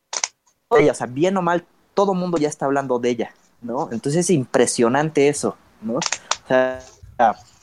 [0.78, 3.88] ella, o sea, bien o mal, todo mundo ya está hablando de ella, ¿no?
[3.92, 5.94] Entonces es impresionante eso, ¿no?
[5.94, 6.80] O sea,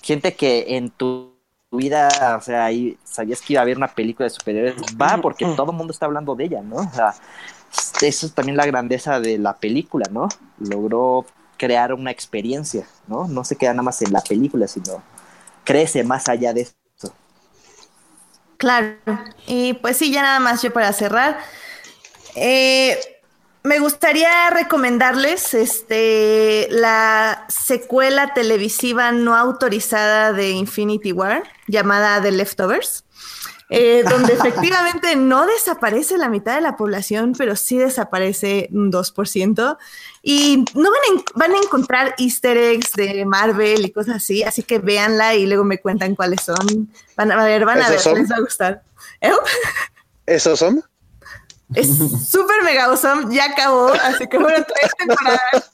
[0.01, 1.28] gente que en tu
[1.71, 5.45] vida, o sea, ahí sabías que iba a haber una película de superhéroes, va porque
[5.55, 6.77] todo el mundo está hablando de ella, ¿no?
[6.77, 7.13] O sea,
[8.01, 10.27] eso es también la grandeza de la película, ¿no?
[10.59, 11.25] Logró
[11.57, 13.27] crear una experiencia, ¿no?
[13.27, 15.03] No se queda nada más en la película, sino
[15.63, 17.13] crece más allá de eso.
[18.57, 18.97] Claro,
[19.45, 21.39] y pues sí, ya nada más yo para cerrar.
[22.35, 22.97] Eh,
[23.63, 33.05] me gustaría recomendarles este, la secuela televisiva no autorizada de Infinity War, llamada The Leftovers,
[33.69, 39.77] eh, donde efectivamente no desaparece la mitad de la población, pero sí desaparece un 2%.
[40.23, 44.63] Y no van a, van a encontrar easter eggs de Marvel y cosas así, así
[44.63, 46.91] que véanla y luego me cuentan cuáles son.
[47.15, 48.83] Van a ver, van a ver, les va a gustar.
[49.21, 49.31] ¿Eh?
[50.25, 50.83] ¿Esos son?
[51.75, 51.87] Es
[52.31, 55.69] súper mega awesome, ya acabó, así que bueno, tres temporadas,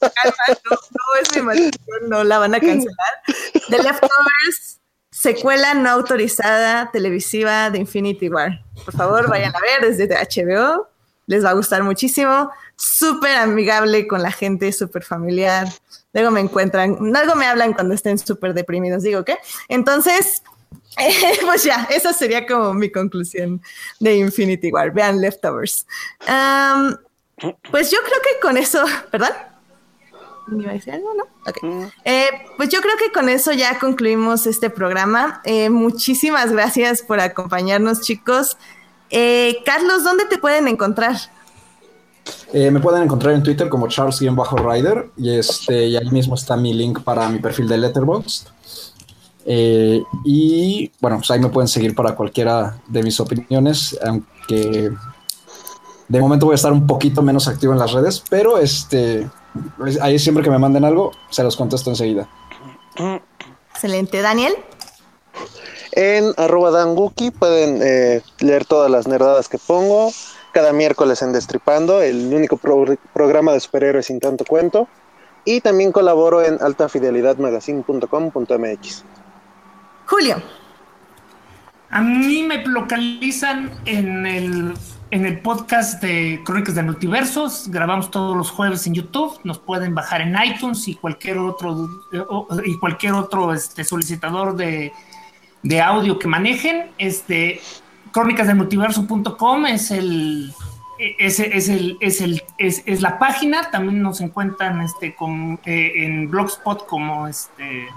[0.70, 3.22] no, no es mi maldición, no la van a cancelar.
[3.70, 4.75] The Leftovers,
[5.16, 8.62] secuela no autorizada televisiva de Infinity War.
[8.84, 10.88] Por favor, vayan a ver desde HBO,
[11.26, 15.68] les va a gustar muchísimo, súper amigable con la gente, súper familiar.
[16.12, 19.38] Luego me encuentran, luego me hablan cuando estén súper deprimidos, digo, ¿qué?
[19.68, 20.42] Entonces,
[21.46, 23.62] pues ya, esa sería como mi conclusión
[23.98, 24.92] de Infinity War.
[24.92, 25.86] Vean Leftovers.
[27.70, 29.32] pues yo creo que con eso, ¿perdón?
[30.46, 31.24] ¿Me iba a decir algo, no?
[31.62, 31.84] Mm.
[32.04, 35.40] Eh, pues yo creo que con eso ya concluimos este programa.
[35.44, 38.56] Eh, muchísimas gracias por acompañarnos, chicos.
[39.10, 41.16] Eh, Carlos, ¿dónde te pueden encontrar?
[42.52, 46.72] Eh, me pueden encontrar en Twitter como Charles-Rider y, este, y ahí mismo está mi
[46.72, 48.48] link para mi perfil de Letterboxd.
[49.44, 54.90] Eh, y bueno, pues ahí me pueden seguir para cualquiera de mis opiniones, aunque
[56.08, 59.28] de momento voy a estar un poquito menos activo en las redes, pero este,
[60.00, 62.26] ahí siempre que me manden algo, se los contesto enseguida.
[63.72, 64.54] Excelente, Daniel.
[65.92, 70.12] En arroba danguki pueden eh, leer todas las nerdadas que pongo.
[70.52, 74.88] Cada miércoles en Destripando, el único programa de superhéroes sin tanto cuento.
[75.44, 79.04] Y también colaboro en altafidelidadmagazine.com.mx.
[80.06, 80.42] Julio.
[81.90, 84.74] A mí me localizan en el,
[85.10, 87.68] en el podcast de Crónicas de Multiversos.
[87.68, 89.38] Grabamos todos los jueves en YouTube.
[89.44, 91.88] Nos pueden bajar en iTunes y cualquier otro
[92.64, 94.92] y cualquier otro este, solicitador de,
[95.62, 96.90] de audio que manejen.
[96.98, 97.60] Este
[98.12, 100.52] crónicasdelmultiverso.com es el
[100.98, 105.92] es, es, el, es, el, es, es, la página, también nos encuentran este, con, eh,
[105.96, 107.88] en Blogspot como este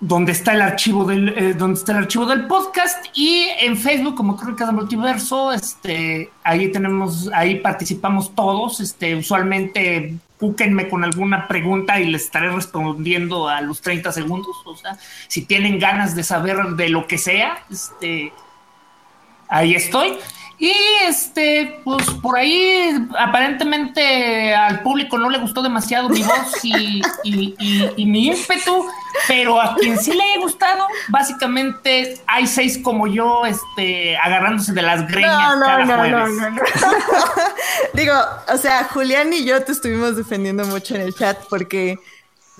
[0.00, 4.14] donde está el archivo del eh, donde está el archivo del podcast y en Facebook
[4.14, 11.46] como Crónicas del Multiverso este ahí tenemos ahí participamos todos este usualmente búsquenme con alguna
[11.46, 14.96] pregunta y les estaré respondiendo a los 30 segundos o sea
[15.28, 18.32] si tienen ganas de saber de lo que sea este
[19.48, 20.14] ahí estoy
[20.60, 20.74] y
[21.06, 27.02] este, pues por ahí aparentemente al público no le gustó demasiado mi voz y,
[27.96, 28.86] mi ímpetu,
[29.26, 34.82] pero a quien sí le ha gustado, básicamente hay seis como yo, este, agarrándose de
[34.82, 35.56] las greñas.
[35.56, 36.62] No, no, no, no, no, no.
[37.94, 38.12] Digo,
[38.52, 41.98] o sea, Julián y yo te estuvimos defendiendo mucho en el chat porque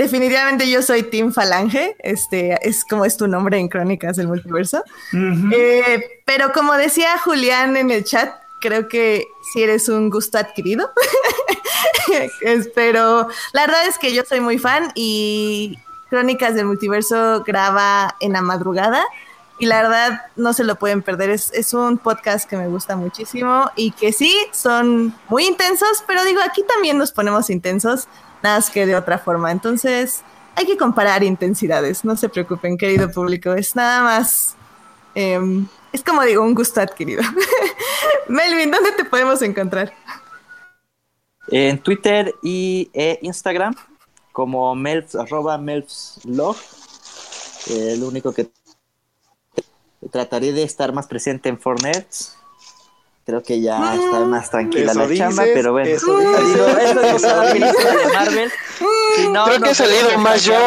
[0.00, 4.82] Definitivamente yo soy Team Falange, este es como es tu nombre en Crónicas del Multiverso.
[5.12, 8.32] Eh, pero como decía Julián en el chat,
[8.62, 10.90] creo que si eres un gusto adquirido.
[12.74, 15.78] pero la verdad es que yo soy muy fan y
[16.08, 19.04] Crónicas del Multiverso graba en la madrugada
[19.58, 21.28] y la verdad no se lo pueden perder.
[21.28, 26.24] Es, es, un podcast que me gusta muchísimo y que sí, son muy intensos, pero
[26.24, 28.08] digo, aquí también nos ponemos intensos
[28.72, 29.50] que de otra forma.
[29.50, 30.22] Entonces,
[30.56, 34.56] hay que comparar intensidades, no se preocupen, querido público, es nada más,
[35.14, 37.22] em, es como digo, un gusto adquirido.
[38.28, 39.92] Melvin, ¿dónde te podemos encontrar?
[41.48, 43.74] En Twitter y e Instagram,
[44.32, 46.60] como melfs, arroba melfslove.
[47.68, 48.50] el único que
[50.10, 52.39] trataré de estar más presente en Fortnite
[53.30, 55.88] creo que ya está más tranquila la chamba, pero bueno.
[55.88, 58.50] Eso digo, eso de Marvel.
[59.30, 60.58] No, creo que he salido más yo.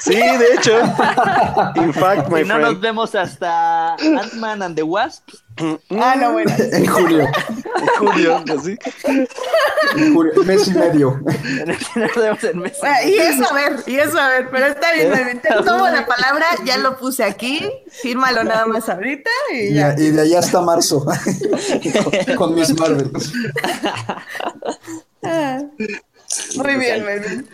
[0.00, 0.78] Sí, de hecho.
[1.76, 5.28] In fact, my si no nos vemos hasta Ant-Man and the Wasp.
[5.90, 6.52] Ah, no, bueno.
[6.58, 7.24] En julio.
[7.24, 8.78] En julio, así.
[9.96, 11.20] En julio, mes y medio.
[11.96, 15.40] nos vemos en mes y eso a ver, y eso a ver, pero está bien,
[15.40, 19.94] te tomo la palabra, ya lo puse aquí, fírmalo nada más ahorita y ya.
[19.96, 21.04] Y, de allá hasta marzo,
[22.36, 23.10] con, mis Marvel.
[26.38, 26.62] Ah.
[26.62, 27.48] Muy bien, muy bien.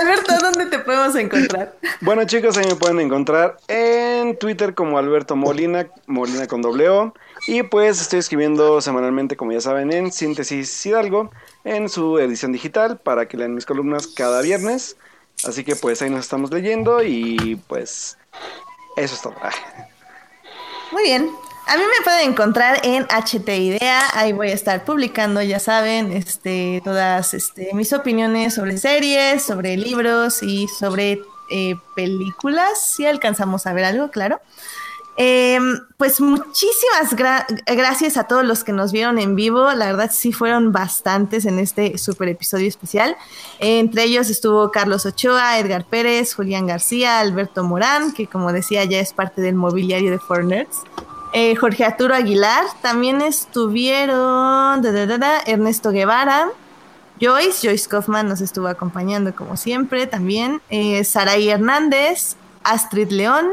[0.00, 1.74] Alberto, ¿dónde te podemos encontrar?
[2.00, 7.14] Bueno, chicos, ahí me pueden encontrar en Twitter como Alberto Molina, Molina con doble O.
[7.46, 11.30] Y pues estoy escribiendo semanalmente, como ya saben, en Síntesis Hidalgo,
[11.64, 14.96] en su edición digital, para que lean mis columnas cada viernes.
[15.44, 18.18] Así que pues ahí nos estamos leyendo y pues
[18.96, 19.34] eso es todo.
[20.90, 21.30] Muy bien,
[21.68, 26.12] a mí me pueden encontrar en HT Idea, ahí voy a estar publicando, ya saben,
[26.12, 31.20] este, todas este, mis opiniones sobre series, sobre libros y sobre
[31.50, 34.40] eh, películas, si alcanzamos a ver algo, claro.
[35.20, 37.14] Em, pues muchísimas
[37.66, 39.72] gracias a todos los que nos vieron en vivo.
[39.72, 43.16] La verdad sí fueron bastantes en este super episodio especial.
[43.58, 49.00] entre ellos estuvo Carlos Ochoa, Edgar Pérez, Julián García, Alberto Morán, que como decía ya
[49.00, 50.78] es parte del mobiliario de Four Nerds.
[51.32, 54.84] Eh, Jorge Arturo Aguilar, también estuvieron
[55.46, 56.48] Ernesto Guevara,
[57.20, 63.48] Joyce, Joyce Kaufman nos estuvo acompañando como siempre también, eh, Saray Hernández, Astrid León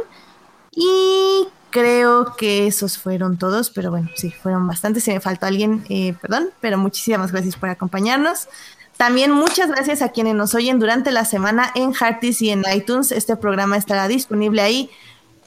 [0.72, 5.84] y creo que esos fueron todos, pero bueno, sí, fueron bastantes, si me faltó alguien,
[5.90, 8.48] eh, perdón, pero muchísimas gracias por acompañarnos.
[8.98, 13.12] También muchas gracias a quienes nos oyen durante la semana en Heartis y en iTunes.
[13.12, 14.90] Este programa estará disponible ahí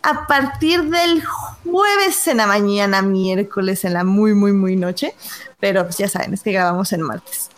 [0.03, 5.15] a partir del jueves en la mañana, miércoles en la muy, muy, muy noche.
[5.61, 7.51] Pero pues ya saben, es que grabamos en martes.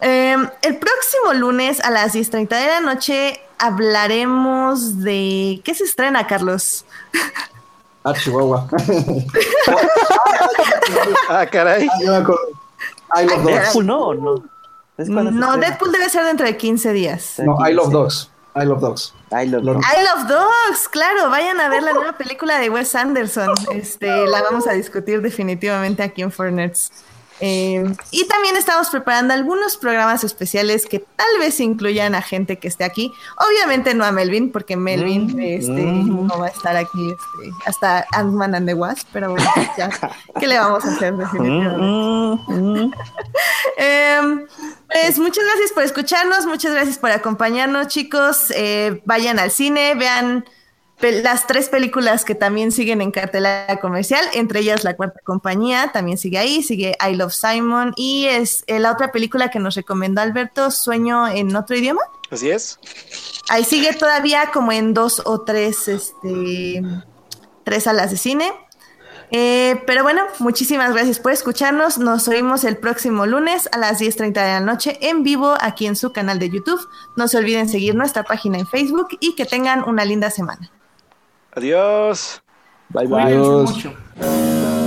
[0.00, 5.60] Em, el próximo lunes a las 10.30 de la noche hablaremos de...
[5.64, 6.84] ¿Qué se estrena, Carlos?
[8.04, 8.68] Ah, Chihuahua.
[11.28, 11.88] ah, caray.
[13.16, 13.44] I Love Dogs.
[13.44, 14.14] Deadpool, ¿no?
[14.14, 14.44] ¿no?
[14.96, 15.56] ¿Es cuando se No?
[15.56, 17.34] Deadpool debe ser dentro de 15 días.
[17.38, 18.30] No, I Love Dogs.
[18.62, 19.14] I Love Dogs.
[19.30, 19.86] I love Lo- dogs.
[19.86, 23.50] I Love Dogs, claro, vayan a ver la nueva película de Wes Anderson.
[23.72, 26.90] Este, la vamos a discutir definitivamente aquí en Fornets.
[27.40, 32.68] Eh, y también estamos preparando algunos programas especiales que tal vez incluyan a gente que
[32.68, 33.12] esté aquí.
[33.36, 38.54] Obviamente no a Melvin, porque Melvin este, no va a estar aquí este, hasta Ant-Man
[38.54, 39.90] and the Wasp, pero bueno, ya,
[40.38, 41.76] ¿qué le vamos a hacer definitivamente?
[41.78, 42.92] Mm, mm.
[43.80, 44.46] Eh,
[44.88, 48.50] pues muchas gracias por escucharnos, muchas gracias por acompañarnos, chicos.
[48.50, 50.44] Eh, vayan al cine, vean
[51.00, 56.18] las tres películas que también siguen en cartelera comercial, entre ellas La Cuarta Compañía, también
[56.18, 60.20] sigue ahí, sigue I Love Simon y es eh, la otra película que nos recomendó
[60.20, 62.02] Alberto, Sueño en otro idioma.
[62.30, 62.78] Así es.
[63.48, 66.82] Ahí sigue todavía como en dos o tres, este,
[67.64, 68.52] tres salas de cine.
[69.30, 71.98] Eh, pero bueno, muchísimas gracias por escucharnos.
[71.98, 75.96] Nos oímos el próximo lunes a las 10.30 de la noche en vivo aquí en
[75.96, 76.80] su canal de YouTube.
[77.16, 80.70] No se olviden seguir nuestra página en Facebook y que tengan una linda semana.
[81.52, 82.40] Adiós.
[82.90, 83.22] Bye bye.
[83.24, 83.70] Cuídense Adiós.
[83.76, 84.77] mucho.